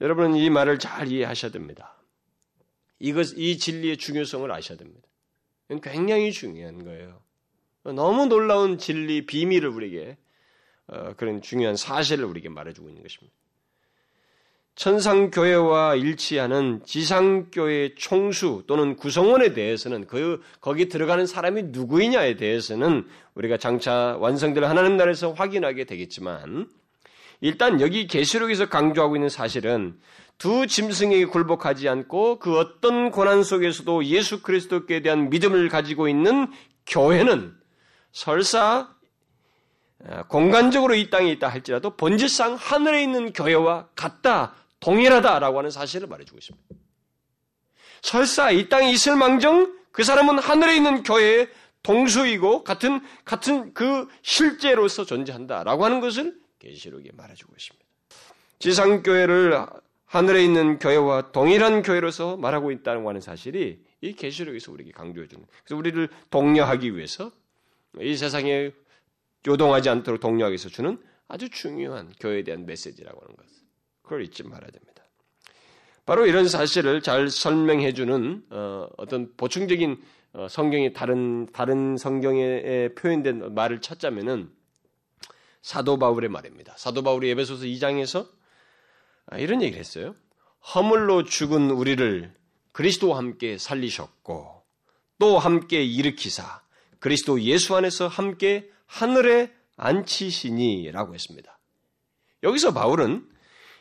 여러분은 0.00 0.36
이 0.36 0.48
말을 0.50 0.78
잘 0.78 1.08
이해하셔야 1.08 1.50
됩니다. 1.50 1.94
이것, 2.98 3.32
이 3.36 3.58
진리의 3.58 3.96
중요성을 3.96 4.50
아셔야 4.50 4.78
됩니다. 4.78 5.06
이건 5.68 5.80
굉장히 5.80 6.32
중요한 6.32 6.84
거예요. 6.84 7.20
너무 7.82 8.26
놀라운 8.26 8.78
진리, 8.78 9.24
비밀을 9.24 9.68
우리에게, 9.68 10.16
어, 10.86 11.14
그런 11.16 11.40
중요한 11.40 11.76
사실을 11.76 12.24
우리에게 12.24 12.48
말해주고 12.48 12.88
있는 12.88 13.02
것입니다. 13.02 13.34
천상교회와 14.74 15.96
일치하는 15.96 16.82
지상교회 16.84 17.94
총수 17.96 18.64
또는 18.66 18.96
구성원에 18.96 19.52
대해서는 19.52 20.06
그, 20.06 20.42
거기 20.60 20.88
들어가는 20.88 21.26
사람이 21.26 21.64
누구이냐에 21.64 22.36
대해서는 22.36 23.06
우리가 23.34 23.58
장차 23.58 24.16
완성될 24.18 24.64
하나님 24.64 24.96
나라에서 24.96 25.32
확인하게 25.32 25.84
되겠지만, 25.84 26.68
일단 27.40 27.80
여기 27.80 28.06
계시록에서 28.06 28.68
강조하고 28.68 29.16
있는 29.16 29.28
사실은 29.28 29.98
두 30.38 30.66
짐승에게 30.66 31.26
굴복하지 31.26 31.88
않고 31.88 32.38
그 32.38 32.58
어떤 32.58 33.10
고난 33.10 33.42
속에서도 33.42 34.04
예수 34.06 34.42
그리스도께 34.42 35.02
대한 35.02 35.30
믿음을 35.30 35.68
가지고 35.68 36.08
있는 36.08 36.50
교회는 36.86 37.54
설사 38.12 38.88
어, 40.02 40.22
공간적으로 40.28 40.94
이 40.94 41.10
땅에 41.10 41.30
있다 41.30 41.48
할지라도 41.48 41.96
본질상 41.96 42.54
하늘에 42.54 43.02
있는 43.02 43.34
교회와 43.34 43.88
같다, 43.94 44.54
동일하다라고 44.80 45.58
하는 45.58 45.70
사실을 45.70 46.08
말해주고 46.08 46.38
있습니다. 46.38 46.66
설사 48.00 48.50
이 48.50 48.70
땅에 48.70 48.90
있을 48.90 49.16
망정 49.16 49.76
그 49.92 50.02
사람은 50.02 50.38
하늘에 50.38 50.76
있는 50.76 51.02
교회의 51.02 51.50
동수이고 51.82 52.64
같은 52.64 53.02
같은 53.24 53.74
그 53.74 54.08
실제로서 54.22 55.04
존재한다라고 55.04 55.84
하는 55.84 56.00
것을 56.00 56.34
계시록에 56.60 57.10
말해주고 57.12 57.52
있습니다. 57.56 57.86
지상교회를 58.60 59.66
하늘에 60.04 60.44
있는 60.44 60.78
교회와 60.78 61.32
동일한 61.32 61.82
교회로서 61.82 62.36
말하고 62.36 62.70
있다는 62.70 63.06
하는 63.06 63.20
사실이 63.20 63.82
이 64.00 64.12
계시록에서 64.12 64.72
우리에게 64.72 64.92
강조해 64.92 65.26
주는. 65.26 65.44
그래서 65.64 65.76
우리를 65.76 66.08
독려하기 66.30 66.96
위해서 66.96 67.32
이 68.00 68.16
세상에 68.16 68.70
요동하지 69.46 69.88
않도록 69.88 70.20
독려하기 70.20 70.52
위해서 70.52 70.68
주는 70.68 70.98
아주 71.28 71.48
중요한 71.48 72.12
교회에 72.20 72.42
대한 72.42 72.66
메시지라고 72.66 73.20
하는 73.20 73.36
것. 73.36 73.46
그걸 74.02 74.22
잊지 74.24 74.42
말아야 74.42 74.70
됩니다. 74.70 75.04
바로 76.04 76.26
이런 76.26 76.48
사실을 76.48 77.02
잘 77.02 77.28
설명해 77.28 77.94
주는 77.94 78.42
어, 78.50 78.88
떤 79.08 79.32
보충적인 79.36 80.02
어, 80.32 80.48
성경이 80.48 80.92
다른 80.92 81.46
다른 81.52 81.96
성경에 81.96 82.88
표현된 82.96 83.54
말을 83.54 83.80
찾자면은 83.80 84.50
사도 85.62 85.98
바울의 85.98 86.30
말입니다. 86.30 86.74
사도 86.76 87.02
바울이 87.02 87.30
에베소서 87.30 87.64
2장에서 87.64 88.28
아, 89.26 89.38
이런 89.38 89.62
얘기를 89.62 89.78
했어요. 89.78 90.14
허물로 90.74 91.24
죽은 91.24 91.70
우리를 91.70 92.34
그리스도와 92.72 93.18
함께 93.18 93.58
살리셨고 93.58 94.62
또 95.18 95.38
함께 95.38 95.84
일으키사 95.84 96.62
그리스도 96.98 97.40
예수 97.42 97.76
안에서 97.76 98.08
함께 98.08 98.70
하늘에 98.86 99.52
앉히시니라고 99.76 101.14
했습니다. 101.14 101.58
여기서 102.42 102.72
바울은 102.72 103.28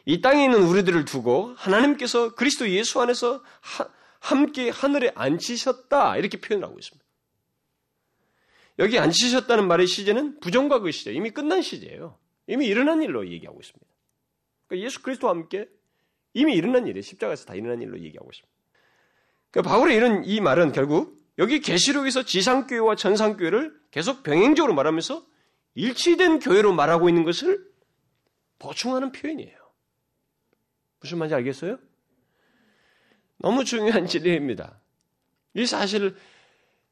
이 0.06 0.22
땅에 0.22 0.46
있는 0.46 0.64
우리들을 0.64 1.06
두고 1.06 1.54
하나님께서 1.56 2.36
그리스도 2.36 2.70
예수 2.70 3.02
안에서 3.02 3.44
하, 3.62 3.88
함께 4.20 4.70
하늘에 4.70 5.12
앉히셨다 5.16 6.18
이렇게 6.18 6.40
표현을 6.40 6.68
하고 6.68 6.80
있습니다. 6.80 7.06
여기 8.80 8.98
앉히셨다는 8.98 9.68
말의 9.68 9.88
시제는 9.88 10.40
부정과거 10.40 10.90
시제, 10.90 11.12
이미 11.14 11.30
끝난 11.32 11.62
시제예요. 11.62 12.18
이미 12.48 12.66
일어난 12.66 13.04
일로 13.04 13.30
얘기하고 13.30 13.60
있습니다. 13.60 13.86
그러니까 14.68 14.86
예수 14.86 15.02
그리스도와 15.02 15.34
함께 15.34 15.68
이미 16.34 16.56
일어난 16.56 16.88
일이 16.88 17.02
십자가에서 17.02 17.46
다 17.46 17.56
일어난 17.56 17.82
일로 17.82 18.00
얘기하고 18.00 18.30
있습니다. 18.32 18.60
그러니까 19.52 19.70
바울의 19.70 19.96
이런 19.96 20.24
이 20.24 20.40
말은 20.40 20.72
결국 20.72 21.20
여기 21.38 21.60
계시록에서 21.60 22.24
지상교회와 22.24 22.96
천상교회를 22.96 23.80
계속 23.92 24.24
병행적으로 24.24 24.74
말하면서 24.74 25.26
일치된 25.76 26.40
교회로 26.40 26.74
말하고 26.74 27.10
있는 27.10 27.24
것을 27.24 27.66
보충하는 28.60 29.12
표현이에요. 29.12 29.58
무슨 31.00 31.18
말인지 31.18 31.36
알겠어요? 31.36 31.80
너무 33.38 33.64
중요한 33.64 34.06
진리입니다. 34.06 34.82
이 35.54 35.66
사실을 35.66 36.16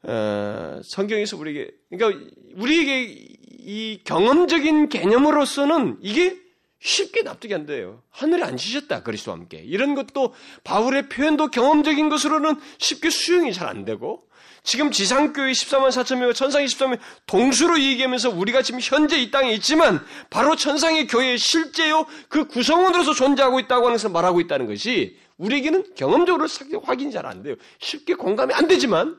어, 0.04 0.80
성경에서 0.84 1.38
우리에게 1.38 1.72
그러니까 1.90 2.26
우리에게 2.56 3.16
이 3.60 4.00
경험적인 4.04 4.90
개념으로서는 4.90 5.98
이게 6.02 6.38
쉽게 6.80 7.24
납득이 7.24 7.54
안 7.54 7.66
돼요. 7.66 8.04
하늘에 8.12 8.44
앉으셨다 8.44 9.04
그리스도와 9.04 9.38
함께 9.38 9.58
이런 9.66 9.96
것도 9.96 10.34
바울의 10.64 11.10
표현도 11.10 11.48
경험적인 11.50 12.10
것으로는 12.10 12.56
쉽게 12.78 13.10
수용이 13.10 13.52
잘 13.54 13.68
안 13.68 13.84
되고 13.84 14.24
지금 14.64 14.92
지상교회 14.92 15.52
14만 15.52 15.90
4천 15.90 16.18
명과 16.20 16.34
천상의 16.34 16.68
14명 16.68 17.00
동수로 17.26 17.80
얘기하면서 17.80 18.30
우리가 18.32 18.62
지금 18.62 18.80
현재 18.82 19.18
이 19.18 19.32
땅에 19.32 19.52
있지만 19.54 20.06
바로 20.30 20.56
천상의 20.56 21.08
교회의 21.08 21.38
실제요 21.38 22.06
그 22.30 22.48
구성원으로서 22.48 23.14
존재하고 23.14 23.60
있다고 23.62 23.86
하면서 23.86 24.10
말하고 24.10 24.40
있다는 24.42 24.68
것이 24.68 25.18
우리에게는 25.38 25.96
경험적으로 25.96 26.48
확인이 26.84 27.12
잘 27.12 27.26
안 27.26 27.44
돼요. 27.44 27.56
쉽게 27.80 28.14
공감이 28.14 28.54
안 28.54 28.68
되지만 28.68 29.18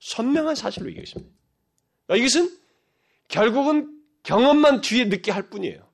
선명한 0.00 0.54
사실로 0.54 0.88
얘기하겠습니다. 0.88 1.32
이것은 2.16 2.50
결국은 3.28 3.90
경험만 4.22 4.80
뒤에 4.80 5.04
늦게 5.06 5.32
할 5.32 5.48
뿐이에요. 5.50 5.86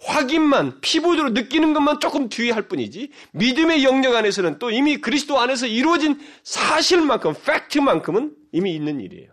확인만 0.00 0.80
피부로 0.80 1.30
느끼는 1.30 1.72
것만 1.72 2.00
조금 2.00 2.28
뒤에 2.28 2.50
할 2.50 2.68
뿐이지 2.68 3.10
믿음의 3.32 3.82
영역 3.84 4.14
안에서는 4.14 4.58
또 4.58 4.70
이미 4.70 4.98
그리스도 4.98 5.38
안에서 5.38 5.66
이루어진 5.66 6.20
사실만큼 6.42 7.34
팩트만큼은 7.44 8.34
이미 8.52 8.74
있는 8.74 9.00
일이에요. 9.00 9.30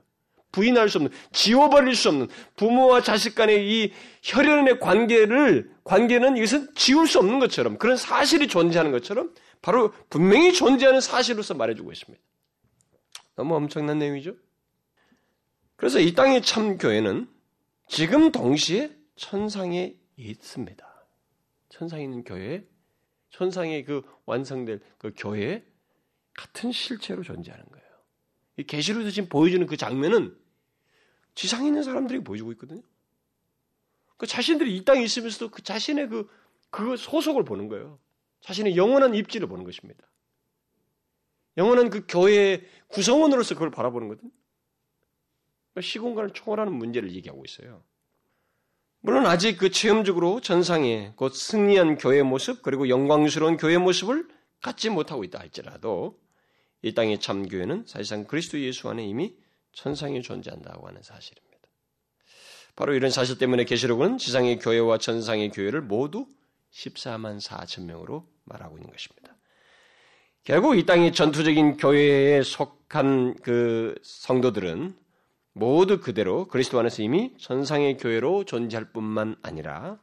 부인할 0.51 0.87
수 0.87 0.99
없는 0.99 1.11
지워버릴 1.31 1.95
수 1.95 2.09
없는 2.09 2.27
부모와 2.55 3.01
자식 3.01 3.35
간의 3.35 3.67
이 3.67 3.91
혈연의 4.21 4.79
관계를 4.79 5.71
관계는 5.83 6.37
이것은 6.37 6.69
지울 6.75 7.07
수 7.07 7.19
없는 7.19 7.39
것처럼 7.39 7.77
그런 7.77 7.97
사실이 7.97 8.47
존재하는 8.47 8.91
것처럼 8.91 9.33
바로 9.61 9.93
분명히 10.09 10.53
존재하는 10.53 11.01
사실로서 11.01 11.55
말해주고 11.55 11.91
있습니다. 11.91 12.23
너무 13.35 13.55
엄청난 13.55 13.99
내용이죠. 13.99 14.35
그래서 15.75 15.99
이 15.99 16.13
땅의 16.13 16.43
참 16.43 16.77
교회는 16.77 17.27
지금 17.87 18.31
동시에 18.31 18.95
천상에 19.15 19.95
있습니다. 20.15 21.05
천상에 21.69 22.03
있는 22.03 22.23
교회, 22.23 22.65
천상의 23.31 23.83
그 23.85 24.03
완성될 24.25 24.81
그 24.97 25.11
교회 25.17 25.65
같은 26.33 26.71
실체로 26.71 27.23
존재하는 27.23 27.65
거예요. 27.65 27.85
이 28.57 28.63
계시록에서 28.63 29.09
지금 29.09 29.29
보여주는 29.29 29.65
그 29.65 29.77
장면은 29.77 30.37
지상에 31.35 31.67
있는 31.67 31.83
사람들이 31.83 32.23
보여주고 32.23 32.51
있거든요. 32.53 32.81
그 34.17 34.27
자신들이 34.27 34.77
이 34.77 34.85
땅에 34.85 35.01
있으면서도 35.03 35.49
그 35.49 35.61
자신의 35.63 36.09
그 36.09 36.43
그 36.73 36.97
소속을 36.97 37.45
보는 37.45 37.67
거예요. 37.67 37.99
자신의 38.41 38.75
영원한 38.75 39.13
입지를 39.13 39.47
보는 39.47 39.63
것입니다. 39.63 40.03
영원한 41.57 41.89
그 41.89 42.05
교회의 42.07 42.67
구성원으로서 42.87 43.55
그걸 43.55 43.71
바라보는 43.71 44.07
거든. 44.09 44.31
시공간을 45.81 46.31
초월하는 46.31 46.73
문제를 46.73 47.11
얘기하고 47.13 47.43
있어요. 47.45 47.83
물론 49.01 49.25
아직 49.25 49.57
그 49.57 49.69
체험적으로 49.69 50.39
전상에 50.39 51.11
곧 51.15 51.33
승리한 51.35 51.97
교회의 51.97 52.23
모습 52.23 52.61
그리고 52.61 52.87
영광스러운 52.87 53.57
교회의 53.57 53.79
모습을 53.79 54.27
갖지 54.61 54.89
못하고 54.89 55.23
있다 55.25 55.39
할지라도 55.39 56.19
이 56.81 56.93
땅의 56.93 57.19
참 57.19 57.47
교회는 57.47 57.85
사실상 57.85 58.25
그리스도 58.25 58.59
예수 58.61 58.89
안에 58.89 59.05
이미 59.05 59.35
천상에 59.73 60.21
존재한다고 60.21 60.87
하는 60.87 61.01
사실입니다. 61.01 61.53
바로 62.75 62.93
이런 62.93 63.11
사실 63.11 63.37
때문에 63.37 63.65
계시록은 63.65 64.17
지상의 64.17 64.59
교회와 64.59 64.97
천상의 64.99 65.51
교회를 65.51 65.81
모두 65.81 66.27
14만 66.71 67.41
4천 67.41 67.85
명으로 67.85 68.27
말하고 68.45 68.77
있는 68.77 68.89
것입니다. 68.89 69.32
결국 70.43 70.77
이 70.77 70.85
땅의 70.85 71.13
전투적인 71.13 71.77
교회에 71.77 72.43
속한 72.43 73.35
그 73.35 73.95
성도들은 74.03 74.93
모두 75.53 76.01
그대로 76.01 76.47
그리스도 76.47 76.79
안에서 76.79 77.01
이미 77.01 77.33
천상의 77.37 77.97
교회로 77.97 78.43
존재할 78.43 78.91
뿐만 78.91 79.37
아니라 79.41 80.01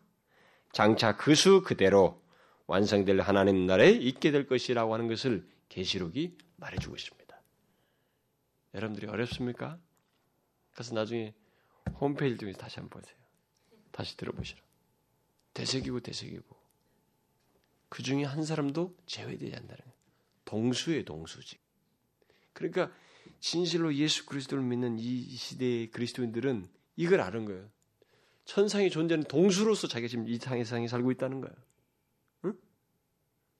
장차 0.72 1.16
그 1.16 1.34
수 1.34 1.62
그대로 1.62 2.22
완성될 2.68 3.20
하나님 3.20 3.66
나라에 3.66 3.90
있게 3.90 4.30
될 4.30 4.46
것이라고 4.46 4.94
하는 4.94 5.08
것을 5.08 5.46
계시록이 5.68 6.38
말해주고 6.56 6.96
있습니다. 6.96 7.42
여러분들이 8.74 9.08
어렵습니까? 9.08 9.78
그래서 10.72 10.94
나중에 10.94 11.34
홈페이지 12.00 12.38
중에 12.38 12.52
다시 12.52 12.78
한번 12.78 13.02
보세요. 13.02 13.16
다시 13.90 14.16
들어보시라. 14.16 14.60
대세기고 15.52 16.00
대세기고 16.00 16.56
그 17.88 18.02
중에 18.02 18.24
한 18.24 18.44
사람도 18.44 18.96
제외되지 19.06 19.54
않는다는. 19.54 19.89
동수의 20.50 21.04
동수지. 21.04 21.58
그러니까 22.52 22.90
진실로 23.38 23.94
예수 23.94 24.26
그리스도를 24.26 24.64
믿는 24.64 24.98
이 24.98 25.22
시대의 25.36 25.90
그리스도인들은 25.92 26.68
이걸 26.96 27.20
아는 27.20 27.44
거예요. 27.44 27.68
천상이 28.46 28.90
존재하는 28.90 29.24
동수로서 29.28 29.86
자기가 29.86 30.08
지금 30.08 30.28
이 30.28 30.38
세상에 30.38 30.88
살고 30.88 31.12
있다는 31.12 31.40
거예요. 31.40 31.54
응? 32.46 32.54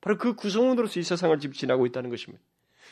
바로 0.01 0.18
그 0.18 0.34
구성원으로서 0.34 0.99
이 0.99 1.05
세상을 1.05 1.38
지금 1.38 1.55
지나고 1.55 1.86
있다는 1.86 2.11
것입니다. 2.11 2.43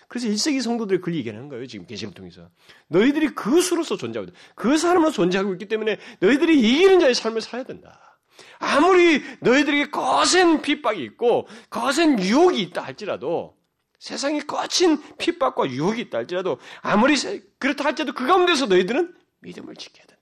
그래서 0.06 0.28
1세기 0.28 0.62
성도들이 0.62 1.00
그걸 1.00 1.16
얘기하는 1.16 1.48
거예요. 1.48 1.66
지금 1.66 1.84
계시를 1.84 2.14
통해서. 2.14 2.48
너희들이 2.86 3.34
그 3.34 3.60
수로서 3.60 3.96
존재하고 3.96 4.30
있다. 4.30 4.38
그 4.54 4.78
사람으로 4.78 5.10
존재하고 5.10 5.52
있기 5.54 5.66
때문에 5.66 5.98
너희들이 6.20 6.56
이기는 6.56 7.00
자의 7.00 7.14
삶을 7.16 7.40
살아야 7.40 7.64
된다. 7.64 8.16
아무리 8.60 9.20
너희들에게 9.40 9.90
거센 9.90 10.62
핍박이 10.62 11.02
있고 11.02 11.48
거센 11.68 12.18
유혹이 12.20 12.62
있다 12.62 12.82
할지라도 12.82 13.57
세상에 13.98 14.40
거친 14.40 15.16
핍박과 15.16 15.68
유혹이 15.70 16.02
있다 16.02 16.18
할지라도 16.18 16.58
아무리 16.82 17.16
그렇다 17.58 17.84
할지라도 17.84 18.14
그 18.14 18.26
가운데서 18.26 18.66
너희들은 18.66 19.16
믿음을 19.40 19.74
지켜야 19.74 20.06
된다. 20.06 20.18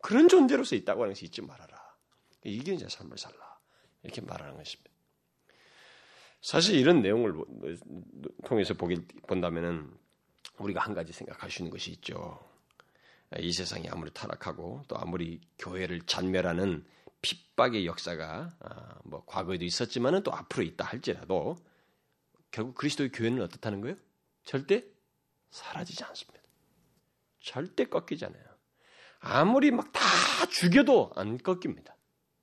그런 0.00 0.28
존재로서 0.28 0.76
있다고 0.76 1.02
하는 1.02 1.14
것이 1.14 1.26
잊지 1.26 1.42
말아라. 1.42 1.74
이게 2.44 2.74
이제 2.74 2.86
삶을 2.88 3.16
살라. 3.16 3.58
이렇게 4.02 4.20
말하는 4.20 4.56
것입니다. 4.56 4.90
사실 6.42 6.76
이런 6.78 7.00
내용을 7.00 7.34
통해서 8.44 8.74
보기, 8.74 9.06
본다면은 9.26 9.90
우리가 10.58 10.80
한 10.82 10.92
가지 10.92 11.12
생각할 11.12 11.50
수 11.50 11.62
있는 11.62 11.70
것이 11.70 11.90
있죠. 11.92 12.38
이 13.38 13.50
세상이 13.52 13.88
아무리 13.88 14.10
타락하고 14.12 14.82
또 14.86 14.98
아무리 14.98 15.40
교회를 15.58 16.02
잔멸하는 16.02 16.84
핍박의 17.22 17.86
역사가 17.86 18.56
아, 18.60 18.98
뭐 19.04 19.24
과거에도 19.24 19.64
있었지만은 19.64 20.22
또 20.22 20.32
앞으로 20.32 20.62
있다 20.62 20.84
할지라도 20.84 21.56
결국 22.54 22.76
그리스도의 22.76 23.10
교회는 23.10 23.42
어떻다는 23.42 23.80
거예요? 23.80 23.96
절대 24.44 24.84
사라지지 25.50 26.04
않습니다. 26.04 26.40
절대 27.40 27.84
꺾이지 27.84 28.24
않아요. 28.26 28.44
아무리 29.18 29.72
막 29.72 29.92
다 29.92 30.46
죽여도 30.46 31.10
안 31.16 31.36
꺾입니다. 31.36 31.96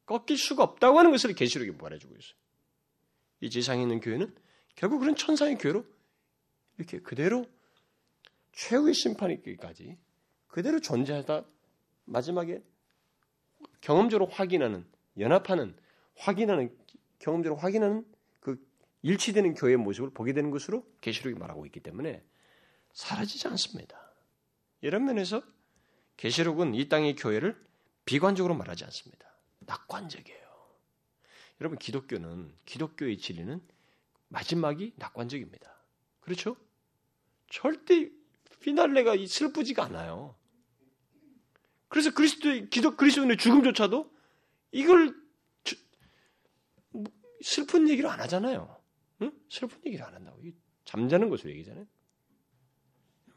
꺾일 0.06 0.38
수가 0.38 0.64
없다고 0.64 1.00
하는 1.00 1.12
것을 1.12 1.34
계시록에 1.34 1.72
말해주고 1.72 2.14
있어요. 2.14 2.36
이 3.40 3.50
지상에 3.50 3.82
있는 3.84 4.02
교회는 4.02 4.36
결국 4.76 5.00
그런 5.00 5.16
천상의 5.16 5.58
교회로 5.58 5.86
이렇게 6.78 7.00
그대로 7.00 7.46
최후의 8.52 8.94
심판이기까지 8.94 9.98
그대로 10.48 10.82
존재하다 10.82 11.46
마지막에 12.04 12.62
경험적으로 13.80 14.30
확인하는 14.30 14.86
연합하는 15.18 15.74
확인하는 16.18 16.78
경험적으로 17.20 17.58
확인하는 17.62 18.04
그 18.04 18.21
일치되는 19.04 19.56
교회의 19.56 19.78
모습을 19.78 20.12
보게 20.12 20.34
되는 20.34 20.52
것으로 20.52 20.86
계시록이 21.02 21.38
말하고 21.38 21.66
있기 21.66 21.80
때문에 21.80 22.24
사라지지 22.94 23.48
않습니다. 23.48 24.14
이런 24.82 25.06
면에서 25.06 25.44
계시록은 26.18 26.76
이 26.76 26.88
땅의 26.90 27.16
교회를 27.16 27.60
비관적으로 28.06 28.54
말하지 28.56 28.84
않습니다. 28.86 29.28
낙관적이에요. 29.60 30.42
여러분 31.62 31.78
기독교는 31.78 32.54
기독교의 32.66 33.18
진리는 33.18 33.62
마지막이 34.30 34.94
낙관적입니다. 34.98 35.76
그렇죠? 36.22 36.58
절대 37.50 38.10
피날레가 38.62 39.16
슬프지가 39.28 39.84
않아요. 39.86 40.36
그래서 41.88 42.14
그리스도의 42.14 42.70
기독 42.70 42.98
그리스도인의 42.98 43.38
죽음조차도 43.38 44.12
이걸 44.72 45.16
슬픈 47.42 47.90
얘기를 47.90 48.10
안 48.10 48.20
하잖아요. 48.22 48.81
응? 49.22 49.32
슬픈 49.50 49.80
얘기를 49.86 50.06
안 50.06 50.14
한다고. 50.14 50.42
잠자는 50.86 51.30
것으로 51.30 51.52
얘기잖아요. 51.52 51.86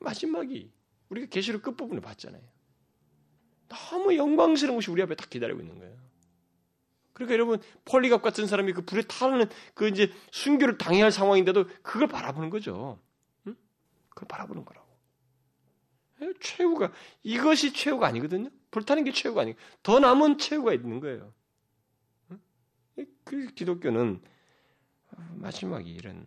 마지막이 0.00 0.72
우리가 1.08 1.28
계시록 1.28 1.62
끝부분을 1.62 2.00
봤잖아요. 2.02 2.42
너무 3.68 4.16
영광스러운 4.16 4.76
것이 4.76 4.90
우리 4.90 5.02
앞에 5.02 5.14
딱 5.14 5.30
기다리고 5.30 5.60
있는 5.60 5.78
거예요. 5.78 5.96
그러니까 7.12 7.34
여러분 7.34 7.60
폴리갑 7.84 8.22
같은 8.22 8.46
사람이 8.46 8.72
그 8.72 8.82
불에 8.82 9.02
타는 9.02 9.46
그 9.74 9.88
이제 9.88 10.12
순교를 10.32 10.78
당해야 10.78 11.04
할 11.04 11.12
상황인데도 11.12 11.66
그걸 11.82 12.08
바라보는 12.08 12.50
거죠. 12.50 13.00
응? 13.46 13.56
그걸 14.08 14.28
바라보는 14.28 14.64
거라고. 14.64 14.84
최후가 16.40 16.92
이것이 17.22 17.72
최후가 17.72 18.06
아니거든요. 18.06 18.48
불타는 18.70 19.04
게 19.04 19.12
최후가 19.12 19.42
아니고 19.42 19.58
더 19.82 20.00
남은 20.00 20.38
최후가 20.38 20.72
있는 20.72 21.00
거예요. 21.00 21.32
그 23.24 23.46
기독교는 23.54 24.22
마지막이 25.34 25.90
이런 25.90 26.26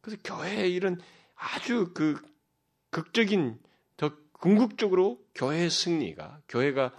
그래서 0.00 0.20
교회의 0.24 0.72
이런 0.72 1.00
아주 1.34 1.92
그 1.94 2.20
극적인 2.90 3.58
더 3.96 4.12
궁극적으로 4.32 5.22
교회의 5.34 5.70
승리가 5.70 6.42
교회가 6.48 6.94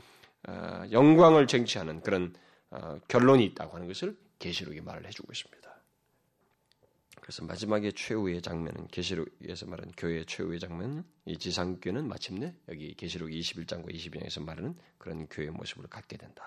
어, 0.48 0.84
영광을 0.92 1.48
쟁취하는 1.48 2.02
그런 2.02 2.34
어, 2.70 2.98
결론이 3.08 3.46
있다고 3.46 3.76
하는 3.76 3.88
것을 3.88 4.18
계시록이 4.40 4.82
말을 4.82 5.06
해주고 5.08 5.32
있습니다. 5.32 5.62
그래서 7.22 7.46
마지막에 7.46 7.92
최후의 7.92 8.42
장면은 8.42 8.88
계시록에서 8.88 9.68
말하는 9.68 9.94
교회의 9.96 10.26
최후의 10.26 10.60
장면은 10.60 11.04
이 11.26 11.38
지상교는 11.38 12.08
마침내 12.08 12.56
여기 12.68 12.96
계시록 12.96 13.30
21장과 13.30 13.94
22장에서 13.94 14.44
말하는 14.44 14.76
그런 14.98 15.28
교회의 15.28 15.52
모습을 15.52 15.88
갖게 15.88 16.18
된다. 16.18 16.44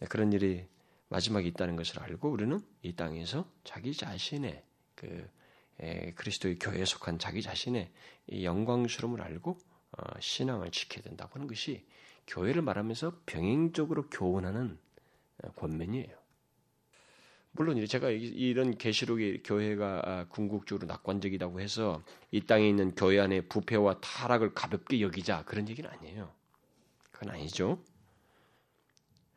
네, 0.00 0.06
그런 0.06 0.32
일이 0.32 0.66
마지막에 1.12 1.46
있다는 1.48 1.76
것을 1.76 2.00
알고 2.00 2.30
우리는 2.30 2.58
이 2.80 2.94
땅에서 2.94 3.46
자기 3.64 3.92
자신의 3.92 4.64
그 4.94 5.28
에, 5.78 6.12
그리스도의 6.12 6.58
교회에 6.58 6.86
속한 6.86 7.18
자기 7.18 7.42
자신의 7.42 7.92
이 8.28 8.46
영광스러움을 8.46 9.20
알고 9.20 9.58
어, 9.98 10.20
신앙을 10.20 10.70
지켜야 10.70 11.02
된다고 11.02 11.34
하는 11.34 11.46
것이 11.46 11.84
교회를 12.26 12.62
말하면서 12.62 13.20
병행적으로 13.26 14.08
교훈하는 14.08 14.78
어, 15.44 15.50
권면이에요. 15.52 16.16
물론 17.50 17.84
제가 17.84 18.08
이런 18.08 18.78
계시록의 18.78 19.42
교회가 19.42 20.02
아, 20.06 20.26
궁극적으로 20.30 20.86
낙관적이라고 20.86 21.60
해서 21.60 22.02
이 22.30 22.46
땅에 22.46 22.66
있는 22.66 22.94
교회 22.94 23.20
안에 23.20 23.42
부패와 23.42 24.00
타락을 24.00 24.54
가볍게 24.54 25.02
여기자 25.02 25.44
그런 25.44 25.68
얘기는 25.68 25.88
아니에요. 25.90 26.32
그건 27.10 27.34
아니죠. 27.34 27.84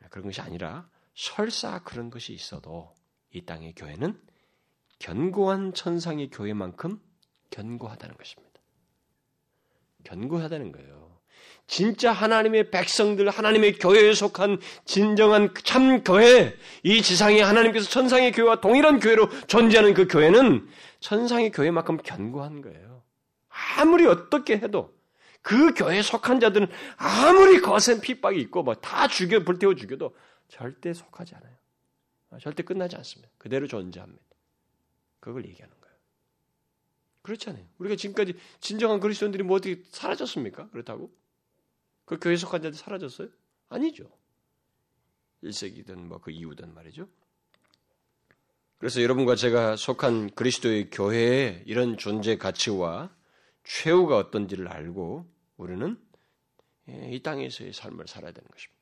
그런 0.08 0.24
것이 0.24 0.40
아니라 0.40 0.88
설사 1.16 1.82
그런 1.82 2.10
것이 2.10 2.32
있어도 2.34 2.94
이 3.32 3.44
땅의 3.44 3.74
교회는 3.74 4.20
견고한 4.98 5.72
천상의 5.74 6.30
교회만큼 6.30 7.00
견고하다는 7.50 8.16
것입니다. 8.16 8.60
견고하다는 10.04 10.72
거예요. 10.72 11.16
진짜 11.66 12.12
하나님의 12.12 12.70
백성들, 12.70 13.28
하나님의 13.28 13.78
교회에 13.78 14.12
속한 14.12 14.60
진정한 14.84 15.52
참 15.64 16.04
교회, 16.04 16.54
이 16.84 17.02
지상의 17.02 17.40
하나님께서 17.40 17.88
천상의 17.88 18.32
교회와 18.32 18.60
동일한 18.60 19.00
교회로 19.00 19.28
존재하는 19.48 19.94
그 19.94 20.06
교회는 20.06 20.68
천상의 21.00 21.50
교회만큼 21.50 21.98
견고한 21.98 22.62
거예요. 22.62 23.02
아무리 23.48 24.06
어떻게 24.06 24.58
해도 24.58 24.94
그 25.42 25.74
교회에 25.74 26.02
속한 26.02 26.40
자들은 26.40 26.68
아무리 26.96 27.60
거센 27.60 28.00
핍박이 28.00 28.38
있고 28.42 28.62
뭐다 28.62 29.08
죽여 29.08 29.42
불태워 29.44 29.74
죽여도 29.74 30.14
절대 30.48 30.92
속하지 30.92 31.34
않아요. 31.36 31.56
절대 32.40 32.62
끝나지 32.62 32.96
않습니다. 32.96 33.32
그대로 33.38 33.66
존재합니다. 33.66 34.24
그걸 35.20 35.44
얘기하는 35.46 35.74
거예요. 35.80 35.96
그렇잖아요. 37.22 37.66
우리가 37.78 37.96
지금까지 37.96 38.34
진정한 38.60 39.00
그리스도인들이 39.00 39.42
뭐 39.42 39.56
어떻게 39.56 39.82
사라졌습니까? 39.90 40.70
그렇다고? 40.70 41.10
그 42.04 42.18
교회 42.20 42.36
속한 42.36 42.62
자들 42.62 42.78
사라졌어요? 42.78 43.28
아니죠. 43.68 44.10
1세기든 45.42 45.96
뭐 45.96 46.18
그 46.18 46.30
이후든 46.30 46.74
말이죠. 46.74 47.08
그래서 48.78 49.02
여러분과 49.02 49.36
제가 49.36 49.76
속한 49.76 50.34
그리스도의 50.34 50.90
교회에 50.90 51.62
이런 51.66 51.96
존재 51.96 52.36
가치와 52.36 53.14
최후가 53.64 54.16
어떤지를 54.16 54.68
알고 54.68 55.26
우리는 55.56 55.98
예, 56.88 57.10
이 57.10 57.22
땅에서의 57.22 57.72
삶을 57.72 58.06
살아야 58.06 58.32
되는 58.32 58.48
것입니다. 58.48 58.75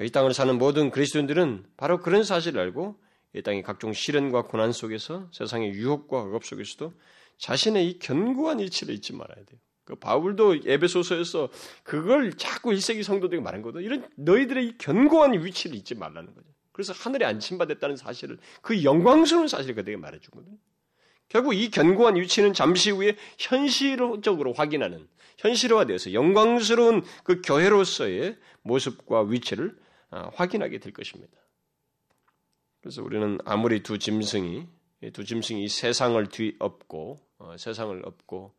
이 0.00 0.10
땅을 0.10 0.34
사는 0.34 0.56
모든 0.58 0.90
그리스도인들은 0.90 1.64
바로 1.76 2.00
그런 2.00 2.24
사실을 2.24 2.60
알고 2.60 2.96
이 3.34 3.42
땅의 3.42 3.62
각종 3.62 3.92
시련과 3.92 4.42
고난 4.42 4.72
속에서 4.72 5.28
세상의 5.32 5.70
유혹과 5.70 6.22
억압 6.22 6.44
속에서도 6.44 6.92
자신의 7.38 7.88
이 7.88 7.98
견고한 7.98 8.60
이치를 8.60 8.94
잊지 8.94 9.12
말아야 9.12 9.44
돼요. 9.44 9.58
그 9.84 9.96
바울도 9.96 10.56
에베소서에서 10.66 11.50
그걸 11.82 12.32
자꾸 12.32 12.70
1세기 12.70 13.02
성도들에게 13.02 13.42
말한 13.42 13.62
거거든. 13.62 13.82
이런 13.82 14.08
너희들의 14.16 14.66
이 14.66 14.78
견고한 14.78 15.44
위치를 15.44 15.76
잊지 15.76 15.94
말라는 15.94 16.34
거죠. 16.34 16.48
그래서 16.72 16.92
하늘에 16.92 17.26
안침받았다는 17.26 17.96
사실을 17.96 18.38
그 18.62 18.82
영광스러운 18.82 19.46
사실을 19.46 19.74
그들에게 19.76 20.00
말해주거든. 20.00 20.52
결국 21.28 21.54
이 21.54 21.70
견고한 21.70 22.16
위치는 22.16 22.52
잠시 22.52 22.90
후에 22.90 23.16
현실적으로 23.38 24.52
확인하는 24.52 25.06
현실화되어서 25.38 26.12
영광스러운 26.12 27.02
그 27.22 27.42
교회로서의 27.42 28.36
모습과 28.62 29.22
위치를 29.22 29.70
아, 29.70 29.83
확인하게 30.34 30.78
될 30.78 30.92
것입니다. 30.92 31.36
그래서 32.80 33.02
우리는 33.02 33.38
아무리 33.44 33.82
두 33.82 33.98
짐승이 33.98 34.68
두 35.12 35.24
짐승이 35.24 35.68
세상을 35.68 36.26
뒤엎고 36.28 37.18
어, 37.38 37.56
세상을 37.56 38.04
엎고 38.04 38.54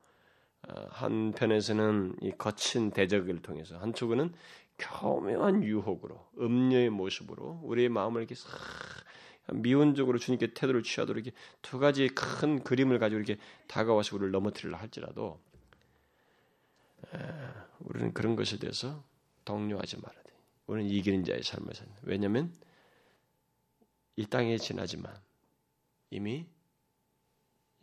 어, 0.68 0.88
한편에서는 0.90 2.18
이 2.22 2.32
거친 2.32 2.92
대적을 2.92 3.42
통해서 3.42 3.78
한쪽은 3.78 4.34
교묘한 4.78 5.64
유혹으로 5.64 6.28
음녀의 6.40 6.90
모습으로 6.90 7.62
우리의 7.64 7.90
마음을 7.90 8.22
이렇게 8.22 8.36
미온적으로 9.54 10.18
주님께 10.18 10.54
태도를 10.54 10.84
취하도록 10.84 11.24
이렇게 11.24 11.38
두 11.62 11.80
가지 11.80 12.08
큰 12.10 12.64
그림을 12.64 13.00
가지고 13.00 13.20
이렇게 13.22 13.40
다가와서 13.68 14.16
우리를 14.16 14.32
넘어뜨리려 14.32 14.76
할지라도 14.76 15.40
우리는 17.80 18.14
그런 18.14 18.36
것에 18.36 18.58
대해서 18.58 19.04
동요하지 19.46 19.98
말아야 19.98 20.24
돼. 20.24 20.25
우리는 20.68 20.90
이기는 20.90 21.24
자의 21.24 21.44
삶을 21.44 21.74
사는. 21.74 21.92
왜냐하면 22.04 22.54
이 24.16 24.26
땅에 24.26 24.58
지나지만 24.58 25.16
이미 26.10 26.48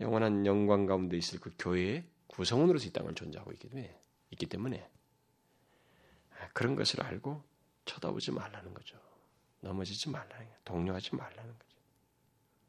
영원한 0.01 0.47
영광 0.47 0.87
가운데 0.87 1.17
있을 1.17 1.39
그 1.39 1.53
교회의 1.59 2.05
구성원으로서 2.27 2.87
이 2.89 2.91
땅을 2.91 3.15
존재하고 3.15 3.53
있기 3.53 3.69
때문에, 3.69 4.01
있기 4.31 4.47
때문에 4.47 4.91
그런 6.53 6.75
것을 6.75 7.03
알고 7.03 7.43
쳐다보지 7.85 8.33
말라는 8.33 8.75
거죠. 8.75 8.99
넘어지지 9.61 10.11
말라는 10.11 10.47
거예요. 10.47 10.59
동요하지 10.65 11.15
말라는 11.15 11.59
거죠. 11.59 11.77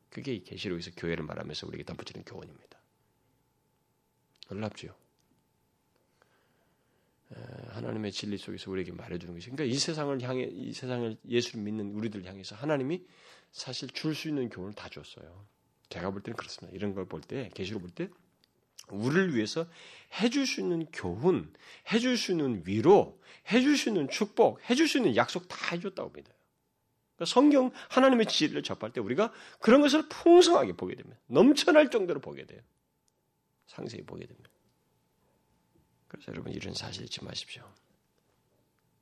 그게 0.09 0.35
이 0.35 0.43
계시록에서 0.43 0.91
교회를 0.95 1.25
말하면서 1.25 1.67
우리에게 1.67 1.83
덧붙이는 1.85 2.23
교훈입니다. 2.23 2.79
놀랍죠. 4.49 4.95
하나님의 7.69 8.11
진리 8.11 8.37
속에서 8.37 8.69
우리에게 8.71 8.91
말해주는 8.91 9.33
것이 9.33 9.49
그러니까 9.49 9.73
이 9.73 9.77
세상을 9.79 10.21
향해 10.21 10.43
이 10.51 10.71
세상을 10.73 11.17
예수를 11.27 11.63
믿는 11.63 11.93
우리들 11.93 12.25
향해서 12.25 12.55
하나님이 12.55 13.03
사실 13.51 13.87
줄 13.89 14.13
수 14.15 14.27
있는 14.27 14.49
교훈을 14.49 14.73
다 14.73 14.89
줬어요. 14.89 15.45
제가 15.89 16.11
볼 16.11 16.21
때는 16.21 16.37
그렇습니다. 16.37 16.75
이런 16.75 16.93
걸 16.93 17.05
볼 17.05 17.21
때, 17.21 17.49
계시록 17.53 17.81
볼때 17.81 18.09
우리를 18.89 19.35
위해서 19.35 19.65
해줄 20.21 20.45
수 20.45 20.59
있는 20.61 20.85
교훈, 20.91 21.53
해줄 21.91 22.17
수 22.17 22.31
있는 22.31 22.63
위로, 22.65 23.19
해줄 23.51 23.77
수 23.77 23.89
있는 23.89 24.09
축복, 24.09 24.59
해줄 24.69 24.87
수 24.87 24.97
있는 24.97 25.15
약속 25.15 25.47
다 25.47 25.57
해줬다고 25.75 26.09
믿어요. 26.09 26.35
그러니까 27.15 27.25
성경 27.33 27.71
하나님의 27.89 28.25
지혜를 28.25 28.63
접할 28.63 28.91
때 28.91 28.99
우리가 28.99 29.31
그런 29.59 29.81
것을 29.81 30.07
풍성하게 30.09 30.73
보게 30.73 30.95
됩니다. 30.95 31.19
넘쳐날 31.27 31.89
정도로 31.89 32.19
보게 32.19 32.45
돼요. 32.45 32.61
상세히 33.67 34.03
보게 34.03 34.25
됩니다. 34.25 34.49
그래서 36.13 36.31
여러분 36.31 36.53
이런 36.53 36.75
사실 36.75 37.05
잊지 37.05 37.23
마십시오. 37.23 37.67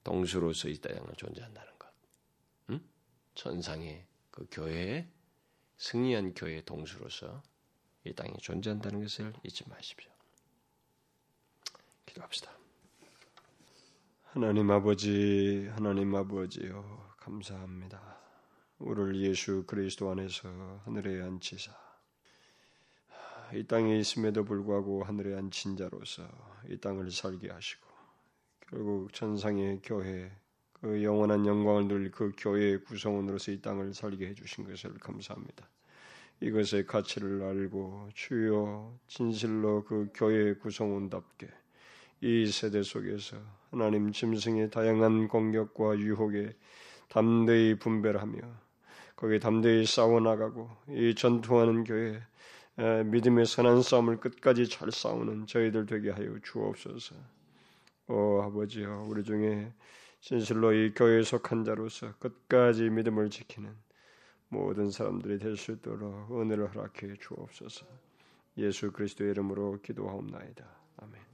동수로서 0.02 0.70
이 0.70 0.78
땅에 0.78 0.98
존재한다는 1.18 1.78
것. 1.78 1.94
응? 2.70 2.80
천상의 3.36 4.06
그 4.32 4.48
교회에 4.50 5.10
승리한 5.78 6.34
교회의 6.34 6.64
동수로서 6.64 7.44
이 8.06 8.14
땅에 8.14 8.32
존재한다는 8.38 9.02
것을 9.02 9.34
잊지 9.44 9.68
마십시오. 9.68 10.10
기도합시다. 12.06 12.58
하나님 14.28 14.72
아버지, 14.72 15.68
하나님 15.74 16.16
아버지요, 16.16 17.14
감사합니다. 17.18 18.22
우리를 18.80 19.18
예수 19.18 19.66
그리스도 19.68 20.10
안에서 20.12 20.48
하늘에 20.86 21.22
앉히사 21.24 21.81
이 23.54 23.64
땅에 23.68 23.98
있음에도 23.98 24.46
불구하고 24.46 25.04
하늘에 25.04 25.36
앉힌 25.36 25.76
자로서 25.76 26.24
이 26.70 26.78
땅을 26.78 27.12
살게 27.12 27.50
하시고 27.50 27.86
결국 28.70 29.12
천상의 29.14 29.82
교회 29.84 30.32
그 30.80 31.04
영원한 31.04 31.46
영광을 31.46 31.88
누릴 31.88 32.12
그 32.12 32.32
교회의 32.38 32.84
구성원으로서 32.86 33.52
이 33.52 33.62
땅을 33.62 33.94
살게 33.94 34.28
해주신 34.30 34.64
것을 34.64 34.94
감사합니다. 35.00 35.68
이것의 36.40 36.88
가치를 36.88 37.44
알고 37.44 38.10
주여 38.16 38.98
진실로 39.08 39.84
그 39.84 40.10
교회 40.14 40.54
구성원답게 40.56 41.48
이 42.22 42.48
세대 42.48 42.82
속에서 42.82 43.38
하나님 43.70 44.12
짐승의 44.12 44.72
다양한 44.72 45.28
공격과 45.28 46.00
유혹에 46.00 46.56
담대히 47.10 47.76
분별하며 47.76 48.40
거기에 49.18 49.40
담대히 49.40 49.86
싸워나가고 49.86 50.70
이 50.90 51.14
전투하는 51.16 51.84
교회 51.84 52.22
믿음의 53.06 53.46
선한 53.46 53.82
싸움을 53.84 54.20
끝까지 54.20 54.68
잘 54.68 54.92
싸우는 54.92 55.46
저희들 55.48 55.86
되게 55.86 56.10
하여 56.10 56.38
주옵소서. 56.44 57.16
오 58.08 58.42
아버지여 58.42 59.06
우리 59.08 59.24
중에 59.24 59.72
진실로 60.20 60.74
이 60.74 60.94
교회에 60.94 61.24
속한 61.24 61.64
자로서 61.64 62.14
끝까지 62.20 62.90
믿음을 62.90 63.30
지키는 63.30 63.74
모든 64.50 64.92
사람들이 64.92 65.40
될 65.40 65.56
수 65.58 65.72
있도록 65.74 66.32
은혜를 66.32 66.74
허락해 66.76 67.16
주옵소서. 67.20 67.86
예수 68.58 68.92
그리스도의 68.92 69.32
이름으로 69.32 69.80
기도하옵나이다. 69.82 70.66
아멘. 70.98 71.31